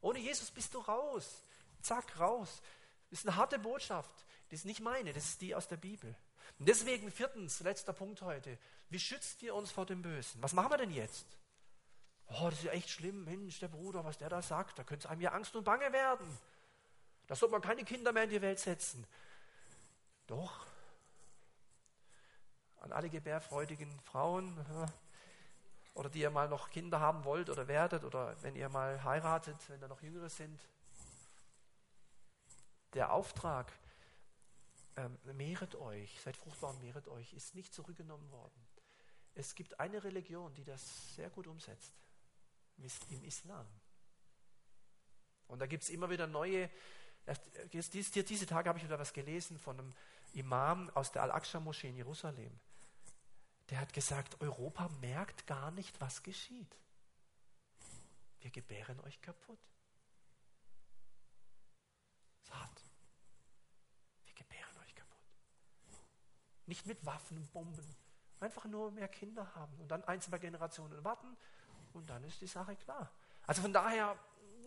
Ohne 0.01 0.19
Jesus 0.19 0.51
bist 0.51 0.75
du 0.75 0.79
raus. 0.79 1.43
Zack, 1.83 2.19
raus. 2.19 2.63
Das 3.11 3.21
ist 3.21 3.29
eine 3.29 3.37
harte 3.37 3.59
Botschaft. 3.59 4.15
Das 4.49 4.61
ist 4.61 4.65
nicht 4.65 4.81
meine, 4.81 5.13
das 5.13 5.25
ist 5.25 5.41
die 5.41 5.55
aus 5.55 5.69
der 5.69 5.77
Bibel. 5.77 6.15
Und 6.59 6.69
deswegen 6.69 7.11
viertens, 7.11 7.61
letzter 7.61 7.93
Punkt 7.93 8.23
heute. 8.23 8.59
Wie 8.89 8.99
schützt 8.99 9.43
ihr 9.43 9.55
uns 9.55 9.71
vor 9.71 9.87
dem 9.87 10.03
Bösen? 10.03 10.43
Was 10.43 10.53
machen 10.53 10.71
wir 10.71 10.79
denn 10.79 10.91
jetzt? 10.91 11.27
Oh, 12.29 12.49
das 12.49 12.61
ist 12.61 12.65
ja 12.65 12.73
echt 12.73 12.91
schlimm, 12.91 13.25
Mensch, 13.25 13.59
der 13.59 13.69
Bruder, 13.69 14.05
was 14.05 14.19
der 14.19 14.29
da 14.29 14.41
sagt, 14.41 14.79
da 14.79 14.85
könnte 14.85 15.07
es 15.07 15.11
einem 15.11 15.21
ja 15.21 15.33
Angst 15.33 15.55
und 15.57 15.65
Bange 15.65 15.93
werden. 15.93 16.39
Da 17.27 17.35
sollte 17.35 17.53
man 17.53 17.63
keine 17.63 17.85
Kinder 17.85 18.13
mehr 18.13 18.25
in 18.25 18.31
die 18.31 18.43
Welt 18.43 18.59
setzen. 18.59 19.07
Doch. 20.27 20.67
An 22.81 22.93
alle 22.93 23.11
gebärfreudigen 23.11 24.01
Frauen 24.01 24.57
oder 25.95 26.09
die 26.09 26.21
ihr 26.21 26.31
mal 26.31 26.49
noch 26.49 26.71
Kinder 26.71 27.01
haben 27.01 27.25
wollt 27.25 27.51
oder 27.51 27.69
werdet 27.69 28.05
oder 28.05 28.41
wenn 28.43 28.55
ihr 28.57 28.69
mal 28.69 29.03
heiratet, 29.05 29.57
wenn 29.69 29.81
da 29.81 29.89
noch 29.89 30.03
Jüngere 30.03 30.29
sind. 30.29 30.61
Der 32.95 33.13
Auftrag, 33.13 33.73
ähm, 34.97 35.19
mehret 35.35 35.75
euch, 35.77 36.21
seid 36.21 36.37
fruchtbar 36.37 36.71
und 36.71 36.81
mehret 36.81 37.09
euch, 37.09 37.33
ist 37.33 37.55
nicht 37.55 37.73
zurückgenommen 37.73 38.31
worden. 38.31 38.67
Es 39.35 39.55
gibt 39.55 39.79
eine 39.79 40.03
Religion, 40.03 40.53
die 40.55 40.65
das 40.65 41.15
sehr 41.15 41.31
gut 41.31 41.47
umsetzt, 41.47 41.93
im 43.11 43.23
Islam. 43.25 43.67
Und 45.47 45.61
da 45.61 45.67
gibt 45.67 45.83
es 45.83 45.91
immer 45.91 46.11
wieder 46.11 46.27
neue, 46.27 46.71
diese, 47.73 48.23
diese 48.25 48.47
Tage 48.47 48.69
habe 48.69 48.79
ich 48.79 48.85
wieder 48.85 48.99
was 48.99 49.13
gelesen 49.13 49.59
von 49.59 49.79
einem 49.79 49.95
Imam 50.33 50.91
aus 50.91 51.13
der 51.13 51.23
Al-Aqsa-Moschee 51.23 51.89
in 51.89 51.97
Jerusalem. 51.97 52.59
Der 53.71 53.81
hat 53.81 53.93
gesagt, 53.93 54.41
Europa 54.41 54.89
merkt 55.01 55.47
gar 55.47 55.71
nicht, 55.71 56.01
was 56.01 56.23
geschieht. 56.23 56.77
Wir 58.41 58.51
gebären 58.51 58.99
euch 59.01 59.21
kaputt. 59.21 59.61
Saat. 62.43 62.85
Wir 64.25 64.35
gebären 64.35 64.77
euch 64.85 64.95
kaputt. 64.95 65.23
Nicht 66.67 66.87
mit 66.87 67.05
Waffen 67.07 67.39
und 67.39 67.53
Bomben, 67.53 67.97
Einfach 68.41 68.65
nur 68.65 68.91
mehr 68.91 69.09
Kinder 69.09 69.55
haben 69.55 69.79
und 69.81 69.89
dann 69.89 70.03
ein, 70.05 70.19
zwei 70.23 70.39
Generationen 70.39 71.05
warten 71.05 71.37
und 71.93 72.09
dann 72.09 72.25
ist 72.25 72.41
die 72.41 72.47
Sache 72.47 72.75
klar. 72.75 73.13
Also 73.47 73.61
von 73.61 73.73
daher, 73.73 74.19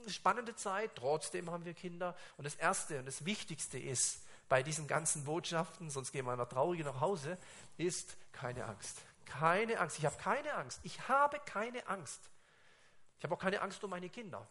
spannende 0.08 0.56
Zeit, 0.56 0.92
trotzdem 0.96 1.50
haben 1.50 1.66
wir 1.66 1.74
Kinder. 1.74 2.16
Und 2.38 2.46
das 2.46 2.54
Erste 2.56 3.00
und 3.00 3.06
das 3.06 3.26
Wichtigste 3.26 3.80
ist 3.80 4.28
bei 4.54 4.62
diesen 4.62 4.88
ganzen 4.88 5.24
Botschaften, 5.24 5.90
sonst 5.90 6.12
gehen 6.12 6.28
wir 6.28 6.36
noch 6.36 6.48
traurig 6.48 6.86
nach 6.86 7.02
Hause, 7.02 7.40
ist 7.78 8.16
keine 8.32 8.66
Angst. 8.66 9.02
Keine 9.26 9.80
Angst. 9.80 9.98
Ich 9.98 10.06
habe 10.06 10.16
keine 10.18 10.54
Angst. 10.54 10.80
Ich 10.84 11.08
habe 11.08 11.40
keine 11.40 11.88
Angst. 11.88 12.30
Ich 13.18 13.24
habe 13.24 13.34
auch 13.34 13.40
keine 13.40 13.62
Angst 13.62 13.84
um 13.84 13.90
meine 13.90 14.12
Kinder. 14.12 14.48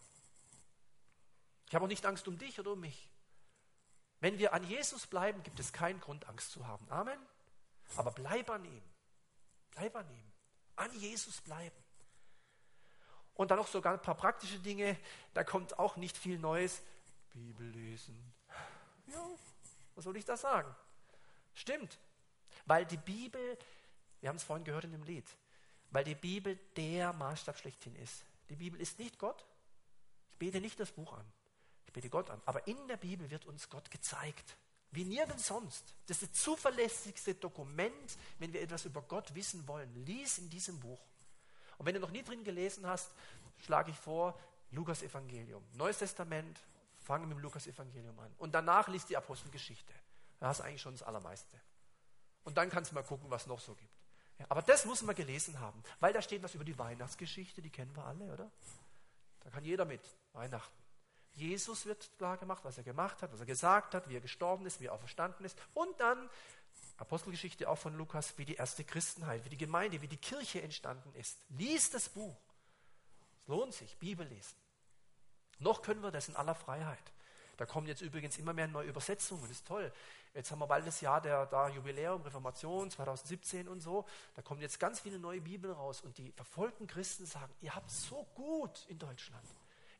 Ich 1.68 1.74
habe 1.76 1.84
auch 1.84 1.88
nicht 1.88 2.04
Angst 2.04 2.26
um 2.26 2.36
dich 2.36 2.58
oder 2.58 2.72
um 2.72 2.80
mich. 2.80 3.08
Wenn 4.18 4.38
wir 4.38 4.54
an 4.54 4.64
Jesus 4.64 5.06
bleiben, 5.06 5.40
gibt 5.44 5.60
es 5.60 5.72
keinen 5.72 6.00
Grund, 6.00 6.28
Angst 6.28 6.50
zu 6.50 6.66
haben. 6.66 6.84
Amen. 6.90 7.20
Aber 7.94 8.10
bleib 8.10 8.50
an 8.50 8.64
ihm. 8.64 8.82
Bleib 9.70 9.94
an 9.94 10.10
ihm. 10.10 10.32
An 10.74 10.92
Jesus 10.98 11.40
bleiben. 11.42 11.80
Und 13.34 13.52
dann 13.52 13.58
noch 13.58 13.68
sogar 13.68 13.92
ein 13.92 14.02
paar 14.02 14.16
praktische 14.16 14.58
Dinge. 14.58 14.98
Da 15.32 15.44
kommt 15.44 15.78
auch 15.78 15.94
nicht 15.94 16.18
viel 16.18 16.40
Neues. 16.40 16.82
Bibel 17.32 17.68
lesen. 17.68 18.34
Ja, 19.06 19.28
was 19.94 20.04
soll 20.04 20.16
ich 20.16 20.24
da 20.24 20.36
sagen? 20.36 20.74
Stimmt. 21.54 21.98
Weil 22.66 22.86
die 22.86 22.96
Bibel, 22.96 23.58
wir 24.20 24.28
haben 24.28 24.36
es 24.36 24.44
vorhin 24.44 24.64
gehört 24.64 24.84
in 24.84 24.92
dem 24.92 25.02
Lied, 25.02 25.26
weil 25.90 26.04
die 26.04 26.14
Bibel 26.14 26.58
der 26.76 27.12
Maßstab 27.12 27.58
schlechthin 27.58 27.94
ist. 27.96 28.24
Die 28.48 28.56
Bibel 28.56 28.80
ist 28.80 28.98
nicht 28.98 29.18
Gott. 29.18 29.44
Ich 30.30 30.38
bete 30.38 30.60
nicht 30.60 30.78
das 30.80 30.92
Buch 30.92 31.12
an. 31.12 31.26
Ich 31.86 31.92
bete 31.92 32.08
Gott 32.08 32.30
an. 32.30 32.40
Aber 32.46 32.66
in 32.66 32.88
der 32.88 32.96
Bibel 32.96 33.30
wird 33.30 33.46
uns 33.46 33.68
Gott 33.68 33.90
gezeigt. 33.90 34.56
Wie 34.90 35.04
nirgends 35.04 35.46
sonst. 35.46 35.94
Das 36.06 36.22
ist 36.22 36.32
das 36.32 36.42
zuverlässigste 36.42 37.34
Dokument, 37.34 38.16
wenn 38.38 38.52
wir 38.52 38.60
etwas 38.60 38.84
über 38.84 39.02
Gott 39.02 39.34
wissen 39.34 39.66
wollen. 39.66 39.94
Lies 40.04 40.38
in 40.38 40.50
diesem 40.50 40.78
Buch. 40.80 41.00
Und 41.78 41.86
wenn 41.86 41.94
du 41.94 42.00
noch 42.00 42.10
nie 42.10 42.22
drin 42.22 42.44
gelesen 42.44 42.86
hast, 42.86 43.10
schlage 43.64 43.90
ich 43.90 43.96
vor, 43.96 44.38
Lukas 44.70 45.02
Evangelium. 45.02 45.62
Neues 45.74 45.98
Testament, 45.98 46.58
fange 47.02 47.26
mit 47.26 47.36
dem 47.36 47.42
Lukas 47.42 47.66
Evangelium 47.66 48.18
an. 48.18 48.32
Und 48.38 48.52
danach 48.54 48.88
liest 48.88 49.10
die 49.10 49.16
Apostelgeschichte. 49.16 49.92
Da 50.38 50.48
hast 50.48 50.60
du 50.60 50.64
eigentlich 50.64 50.80
schon 50.80 50.94
das 50.94 51.02
Allermeiste. 51.02 51.60
Und 52.44 52.56
dann 52.56 52.70
kannst 52.70 52.90
du 52.90 52.94
mal 52.94 53.04
gucken, 53.04 53.30
was 53.30 53.46
noch 53.46 53.60
so 53.60 53.74
gibt. 53.74 53.92
Ja, 54.38 54.46
aber 54.48 54.62
das 54.62 54.84
muss 54.84 55.02
man 55.02 55.14
gelesen 55.14 55.60
haben, 55.60 55.82
weil 56.00 56.12
da 56.12 56.22
steht 56.22 56.42
was 56.42 56.54
über 56.54 56.64
die 56.64 56.78
Weihnachtsgeschichte, 56.78 57.62
die 57.62 57.70
kennen 57.70 57.94
wir 57.94 58.04
alle, 58.04 58.32
oder? 58.32 58.50
Da 59.40 59.50
kann 59.50 59.64
jeder 59.64 59.84
mit. 59.84 60.00
Weihnachten. 60.32 60.82
Jesus 61.34 61.86
wird 61.86 62.10
klar 62.18 62.36
gemacht, 62.36 62.64
was 62.64 62.76
er 62.76 62.84
gemacht 62.84 63.22
hat, 63.22 63.32
was 63.32 63.40
er 63.40 63.46
gesagt 63.46 63.94
hat, 63.94 64.08
wie 64.08 64.16
er 64.16 64.20
gestorben 64.20 64.66
ist, 64.66 64.80
wie 64.80 64.86
er 64.86 64.92
auferstanden 64.92 65.44
ist. 65.44 65.58
Und 65.74 65.98
dann 66.00 66.28
Apostelgeschichte 66.98 67.68
auch 67.68 67.78
von 67.78 67.96
Lukas, 67.96 68.36
wie 68.38 68.44
die 68.44 68.54
erste 68.54 68.84
Christenheit, 68.84 69.44
wie 69.44 69.48
die 69.50 69.56
Gemeinde, 69.56 70.00
wie 70.02 70.08
die 70.08 70.18
Kirche 70.18 70.62
entstanden 70.62 71.14
ist. 71.14 71.38
Lies 71.50 71.90
das 71.90 72.08
Buch. 72.08 72.36
Es 73.40 73.48
lohnt 73.48 73.74
sich, 73.74 73.96
Bibel 73.98 74.26
lesen. 74.26 74.61
Noch 75.62 75.82
können 75.82 76.02
wir 76.02 76.10
das 76.10 76.28
in 76.28 76.36
aller 76.36 76.54
Freiheit. 76.54 77.12
Da 77.56 77.66
kommen 77.66 77.86
jetzt 77.86 78.00
übrigens 78.00 78.38
immer 78.38 78.52
mehr 78.52 78.66
neue 78.66 78.88
Übersetzungen, 78.88 79.42
das 79.42 79.52
ist 79.52 79.66
toll. 79.66 79.92
Jetzt 80.34 80.50
haben 80.50 80.58
wir 80.58 80.66
bald 80.66 80.86
das 80.86 81.00
Jahr 81.00 81.20
der 81.20 81.46
da 81.46 81.68
Jubiläum, 81.68 82.22
Reformation 82.22 82.90
2017 82.90 83.68
und 83.68 83.80
so. 83.80 84.06
Da 84.34 84.42
kommen 84.42 84.60
jetzt 84.60 84.80
ganz 84.80 85.00
viele 85.00 85.18
neue 85.18 85.40
Bibeln 85.40 85.72
raus 85.72 86.00
und 86.00 86.16
die 86.18 86.32
verfolgten 86.32 86.86
Christen 86.86 87.26
sagen, 87.26 87.52
ihr 87.60 87.74
habt 87.74 87.90
so 87.90 88.26
gut 88.34 88.86
in 88.88 88.98
Deutschland. 88.98 89.46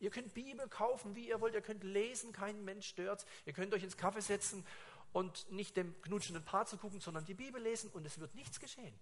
Ihr 0.01 0.11
könnt 0.11 0.35
Bibel 0.35 0.67
kaufen, 0.69 1.15
wie 1.15 1.29
ihr 1.29 1.41
wollt, 1.41 1.55
ihr 1.55 1.61
könnt 1.61 1.85
lesen, 1.85 2.33
kein 2.33 2.65
Mensch 2.65 2.89
stört. 2.89 3.25
Ihr 3.47 3.53
könnt 3.53 3.73
euch 3.75 3.85
ins 3.85 3.97
Kaffee 3.97 4.23
setzen 4.23 4.67
und 5.13 5.53
nicht 5.53 5.77
dem 5.77 5.95
knutschenden 6.03 6.45
Paar 6.45 6.67
zu 6.67 6.79
gucken, 6.79 7.01
sondern 7.01 7.25
die 7.27 7.35
Bibel 7.35 7.63
lesen 7.63 7.91
und 7.91 8.05
es 8.07 8.19
wird 8.19 8.35
nichts 8.35 8.59
geschehen. 8.59 8.99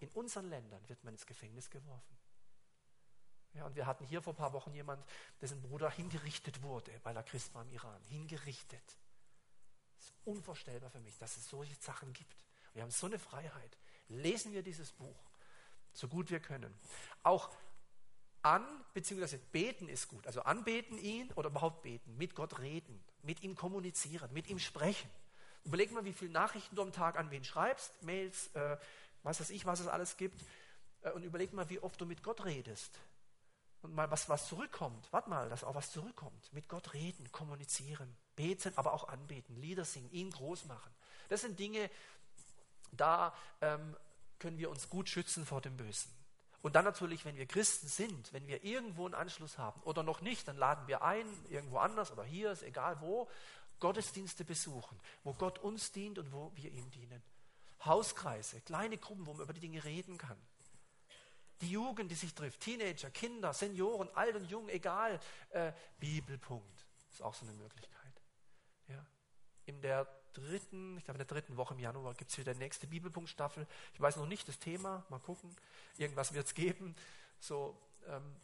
In 0.00 0.08
unseren 0.10 0.50
Ländern 0.50 0.80
wird 0.88 1.02
man 1.02 1.14
ins 1.14 1.26
Gefängnis 1.26 1.70
geworfen. 1.70 2.23
Ja, 3.54 3.66
und 3.66 3.76
wir 3.76 3.86
hatten 3.86 4.04
hier 4.04 4.20
vor 4.20 4.32
ein 4.32 4.36
paar 4.36 4.52
Wochen 4.52 4.74
jemand, 4.74 5.04
dessen 5.40 5.62
Bruder 5.62 5.90
hingerichtet 5.90 6.62
wurde, 6.62 6.92
weil 7.04 7.16
er 7.16 7.22
Christ 7.22 7.54
war 7.54 7.62
im 7.62 7.70
Iran. 7.70 8.02
Hingerichtet. 8.08 8.82
Das 9.96 10.06
ist 10.06 10.14
unvorstellbar 10.24 10.90
für 10.90 11.00
mich, 11.00 11.16
dass 11.18 11.36
es 11.36 11.48
solche 11.48 11.74
Sachen 11.76 12.12
gibt. 12.12 12.44
Wir 12.72 12.82
haben 12.82 12.90
so 12.90 13.06
eine 13.06 13.18
Freiheit. 13.18 13.78
Lesen 14.08 14.52
wir 14.52 14.62
dieses 14.62 14.92
Buch, 14.92 15.30
so 15.92 16.08
gut 16.08 16.30
wir 16.30 16.40
können. 16.40 16.76
Auch 17.22 17.50
an, 18.42 18.66
beziehungsweise 18.92 19.38
beten 19.38 19.88
ist 19.88 20.08
gut. 20.08 20.26
Also 20.26 20.42
anbeten 20.42 20.98
ihn 20.98 21.30
oder 21.34 21.48
überhaupt 21.48 21.82
beten, 21.82 22.16
mit 22.16 22.34
Gott 22.34 22.58
reden, 22.58 23.02
mit 23.22 23.42
ihm 23.42 23.54
kommunizieren, 23.54 24.32
mit 24.32 24.48
ihm 24.48 24.58
sprechen. 24.58 25.08
Überleg 25.64 25.92
mal, 25.92 26.04
wie 26.04 26.12
viele 26.12 26.32
Nachrichten 26.32 26.76
du 26.76 26.82
am 26.82 26.92
Tag 26.92 27.16
an 27.16 27.30
wen 27.30 27.44
schreibst, 27.44 28.02
Mails, 28.02 28.48
äh, 28.54 28.76
was 29.22 29.40
weiß 29.40 29.50
ich, 29.50 29.64
was 29.64 29.80
es 29.80 29.86
alles 29.86 30.16
gibt. 30.18 30.44
Äh, 31.00 31.12
und 31.12 31.22
überleg 31.22 31.52
mal, 31.54 31.70
wie 31.70 31.78
oft 31.78 31.98
du 32.00 32.04
mit 32.04 32.22
Gott 32.22 32.44
redest. 32.44 32.98
Und 33.84 33.94
mal 33.94 34.10
was, 34.10 34.30
was 34.30 34.48
zurückkommt. 34.48 35.06
Warte 35.12 35.28
mal, 35.28 35.50
dass 35.50 35.62
auch 35.62 35.74
was 35.74 35.92
zurückkommt. 35.92 36.50
Mit 36.54 36.70
Gott 36.70 36.94
reden, 36.94 37.30
kommunizieren, 37.32 38.16
beten, 38.34 38.72
aber 38.76 38.94
auch 38.94 39.08
anbeten, 39.08 39.56
Lieder 39.56 39.84
singen, 39.84 40.10
ihn 40.10 40.30
groß 40.30 40.64
machen. 40.64 40.90
Das 41.28 41.42
sind 41.42 41.58
Dinge, 41.58 41.90
da 42.92 43.34
ähm, 43.60 43.94
können 44.38 44.56
wir 44.56 44.70
uns 44.70 44.88
gut 44.88 45.10
schützen 45.10 45.44
vor 45.44 45.60
dem 45.60 45.76
Bösen. 45.76 46.10
Und 46.62 46.76
dann 46.76 46.86
natürlich, 46.86 47.26
wenn 47.26 47.36
wir 47.36 47.44
Christen 47.44 47.86
sind, 47.86 48.32
wenn 48.32 48.46
wir 48.46 48.64
irgendwo 48.64 49.04
einen 49.04 49.12
Anschluss 49.12 49.58
haben 49.58 49.82
oder 49.82 50.02
noch 50.02 50.22
nicht, 50.22 50.48
dann 50.48 50.56
laden 50.56 50.88
wir 50.88 51.02
ein, 51.02 51.26
irgendwo 51.50 51.76
anders 51.76 52.10
oder 52.10 52.24
hier, 52.24 52.52
ist 52.52 52.62
egal 52.62 53.02
wo, 53.02 53.28
Gottesdienste 53.80 54.46
besuchen, 54.46 54.98
wo 55.24 55.34
Gott 55.34 55.58
uns 55.58 55.92
dient 55.92 56.18
und 56.18 56.32
wo 56.32 56.52
wir 56.54 56.72
ihm 56.72 56.90
dienen. 56.90 57.22
Hauskreise, 57.84 58.62
kleine 58.62 58.96
Gruppen, 58.96 59.26
wo 59.26 59.34
man 59.34 59.42
über 59.42 59.52
die 59.52 59.60
Dinge 59.60 59.84
reden 59.84 60.16
kann. 60.16 60.38
Die 61.60 61.70
Jugend, 61.70 62.10
die 62.10 62.14
sich 62.14 62.34
trifft, 62.34 62.60
Teenager, 62.60 63.10
Kinder, 63.10 63.52
Senioren, 63.52 64.08
alt 64.14 64.34
und 64.36 64.50
jung, 64.50 64.68
egal. 64.68 65.20
Äh, 65.50 65.72
Bibelpunkt 65.98 66.86
ist 67.10 67.22
auch 67.22 67.34
so 67.34 67.46
eine 67.46 67.54
Möglichkeit. 67.54 68.22
Ja. 68.88 69.06
In 69.66 69.80
der 69.80 70.06
dritten, 70.32 70.98
ich 70.98 71.04
glaube 71.04 71.20
in 71.20 71.26
der 71.26 71.34
dritten 71.34 71.56
Woche 71.56 71.74
im 71.74 71.80
Januar 71.80 72.14
gibt 72.14 72.30
es 72.30 72.38
wieder 72.38 72.52
die 72.52 72.58
nächste 72.58 72.86
Bibelpunktstaffel. 72.86 73.66
Ich 73.92 74.00
weiß 74.00 74.16
noch 74.16 74.26
nicht 74.26 74.48
das 74.48 74.58
Thema, 74.58 75.04
mal 75.08 75.20
gucken. 75.20 75.54
Irgendwas 75.96 76.34
wird 76.34 76.46
es 76.46 76.54
geben. 76.54 76.94
So, 77.38 77.80
ähm, 78.06 78.36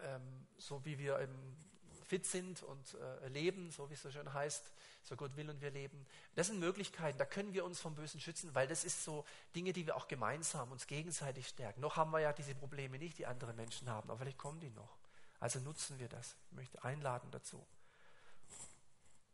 ähm, 0.00 0.46
so 0.56 0.84
wie 0.84 0.98
wir 0.98 1.20
eben 1.20 1.67
fit 2.08 2.26
sind 2.26 2.62
und 2.62 2.94
äh, 2.94 3.28
leben, 3.28 3.70
so 3.70 3.88
wie 3.90 3.94
es 3.94 4.02
so 4.02 4.10
schön 4.10 4.32
heißt, 4.32 4.72
so 5.04 5.14
Gott 5.14 5.36
will 5.36 5.48
und 5.50 5.60
wir 5.60 5.70
leben. 5.70 6.06
Das 6.34 6.48
sind 6.48 6.58
Möglichkeiten, 6.58 7.18
da 7.18 7.24
können 7.24 7.52
wir 7.52 7.64
uns 7.64 7.80
vom 7.80 7.94
Bösen 7.94 8.20
schützen, 8.20 8.54
weil 8.54 8.66
das 8.66 8.84
ist 8.84 9.04
so 9.04 9.24
Dinge, 9.54 9.72
die 9.72 9.86
wir 9.86 9.96
auch 9.96 10.08
gemeinsam 10.08 10.72
uns 10.72 10.86
gegenseitig 10.86 11.48
stärken. 11.48 11.80
Noch 11.80 11.96
haben 11.96 12.10
wir 12.10 12.20
ja 12.20 12.32
diese 12.32 12.54
Probleme 12.54 12.98
nicht, 12.98 13.18
die 13.18 13.26
andere 13.26 13.52
Menschen 13.52 13.90
haben, 13.90 14.10
aber 14.10 14.18
vielleicht 14.18 14.38
kommen 14.38 14.60
die 14.60 14.70
noch. 14.70 14.96
Also 15.38 15.60
nutzen 15.60 15.98
wir 15.98 16.08
das. 16.08 16.34
Ich 16.50 16.56
möchte 16.56 16.82
einladen 16.82 17.30
dazu. 17.30 17.64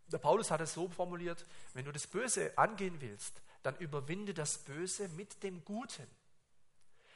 Der 0.08 0.18
Paulus 0.18 0.50
hat 0.50 0.60
es 0.60 0.74
so 0.74 0.88
formuliert, 0.88 1.46
wenn 1.72 1.84
du 1.84 1.92
das 1.92 2.06
Böse 2.06 2.56
angehen 2.58 3.00
willst, 3.00 3.40
dann 3.62 3.76
überwinde 3.76 4.34
das 4.34 4.58
Böse 4.58 5.08
mit 5.10 5.42
dem 5.42 5.64
Guten. 5.64 6.06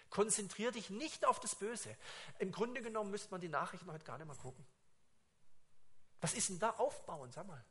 Konzentriere 0.09 0.73
dich 0.73 0.89
nicht 0.89 1.27
auf 1.27 1.39
das 1.41 1.55
Böse. 1.55 1.95
Im 2.39 2.51
Grunde 2.51 2.81
genommen 2.81 3.11
müsste 3.11 3.31
man 3.31 3.41
die 3.41 3.49
Nachrichten 3.49 3.93
heute 3.93 4.05
gar 4.05 4.17
nicht 4.17 4.27
mal 4.27 4.37
gucken. 4.37 4.65
Was 6.21 6.35
ist 6.35 6.49
denn 6.49 6.59
da 6.59 6.71
aufbauen, 6.71 7.31
sag 7.31 7.47
mal? 7.47 7.65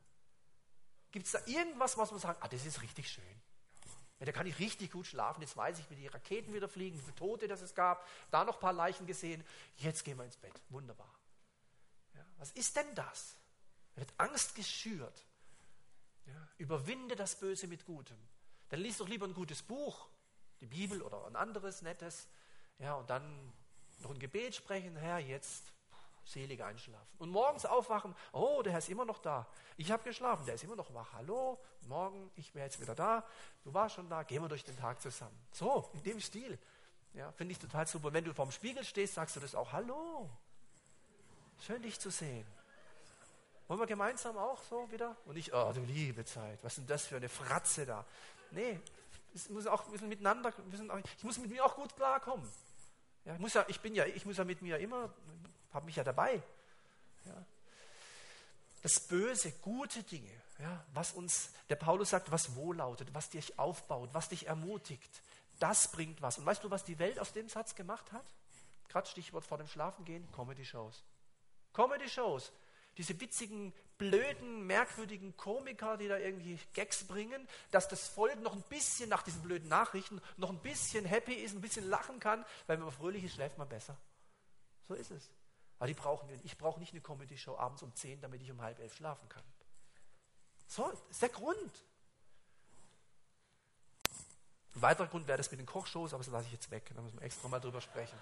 Gibt 1.12 1.26
es 1.26 1.32
da 1.32 1.40
irgendwas, 1.46 1.98
was 1.98 2.12
man 2.12 2.20
sagt, 2.20 2.44
ah, 2.44 2.48
das 2.48 2.66
ist 2.66 2.82
richtig 2.82 3.10
schön. 3.10 3.42
Ja, 4.20 4.26
da 4.26 4.32
kann 4.32 4.48
ich 4.48 4.58
richtig 4.60 4.92
gut 4.92 5.06
schlafen. 5.06 5.42
Jetzt 5.42 5.56
weiß 5.56 5.80
ich, 5.80 5.90
wie 5.90 5.96
die 5.96 6.08
Raketen 6.08 6.54
wieder 6.54 6.68
fliegen, 6.68 6.98
wie 6.98 7.04
viele 7.04 7.16
Tote 7.16 7.48
das 7.48 7.62
es 7.62 7.76
gab. 7.76 8.08
Da 8.32 8.44
noch 8.44 8.56
ein 8.56 8.60
paar 8.60 8.74
Leichen 8.74 9.06
gesehen. 9.06 9.44
Jetzt 9.78 10.04
gehen 10.04 10.18
wir 10.18 10.26
ins 10.26 10.38
Bett. 10.38 10.54
Wunderbar. 10.70 11.14
Ja, 12.16 12.26
was 12.38 12.52
ist 12.52 12.76
denn 12.76 12.96
das? 12.96 13.36
Da 13.94 14.02
wird 14.02 14.14
Angst 14.18 14.56
geschürt. 14.56 15.24
Ja, 16.26 16.50
überwinde 16.58 17.16
das 17.16 17.40
Böse 17.40 17.68
mit 17.68 17.86
Gutem. 17.86 18.18
Dann 18.70 18.80
liest 18.80 19.00
doch 19.00 19.08
lieber 19.08 19.26
ein 19.26 19.34
gutes 19.34 19.62
Buch, 19.62 20.10
die 20.60 20.66
Bibel 20.66 21.02
oder 21.02 21.26
ein 21.28 21.36
anderes 21.36 21.82
nettes. 21.84 22.28
Ja, 22.80 22.96
und 22.96 23.10
dann 23.10 23.54
noch 24.00 24.12
ein 24.12 24.20
Gebet 24.20 24.56
sprechen. 24.56 24.96
Herr, 24.98 25.20
jetzt 25.20 25.72
selig 26.28 26.64
einschlafen. 26.64 27.18
Und 27.18 27.30
morgens 27.30 27.66
aufwachen, 27.66 28.16
oh, 28.32 28.62
der 28.62 28.74
Herr 28.74 28.80
ist 28.80 28.90
immer 28.90 29.06
noch 29.06 29.20
da. 29.20 29.48
Ich 29.78 29.92
habe 29.92 30.04
geschlafen, 30.04 30.46
der 30.46 30.56
ist 30.56 30.64
immer 30.64 30.76
noch 30.76 30.94
wach. 30.94 31.14
Hallo, 31.14 31.60
morgen, 31.88 32.32
ich 32.36 32.54
wäre 32.54 32.66
jetzt 32.66 32.80
wieder 32.80 32.96
da. 32.96 33.24
Du 33.64 33.74
warst 33.74 33.96
schon 33.96 34.10
da, 34.10 34.24
gehen 34.24 34.42
wir 34.42 34.50
durch 34.50 34.64
den 34.64 34.78
Tag 34.78 35.02
zusammen. 35.02 35.38
So, 35.52 35.90
in 35.94 36.04
dem 36.04 36.20
Stil. 36.20 36.58
Ja, 37.14 37.32
finde 37.32 37.54
ich 37.54 37.60
total 37.60 37.88
super. 37.88 38.14
Wenn 38.14 38.26
du 38.26 38.34
vorm 38.34 38.52
Spiegel 38.52 38.84
stehst, 38.84 39.16
sagst 39.16 39.36
du 39.36 39.40
das 39.40 39.56
auch, 39.56 39.72
hallo. 39.72 40.30
Schön 41.60 41.82
dich 41.82 42.00
zu 42.00 42.12
sehen. 42.12 42.46
Wollen 43.68 43.80
wir 43.80 43.88
gemeinsam 43.88 44.38
auch 44.38 44.62
so 44.64 44.90
wieder? 44.92 45.16
Und 45.26 45.36
nicht, 45.36 45.54
oh, 45.54 45.72
du 45.74 45.82
liebe 45.82 46.24
Zeit, 46.24 46.60
was 46.64 46.74
ist 46.74 46.78
denn 46.78 46.88
das 46.88 47.06
für 47.06 47.18
eine 47.18 47.28
Fratze 47.28 47.86
da? 47.86 48.06
Nee, 48.52 48.80
es 49.34 49.50
muss 49.50 49.68
auch 49.68 49.86
ein 49.86 49.92
bisschen 49.92 50.10
miteinander, 50.10 50.54
ich 51.18 51.24
muss 51.24 51.38
mit 51.38 51.52
mir 51.52 51.66
auch 51.66 51.76
gut 51.76 51.96
klarkommen. 51.96 52.50
Ja, 53.28 53.34
ich, 53.34 53.40
muss 53.40 53.54
ja, 53.54 53.66
ich 53.68 53.80
bin 53.82 53.94
ja, 53.94 54.06
ich 54.06 54.26
muss 54.26 54.38
ja 54.38 54.46
mit 54.46 54.62
mir 54.62 54.78
immer, 54.80 55.14
habe 55.74 55.86
mich 55.86 55.98
ja 55.98 56.04
dabei. 56.04 56.42
Ja. 57.26 57.46
Das 58.82 59.02
Böse, 59.02 59.52
gute 59.62 60.02
Dinge, 60.04 60.32
ja, 60.60 60.86
was 60.94 61.12
uns, 61.12 61.52
der 61.70 61.76
Paulus 61.76 62.12
sagt, 62.12 62.32
was 62.32 62.56
wohllautet, 62.56 63.14
was 63.14 63.30
dich 63.30 63.60
aufbaut, 63.60 64.10
was 64.14 64.30
dich 64.30 64.48
ermutigt, 64.48 65.22
das 65.60 65.92
bringt 65.92 66.22
was. 66.22 66.38
Und 66.38 66.46
weißt 66.46 66.64
du, 66.64 66.72
was 66.72 66.86
die 66.86 67.00
Welt 67.00 67.20
aus 67.20 67.34
dem 67.34 67.50
Satz 67.50 67.76
gemacht 67.76 68.12
hat? 68.14 68.26
Gerade 68.88 69.08
Stichwort 69.08 69.44
vor 69.44 69.58
dem 69.58 69.68
Schlafengehen, 69.68 70.26
Comedy-Shows. 70.32 71.04
Comedy-Shows 71.74 72.54
diese 72.98 73.20
witzigen, 73.20 73.74
blöden, 73.98 74.68
merkwürdigen 74.68 75.36
Komiker, 75.38 75.98
die 75.98 76.08
da 76.08 76.18
irgendwie 76.18 76.60
Gags 76.74 77.04
bringen, 77.06 77.48
dass 77.72 77.88
das 77.88 78.08
Volk 78.08 78.40
noch 78.42 78.54
ein 78.54 78.64
bisschen 78.64 79.10
nach 79.10 79.24
diesen 79.24 79.42
blöden 79.42 79.68
Nachrichten 79.68 80.22
noch 80.38 80.50
ein 80.50 80.60
bisschen 80.60 81.06
happy 81.06 81.34
ist, 81.34 81.56
ein 81.56 81.62
bisschen 81.62 81.90
lachen 81.90 82.20
kann, 82.20 82.46
weil 82.68 82.78
wenn 82.78 82.86
man 82.86 82.94
fröhlich 82.94 83.24
ist, 83.24 83.36
schläft 83.36 83.58
man 83.58 83.68
besser. 83.68 83.98
So 84.88 84.94
ist 84.94 85.12
es. 85.12 85.30
Aber 85.80 85.88
die 85.88 85.94
brauchen 85.94 86.30
wir. 86.30 86.40
Ich 86.44 86.58
brauche 86.58 86.80
nicht 86.80 86.94
eine 86.94 87.02
Comedy-Show 87.02 87.58
abends 87.58 87.84
um 87.84 87.94
10, 87.94 88.22
damit 88.22 88.42
ich 88.42 88.52
um 88.52 88.62
halb 88.62 88.80
elf 88.80 88.96
schlafen 88.96 89.28
kann. 89.30 89.44
So 90.68 90.92
ist 91.10 91.22
der 91.22 91.30
Grund. 91.30 91.72
Ein 94.76 94.82
weiterer 94.82 95.08
Grund 95.08 95.28
wäre 95.28 95.38
das 95.38 95.50
mit 95.52 95.60
den 95.60 95.66
Kochshows, 95.66 96.14
aber 96.14 96.24
das 96.24 96.32
lasse 96.32 96.48
ich 96.48 96.54
jetzt 96.54 96.72
weg. 96.72 96.92
Da 96.96 97.02
müssen 97.02 97.20
wir 97.20 97.26
extra 97.26 97.48
mal 97.48 97.60
drüber 97.60 97.82
sprechen. 97.82 98.18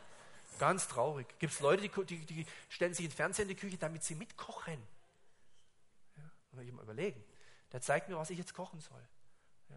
Ganz 0.60 0.88
traurig. 0.88 1.28
Gibt 1.40 1.54
es 1.54 1.60
Leute, 1.60 1.82
die, 1.82 2.06
die, 2.06 2.26
die, 2.26 2.48
stellen 2.70 2.94
sich 2.94 3.08
den 3.08 3.16
Fernseher 3.16 3.44
in 3.44 3.50
die 3.50 3.56
Küche, 3.56 3.78
damit 3.78 4.04
sie 4.04 4.16
mitkochen. 4.16 4.82
Muss 6.56 6.64
ich 6.64 6.72
mal 6.72 6.84
überlegen. 6.84 7.24
Der 7.72 7.82
zeigt 7.82 8.10
mir, 8.10 8.18
was 8.18 8.30
ich 8.30 8.38
jetzt 8.38 8.54
kochen 8.54 8.80
soll. 8.80 9.02
Ja. 9.70 9.76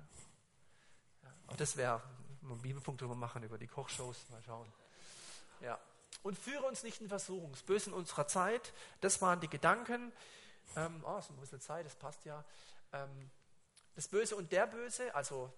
Ja, 1.25 1.35
auch 1.49 1.57
das 1.57 1.77
wäre 1.77 2.03
ein 2.43 2.59
Bibelpunkt 2.63 3.01
drüber 3.01 3.15
machen, 3.15 3.43
über 3.43 3.59
die 3.59 3.67
Kochshows. 3.67 4.29
Mal 4.31 4.43
schauen. 4.43 4.73
Ja. 5.61 5.79
Und 6.23 6.39
führe 6.39 6.65
uns 6.65 6.83
nicht 6.83 7.01
in 7.01 7.09
Versuchung. 7.09 7.51
Das 7.53 7.63
Böse 7.63 7.91
in 7.91 7.95
unserer 7.95 8.27
Zeit, 8.27 8.73
das 9.01 9.21
waren 9.21 9.41
die 9.41 9.49
Gedanken. 9.49 10.13
Ähm, 10.77 11.03
oh, 11.05 11.19
ist 11.19 11.31
ein 11.31 11.37
bisschen 11.37 11.61
Zeit, 11.61 11.87
das 11.87 11.95
passt 11.97 12.25
ja. 12.25 12.45
Ähm, 12.93 13.31
Das 13.95 14.09
Böse 14.09 14.37
und 14.37 14.53
der 14.53 14.67
Böse, 14.67 15.15
also 15.15 15.53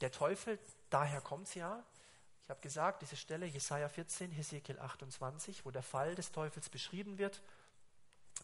der 0.00 0.12
Teufel, 0.12 0.58
daher 0.90 1.20
kommt 1.20 1.48
es 1.48 1.54
ja. 1.54 1.84
Ich 2.44 2.50
habe 2.50 2.60
gesagt, 2.60 3.02
diese 3.02 3.16
Stelle, 3.16 3.46
Jesaja 3.46 3.88
14, 3.88 4.30
Hesekiel 4.30 4.78
28, 4.78 5.64
wo 5.64 5.70
der 5.70 5.82
Fall 5.82 6.14
des 6.14 6.32
Teufels 6.32 6.68
beschrieben 6.68 7.18
wird, 7.18 7.42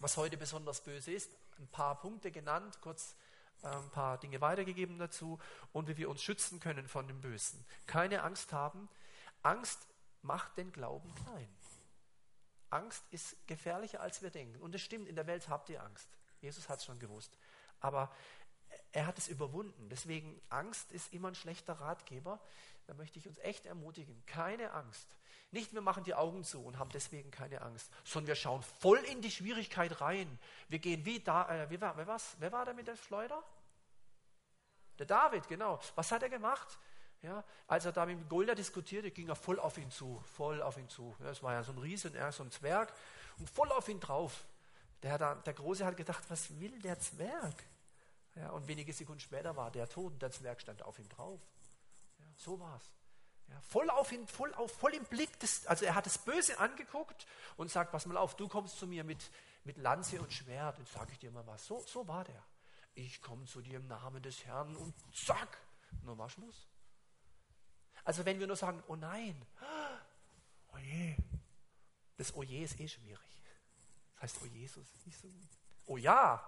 was 0.01 0.17
heute 0.17 0.37
besonders 0.37 0.81
böse 0.81 1.13
ist, 1.13 1.31
ein 1.59 1.69
paar 1.69 2.01
Punkte 2.01 2.31
genannt, 2.31 2.81
kurz 2.81 3.15
äh, 3.63 3.69
ein 3.69 3.91
paar 3.91 4.19
Dinge 4.19 4.41
weitergegeben 4.41 4.99
dazu 4.99 5.39
und 5.73 5.89
wie 5.89 5.97
wir 5.97 6.09
uns 6.09 6.23
schützen 6.23 6.61
können 6.61 6.89
von 6.89 7.07
dem 7.09 7.21
Bösen. 7.21 7.65
Keine 7.87 8.23
Angst 8.23 8.53
haben. 8.53 8.89
Angst 9.43 9.87
macht 10.23 10.57
den 10.57 10.73
Glauben 10.73 11.13
klein. 11.15 11.49
Angst 12.71 13.03
ist 13.11 13.37
gefährlicher, 13.47 14.01
als 14.01 14.23
wir 14.23 14.31
denken. 14.31 14.61
Und 14.61 14.75
es 14.75 14.83
stimmt, 14.83 15.09
in 15.09 15.17
der 15.17 15.27
Welt 15.27 15.49
habt 15.49 15.69
ihr 15.71 15.83
Angst. 15.83 16.09
Jesus 16.41 16.69
hat 16.69 16.79
es 16.79 16.85
schon 16.85 16.99
gewusst. 16.99 17.39
Aber 17.81 18.15
er 18.93 19.07
hat 19.07 19.19
es 19.19 19.29
überwunden. 19.29 19.89
Deswegen, 19.89 20.41
Angst 20.51 20.93
ist 20.93 21.13
immer 21.13 21.29
ein 21.29 21.35
schlechter 21.35 21.75
Ratgeber. 21.75 22.41
Da 22.87 22.95
möchte 22.95 23.19
ich 23.19 23.27
uns 23.27 23.39
echt 23.39 23.67
ermutigen. 23.67 24.23
Keine 24.27 24.73
Angst. 24.73 25.07
Nicht, 25.51 25.73
wir 25.73 25.81
machen 25.81 26.05
die 26.05 26.15
Augen 26.15 26.45
zu 26.45 26.63
und 26.63 26.79
haben 26.79 26.91
deswegen 26.91 27.31
keine 27.31 27.63
Angst, 27.63 27.91
sondern 28.05 28.29
wir 28.29 28.35
schauen 28.35 28.63
voll 28.63 28.99
in 28.99 29.23
die 29.23 29.31
Schwierigkeit 29.31 30.01
rein. 30.01 30.39
Wir 30.69 30.79
gehen 30.79 31.05
wie 31.07 31.21
da, 31.21 31.49
äh, 31.49 31.71
wie 31.71 31.81
war, 31.81 31.97
wer, 31.97 32.07
was, 32.07 32.37
wer 32.39 32.53
war 32.53 32.67
da 32.67 32.75
mit 32.75 32.87
der 32.87 32.97
Schleuder? 32.97 33.43
Der 34.99 35.07
David, 35.07 35.49
genau. 35.49 35.81
Was 35.95 36.13
hat 36.13 36.23
er 36.23 36.29
gemacht? 36.29 36.79
Ja, 37.23 37.43
als 37.67 37.85
er 37.85 37.93
da 37.93 38.07
mit 38.07 38.29
Goliath 38.29 38.59
diskutierte, 38.59 39.11
ging 39.11 39.29
er 39.29 39.35
voll 39.35 39.59
auf 39.59 39.77
ihn 39.79 39.91
zu, 39.91 40.23
voll 40.37 40.63
auf 40.63 40.77
ihn 40.77 40.89
zu. 40.89 41.17
Das 41.19 41.43
war 41.43 41.55
ja 41.55 41.65
so 41.65 41.73
ein 41.73 41.79
Riesen, 41.79 42.15
er 42.15 42.31
so 42.31 42.45
ein 42.45 42.51
Zwerg 42.51 42.93
und 43.39 43.49
voll 43.51 43.71
auf 43.73 43.89
ihn 43.89 43.99
drauf. 43.99 44.45
Der, 45.03 45.19
da, 45.19 45.35
der 45.35 45.55
Große 45.55 45.85
hat 45.85 45.97
gedacht, 45.97 46.23
was 46.29 46.61
will 46.61 46.79
der 46.81 46.99
Zwerg? 46.99 47.65
Ja, 48.37 48.51
und 48.51 48.69
wenige 48.69 48.93
Sekunden 48.93 49.21
später 49.21 49.57
war 49.57 49.71
der 49.71 49.89
tot 49.89 50.13
und 50.13 50.23
der 50.23 50.31
Zwerg 50.31 50.61
stand 50.61 50.83
auf 50.83 50.99
ihm 50.99 51.09
drauf. 51.09 51.41
Ja, 52.21 52.27
so 52.37 52.61
war 52.61 52.77
es. 52.77 52.98
Ja, 53.49 53.61
voll, 53.63 53.89
auf 53.91 54.13
ihn, 54.13 54.27
voll, 54.27 54.53
auf, 54.55 54.73
voll 54.73 54.95
im 54.95 55.05
Blick, 55.05 55.39
des, 55.41 55.67
also 55.67 55.85
er 55.85 55.95
hat 55.95 56.07
das 56.07 56.19
Böse 56.19 56.59
angeguckt 56.59 57.27
und 57.57 57.71
sagt, 57.71 57.93
pass 57.93 58.07
mal 58.07 58.17
auf, 58.17 58.37
du 58.37 58.47
kommst 58.49 58.79
zu 58.79 58.87
mir 58.87 59.05
mit, 59.05 59.31
mit 59.65 59.79
Lanze 59.79 60.21
und 60.21 60.33
Schwert 60.33 60.79
und 60.79 60.89
sage 60.89 61.13
ich 61.13 61.19
dir 61.19 61.31
mal 61.31 61.47
was. 61.47 61.67
So, 61.67 61.81
so 61.81 62.07
war 62.07 62.25
der. 62.25 62.43
Ich 62.95 63.23
komme 63.23 63.47
zu 63.47 63.61
dir 63.61 63.79
im 63.79 63.87
Namen 63.87 64.23
des 64.23 64.45
Herrn 64.45 64.77
und 64.77 64.95
zack, 65.15 65.59
nur 66.03 66.19
war 66.19 66.29
Schluss. 66.29 66.69
Also 68.05 68.25
wenn 68.25 68.39
wir 68.39 68.47
nur 68.47 68.57
sagen, 68.57 68.83
oh 68.89 68.97
nein, 68.97 69.41
oh 70.75 70.79
je, 70.79 71.17
das 72.17 72.35
oh 72.35 72.43
je 72.43 72.65
ist 72.65 72.79
eh 72.81 72.89
schwierig. 72.89 73.43
Das 74.15 74.23
heißt, 74.23 74.39
oh 74.43 74.47
Jesus, 74.47 74.87
nicht 75.07 75.19
so 75.19 75.29
gut. 75.29 75.49
Oh 75.87 75.97
ja, 75.97 76.45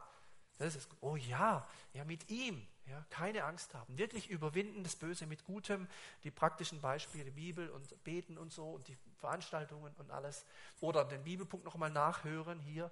das 0.59 0.75
ist 0.75 0.89
gut. 0.89 0.99
Oh 1.01 1.17
ja, 1.17 1.67
ja 1.93 2.05
mit 2.05 2.29
ihm, 2.29 2.67
ja, 2.91 3.05
keine 3.11 3.45
Angst 3.45 3.73
haben. 3.75 3.97
Wirklich 3.97 4.29
überwinden 4.29 4.83
das 4.83 4.97
Böse 4.97 5.27
mit 5.27 5.45
Gutem, 5.45 5.87
die 6.25 6.31
praktischen 6.31 6.81
Beispiele, 6.81 7.31
Bibel 7.31 7.71
und 7.71 8.03
Beten 8.03 8.37
und 8.37 8.53
so 8.53 8.73
und 8.73 8.89
die 8.89 8.97
Veranstaltungen 9.19 9.95
und 9.97 10.11
alles. 10.11 10.45
Oder 10.81 11.05
den 11.05 11.23
Bibelpunkt 11.23 11.65
nochmal 11.65 11.91
nachhören 11.91 12.59
hier. 12.59 12.91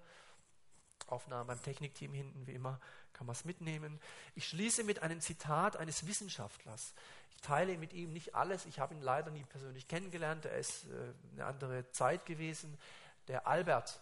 Aufnahme 1.09 1.47
beim 1.47 1.63
Technikteam 1.63 2.13
hinten, 2.13 2.47
wie 2.47 2.53
immer, 2.53 2.81
kann 3.13 3.27
man 3.27 3.35
es 3.35 3.45
mitnehmen. 3.45 3.99
Ich 4.35 4.49
schließe 4.49 4.85
mit 4.85 5.03
einem 5.03 5.21
Zitat 5.21 5.77
eines 5.77 6.07
Wissenschaftlers. 6.07 6.95
Ich 7.31 7.41
teile 7.41 7.77
mit 7.79 7.93
ihm 7.93 8.13
nicht 8.13 8.35
alles. 8.35 8.67
Ich 8.67 8.79
habe 8.79 8.95
ihn 8.95 9.03
leider 9.03 9.31
nie 9.31 9.45
persönlich 9.45 9.89
kennengelernt. 9.89 10.45
Er 10.45 10.59
ist 10.59 10.85
äh, 10.85 11.13
eine 11.33 11.47
andere 11.47 11.91
Zeit 11.91 12.27
gewesen. 12.27 12.79
Der 13.27 13.47
Albert, 13.47 14.01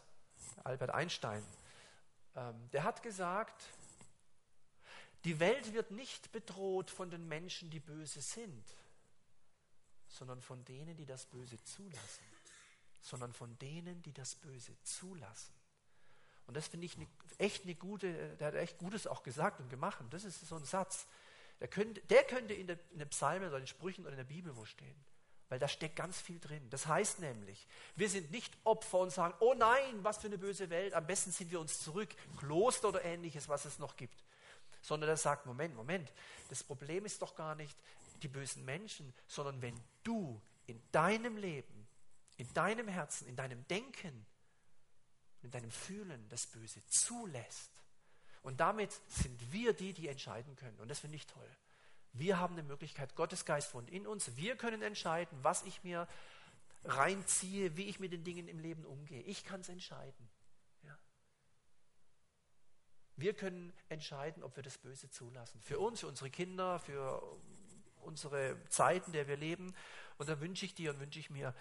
Albert 0.65 0.91
Einstein, 0.91 1.43
ähm, 2.35 2.69
der 2.73 2.85
hat 2.85 3.03
gesagt, 3.03 3.65
die 5.27 5.41
Welt 5.41 5.75
wird 5.75 5.91
nicht 5.91 6.31
bedroht 6.31 6.89
von 6.89 7.11
den 7.11 7.27
Menschen, 7.27 7.69
die 7.69 7.81
böse 7.81 8.21
sind, 8.21 8.65
sondern 10.07 10.41
von 10.41 10.65
denen, 10.65 10.97
die 10.97 11.05
das 11.05 11.27
Böse 11.27 11.61
zulassen. 11.65 12.25
Sondern 13.03 13.33
von 13.33 13.59
denen, 13.59 14.03
die 14.03 14.13
das 14.13 14.37
Böse 14.37 14.73
zulassen. 14.85 15.53
Und 16.47 16.57
das 16.57 16.69
finde 16.69 16.87
ich 16.87 16.95
eine, 16.95 17.09
echt 17.39 17.65
eine 17.65 17.75
gute, 17.75 18.37
der 18.37 18.47
hat 18.47 18.55
echt 18.55 18.79
Gutes 18.79 19.09
auch 19.09 19.25
gesagt 19.25 19.59
und 19.59 19.69
gemacht. 19.69 20.01
Und 20.01 20.15
das 20.15 20.23
ist 20.23 20.47
so 20.47 20.55
ein 20.55 20.65
Satz. 20.65 21.09
Der 21.59 21.67
könnte, 21.67 22.01
der 22.03 22.23
könnte 22.23 22.55
in, 22.55 22.69
der, 22.69 22.79
in 22.93 23.01
den 23.01 23.09
Psalmen 23.09 23.49
oder 23.49 23.57
in 23.57 23.63
den 23.63 23.69
Sprüchen 23.69 24.03
oder 24.03 24.13
in 24.13 24.19
der 24.19 24.25
Bibel 24.25 24.57
wo 24.57 24.65
stehen. 24.65 24.97
Weil 25.49 25.59
da 25.59 25.67
steckt 25.67 25.97
ganz 25.97 26.21
viel 26.21 26.39
drin. 26.39 26.71
Das 26.71 26.87
heißt 26.87 27.19
nämlich, 27.19 27.67
wir 27.97 28.09
sind 28.09 28.31
nicht 28.31 28.57
Opfer 28.63 29.01
und 29.01 29.11
sagen, 29.11 29.35
oh 29.41 29.55
nein, 29.55 30.05
was 30.05 30.19
für 30.19 30.29
eine 30.29 30.39
böse 30.39 30.71
Welt, 30.71 30.95
am 30.95 31.07
besten 31.07 31.33
sind 31.33 31.51
wir 31.51 31.59
uns 31.59 31.81
zurück, 31.81 32.11
Kloster 32.39 32.91
oder 32.91 33.05
ähnliches, 33.05 33.49
was 33.49 33.65
es 33.65 33.81
noch 33.81 33.97
gibt. 33.97 34.23
Sondern 34.87 35.11
er 35.11 35.17
sagt, 35.17 35.47
Moment, 35.47 35.75
Moment, 35.75 36.13
das 36.49 36.63
Problem 36.63 37.05
ist 37.05 37.21
doch 37.21 37.35
gar 37.35 37.57
nicht 37.57 37.77
die 38.23 38.29
bösen 38.29 38.65
Menschen, 38.65 39.13
sondern 39.27 39.61
wenn 39.61 39.75
du 40.05 40.41
in 40.69 40.81
deinem 40.93 41.37
Leben, 41.37 41.89
in 42.37 42.53
deinem 42.55 42.87
Herzen, 42.87 43.27
in 43.27 43.35
deinem 43.35 43.67
Denken, 43.67 44.25
in 45.43 45.51
deinem 45.51 45.73
Fühlen 45.73 46.29
das 46.29 46.47
Böse 46.47 46.81
zulässt, 46.87 47.73
und 48.45 48.61
damit 48.61 48.93
sind 49.09 49.53
wir 49.53 49.73
die, 49.73 49.93
die 49.93 50.07
entscheiden 50.07 50.55
können. 50.55 50.79
Und 50.79 50.89
das 50.89 51.01
finde 51.01 51.17
ich 51.17 51.27
toll. 51.27 51.51
Wir 52.13 52.39
haben 52.39 52.55
eine 52.55 52.63
Möglichkeit, 52.63 53.17
Gottes 53.17 53.45
Geist 53.45 53.75
wohnt 53.75 53.91
in 53.91 54.07
uns. 54.07 54.37
Wir 54.37 54.55
können 54.55 54.83
entscheiden, 54.83 55.37
was 55.43 55.65
ich 55.65 55.83
mir 55.83 56.07
reinziehe, 56.85 57.77
wie 57.77 57.87
ich 57.89 57.99
mit 57.99 58.13
den 58.13 58.23
Dingen 58.23 58.47
im 58.47 58.61
Leben 58.61 58.85
umgehe. 58.85 59.21
Ich 59.23 59.43
kann 59.43 59.63
es 59.63 59.69
entscheiden. 59.69 60.26
Wir 63.17 63.35
können 63.35 63.73
entscheiden, 63.89 64.43
ob 64.43 64.57
wir 64.57 64.63
das 64.63 64.79
Böse 64.79 65.11
zulassen. 65.11 65.61
Für 65.63 65.79
uns, 65.79 66.01
für 66.01 66.07
unsere 66.07 66.31
Kinder, 66.31 66.79
für 66.79 67.23
unsere 68.03 68.63
Zeiten, 68.69 69.07
in 69.07 69.13
der 69.15 69.29
wir 69.29 69.37
leben. 69.37 69.75
Und 70.19 70.29
da 70.29 70.41
wünsche 70.41 70.67
ich 70.67 70.75
dir 70.75 70.91
und 70.91 71.01
wünsche 71.01 71.19
ich 71.19 71.31
mir, 71.31 71.55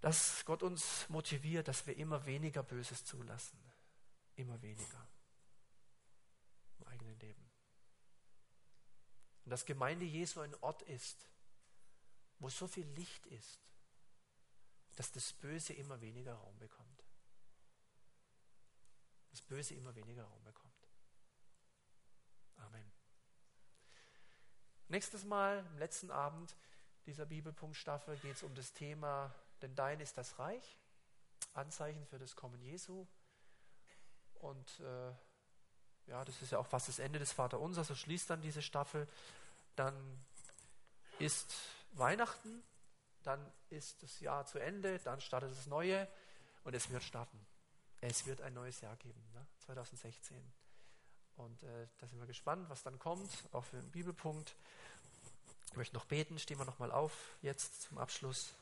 dass 0.00 0.44
Gott 0.44 0.62
uns 0.62 1.08
motiviert, 1.08 1.68
dass 1.68 1.86
wir 1.86 1.96
immer 1.96 2.24
weniger 2.26 2.62
Böses 2.62 3.04
zulassen. 3.04 3.58
Immer 4.36 4.60
weniger. 4.62 5.06
Und 9.46 9.50
dass 9.50 9.64
Gemeinde 9.64 10.04
Jesu 10.04 10.40
ein 10.40 10.56
Ort 10.56 10.82
ist, 10.82 11.30
wo 12.40 12.48
so 12.48 12.66
viel 12.66 12.86
Licht 12.96 13.24
ist, 13.26 13.60
dass 14.96 15.12
das 15.12 15.32
Böse 15.34 15.72
immer 15.72 16.00
weniger 16.00 16.34
Raum 16.34 16.58
bekommt. 16.58 16.95
Das 19.36 19.42
Böse 19.42 19.74
immer 19.74 19.94
weniger 19.94 20.24
Raum 20.24 20.44
bekommt. 20.44 20.88
Amen. 22.56 22.90
Nächstes 24.88 25.26
Mal, 25.26 25.58
am 25.58 25.76
letzten 25.76 26.10
Abend 26.10 26.56
dieser 27.04 27.26
Bibelpunktstaffel, 27.26 28.16
geht 28.16 28.36
es 28.36 28.42
um 28.42 28.54
das 28.54 28.72
Thema, 28.72 29.34
denn 29.60 29.74
dein 29.74 30.00
ist 30.00 30.16
das 30.16 30.38
Reich, 30.38 30.78
Anzeichen 31.52 32.06
für 32.06 32.18
das 32.18 32.34
Kommen 32.34 32.62
Jesu. 32.62 33.06
Und 34.36 34.80
äh, 34.80 35.12
ja, 36.06 36.24
das 36.24 36.40
ist 36.40 36.52
ja 36.52 36.58
auch 36.58 36.66
fast 36.66 36.88
das 36.88 36.98
Ende 36.98 37.18
des 37.18 37.32
Vaterunser, 37.32 37.84
so 37.84 37.94
schließt 37.94 38.30
dann 38.30 38.40
diese 38.40 38.62
Staffel. 38.62 39.06
Dann 39.74 39.94
ist 41.18 41.54
Weihnachten, 41.92 42.62
dann 43.22 43.52
ist 43.68 44.02
das 44.02 44.18
Jahr 44.20 44.46
zu 44.46 44.58
Ende, 44.58 44.98
dann 45.00 45.20
startet 45.20 45.50
das 45.50 45.66
Neue 45.66 46.08
und 46.64 46.74
es 46.74 46.88
wird 46.88 47.02
starten. 47.02 47.46
Es 48.00 48.26
wird 48.26 48.40
ein 48.42 48.54
neues 48.54 48.80
Jahr 48.80 48.96
geben, 48.96 49.20
ne? 49.34 49.46
2016. 49.66 50.36
Und 51.36 51.62
äh, 51.62 51.86
da 51.98 52.06
sind 52.06 52.18
wir 52.18 52.26
gespannt, 52.26 52.68
was 52.68 52.82
dann 52.82 52.98
kommt, 52.98 53.30
auch 53.52 53.64
für 53.64 53.76
den 53.76 53.90
Bibelpunkt. 53.90 54.54
Ich 55.70 55.76
möchte 55.76 55.94
noch 55.94 56.06
beten, 56.06 56.38
stehen 56.38 56.58
wir 56.58 56.64
nochmal 56.64 56.90
auf 56.90 57.36
jetzt 57.42 57.82
zum 57.82 57.98
Abschluss. 57.98 58.54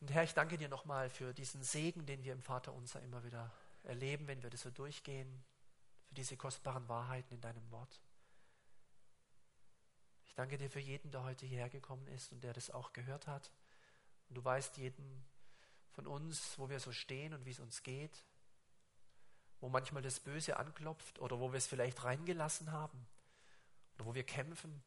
Und 0.00 0.10
Herr, 0.10 0.24
ich 0.24 0.34
danke 0.34 0.58
dir 0.58 0.68
nochmal 0.68 1.08
für 1.08 1.32
diesen 1.32 1.62
Segen, 1.62 2.04
den 2.04 2.24
wir 2.24 2.34
im 2.34 2.42
Vater 2.42 2.74
unser 2.74 3.00
immer 3.00 3.24
wieder 3.24 3.50
erleben, 3.84 4.26
wenn 4.26 4.42
wir 4.42 4.50
das 4.50 4.60
so 4.60 4.70
durchgehen, 4.70 5.42
für 6.08 6.14
diese 6.14 6.36
kostbaren 6.36 6.86
Wahrheiten 6.88 7.32
in 7.32 7.40
deinem 7.40 7.70
Wort. 7.70 8.00
Ich 10.26 10.34
danke 10.34 10.58
dir 10.58 10.68
für 10.68 10.80
jeden, 10.80 11.10
der 11.10 11.22
heute 11.22 11.46
hierher 11.46 11.70
gekommen 11.70 12.06
ist 12.08 12.32
und 12.32 12.44
der 12.44 12.52
das 12.52 12.70
auch 12.70 12.92
gehört 12.92 13.26
hat. 13.26 13.50
Und 14.28 14.36
du 14.36 14.44
weißt 14.44 14.76
jeden 14.78 15.24
von 15.92 16.06
uns, 16.06 16.58
wo 16.58 16.68
wir 16.68 16.80
so 16.80 16.92
stehen 16.92 17.34
und 17.34 17.44
wie 17.44 17.50
es 17.50 17.60
uns 17.60 17.82
geht, 17.82 18.24
wo 19.60 19.68
manchmal 19.68 20.02
das 20.02 20.20
Böse 20.20 20.56
anklopft 20.56 21.18
oder 21.20 21.38
wo 21.38 21.52
wir 21.52 21.58
es 21.58 21.66
vielleicht 21.66 22.04
reingelassen 22.04 22.72
haben 22.72 23.06
oder 23.94 24.06
wo 24.06 24.14
wir 24.14 24.24
kämpfen. 24.24 24.82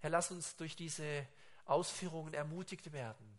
Herr, 0.00 0.10
lass 0.10 0.30
uns 0.30 0.56
durch 0.56 0.74
diese 0.74 1.26
Ausführungen 1.64 2.34
ermutigt 2.34 2.92
werden, 2.92 3.38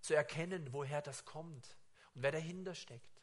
zu 0.00 0.14
erkennen, 0.14 0.72
woher 0.72 1.00
das 1.00 1.24
kommt 1.24 1.76
und 2.14 2.22
wer 2.22 2.32
dahinter 2.32 2.74
steckt. 2.74 3.22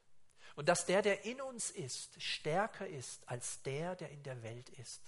Und 0.56 0.68
dass 0.68 0.86
der, 0.86 1.02
der 1.02 1.24
in 1.24 1.40
uns 1.40 1.70
ist, 1.70 2.22
stärker 2.22 2.88
ist 2.88 3.28
als 3.30 3.62
der, 3.62 3.96
der 3.96 4.10
in 4.10 4.24
der 4.24 4.42
Welt 4.44 4.70
ist. 4.70 5.02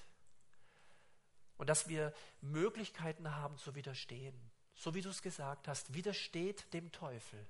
Und 1.58 1.68
dass 1.68 1.88
wir 1.88 2.14
Möglichkeiten 2.42 3.36
haben 3.36 3.58
zu 3.58 3.76
widerstehen. 3.76 4.53
So 4.84 4.94
wie 4.94 5.02
du 5.02 5.12
es 5.12 5.22
gesagt 5.22 5.70
hast, 5.70 5.94
widersteht 5.94 6.74
dem 6.74 6.92
Teufel, 6.92 7.48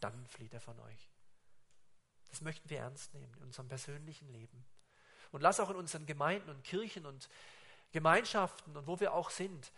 dann 0.00 0.26
flieht 0.26 0.52
er 0.52 0.60
von 0.60 0.78
euch. 0.80 1.08
Das 2.28 2.42
möchten 2.42 2.68
wir 2.68 2.80
ernst 2.80 3.14
nehmen 3.14 3.32
in 3.38 3.44
unserem 3.44 3.68
persönlichen 3.68 4.28
Leben. 4.28 4.66
Und 5.32 5.40
lass 5.40 5.60
auch 5.60 5.70
in 5.70 5.76
unseren 5.76 6.04
Gemeinden 6.04 6.50
und 6.50 6.62
Kirchen 6.62 7.06
und 7.06 7.30
Gemeinschaften 7.92 8.76
und 8.76 8.86
wo 8.86 9.00
wir 9.00 9.14
auch 9.14 9.30
sind, 9.30 9.72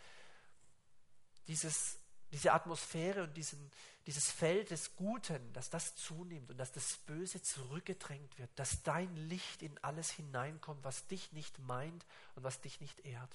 dieses, 1.47 1.97
diese 2.33 2.51
Atmosphäre 2.51 3.23
und 3.23 3.37
diesen, 3.37 3.71
dieses 4.05 4.29
Feld 4.29 4.71
des 4.71 4.97
Guten, 4.97 5.53
dass 5.53 5.69
das 5.69 5.95
zunimmt 5.95 6.51
und 6.51 6.57
dass 6.57 6.73
das 6.73 6.97
Böse 6.97 7.41
zurückgedrängt 7.41 8.37
wird, 8.37 8.49
dass 8.57 8.83
dein 8.83 9.15
Licht 9.15 9.61
in 9.61 9.81
alles 9.81 10.11
hineinkommt, 10.11 10.83
was 10.83 11.07
dich 11.07 11.31
nicht 11.31 11.57
meint 11.59 12.05
und 12.35 12.43
was 12.43 12.59
dich 12.59 12.81
nicht 12.81 13.05
ehrt. 13.05 13.33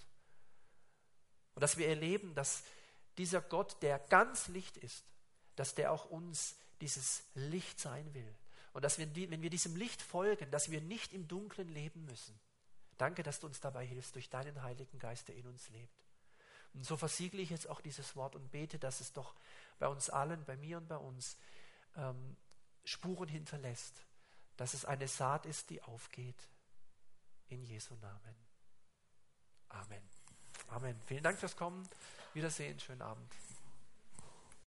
Und 1.54 1.62
dass 1.62 1.78
wir 1.78 1.88
erleben, 1.88 2.34
dass 2.34 2.64
dieser 3.18 3.40
Gott, 3.40 3.82
der 3.82 3.98
ganz 3.98 4.48
Licht 4.48 4.76
ist, 4.76 5.04
dass 5.56 5.74
der 5.74 5.92
auch 5.92 6.06
uns 6.06 6.56
dieses 6.80 7.24
Licht 7.34 7.78
sein 7.78 8.12
will. 8.14 8.34
Und 8.72 8.82
dass 8.82 8.98
wir, 8.98 9.14
wenn 9.30 9.42
wir 9.42 9.50
diesem 9.50 9.76
Licht 9.76 10.02
folgen, 10.02 10.50
dass 10.50 10.70
wir 10.70 10.80
nicht 10.80 11.12
im 11.12 11.28
Dunklen 11.28 11.68
leben 11.68 12.04
müssen. 12.04 12.38
Danke, 12.98 13.22
dass 13.22 13.40
du 13.40 13.46
uns 13.46 13.60
dabei 13.60 13.86
hilfst 13.86 14.14
durch 14.14 14.30
deinen 14.30 14.62
Heiligen 14.62 14.98
Geist, 14.98 15.28
der 15.28 15.36
in 15.36 15.46
uns 15.46 15.68
lebt. 15.70 16.04
Und 16.74 16.84
so 16.84 16.96
versiegle 16.96 17.40
ich 17.40 17.50
jetzt 17.50 17.68
auch 17.68 17.80
dieses 17.80 18.16
Wort 18.16 18.34
und 18.34 18.50
bete, 18.50 18.78
dass 18.78 19.00
es 19.00 19.12
doch 19.12 19.34
bei 19.78 19.86
uns 19.86 20.10
allen, 20.10 20.44
bei 20.44 20.56
mir 20.56 20.78
und 20.78 20.88
bei 20.88 20.96
uns, 20.96 21.36
ähm, 21.96 22.36
Spuren 22.84 23.28
hinterlässt. 23.28 24.04
Dass 24.56 24.74
es 24.74 24.84
eine 24.84 25.08
Saat 25.08 25.46
ist, 25.46 25.70
die 25.70 25.82
aufgeht. 25.82 26.48
In 27.48 27.62
Jesu 27.64 27.94
Namen. 27.96 28.34
Amen. 29.68 30.13
Amen. 30.68 31.00
Vielen 31.06 31.22
Dank 31.22 31.38
fürs 31.38 31.56
Kommen. 31.56 31.88
Wiedersehen. 32.34 32.78
Schönen 32.80 33.02
Abend. 33.02 33.30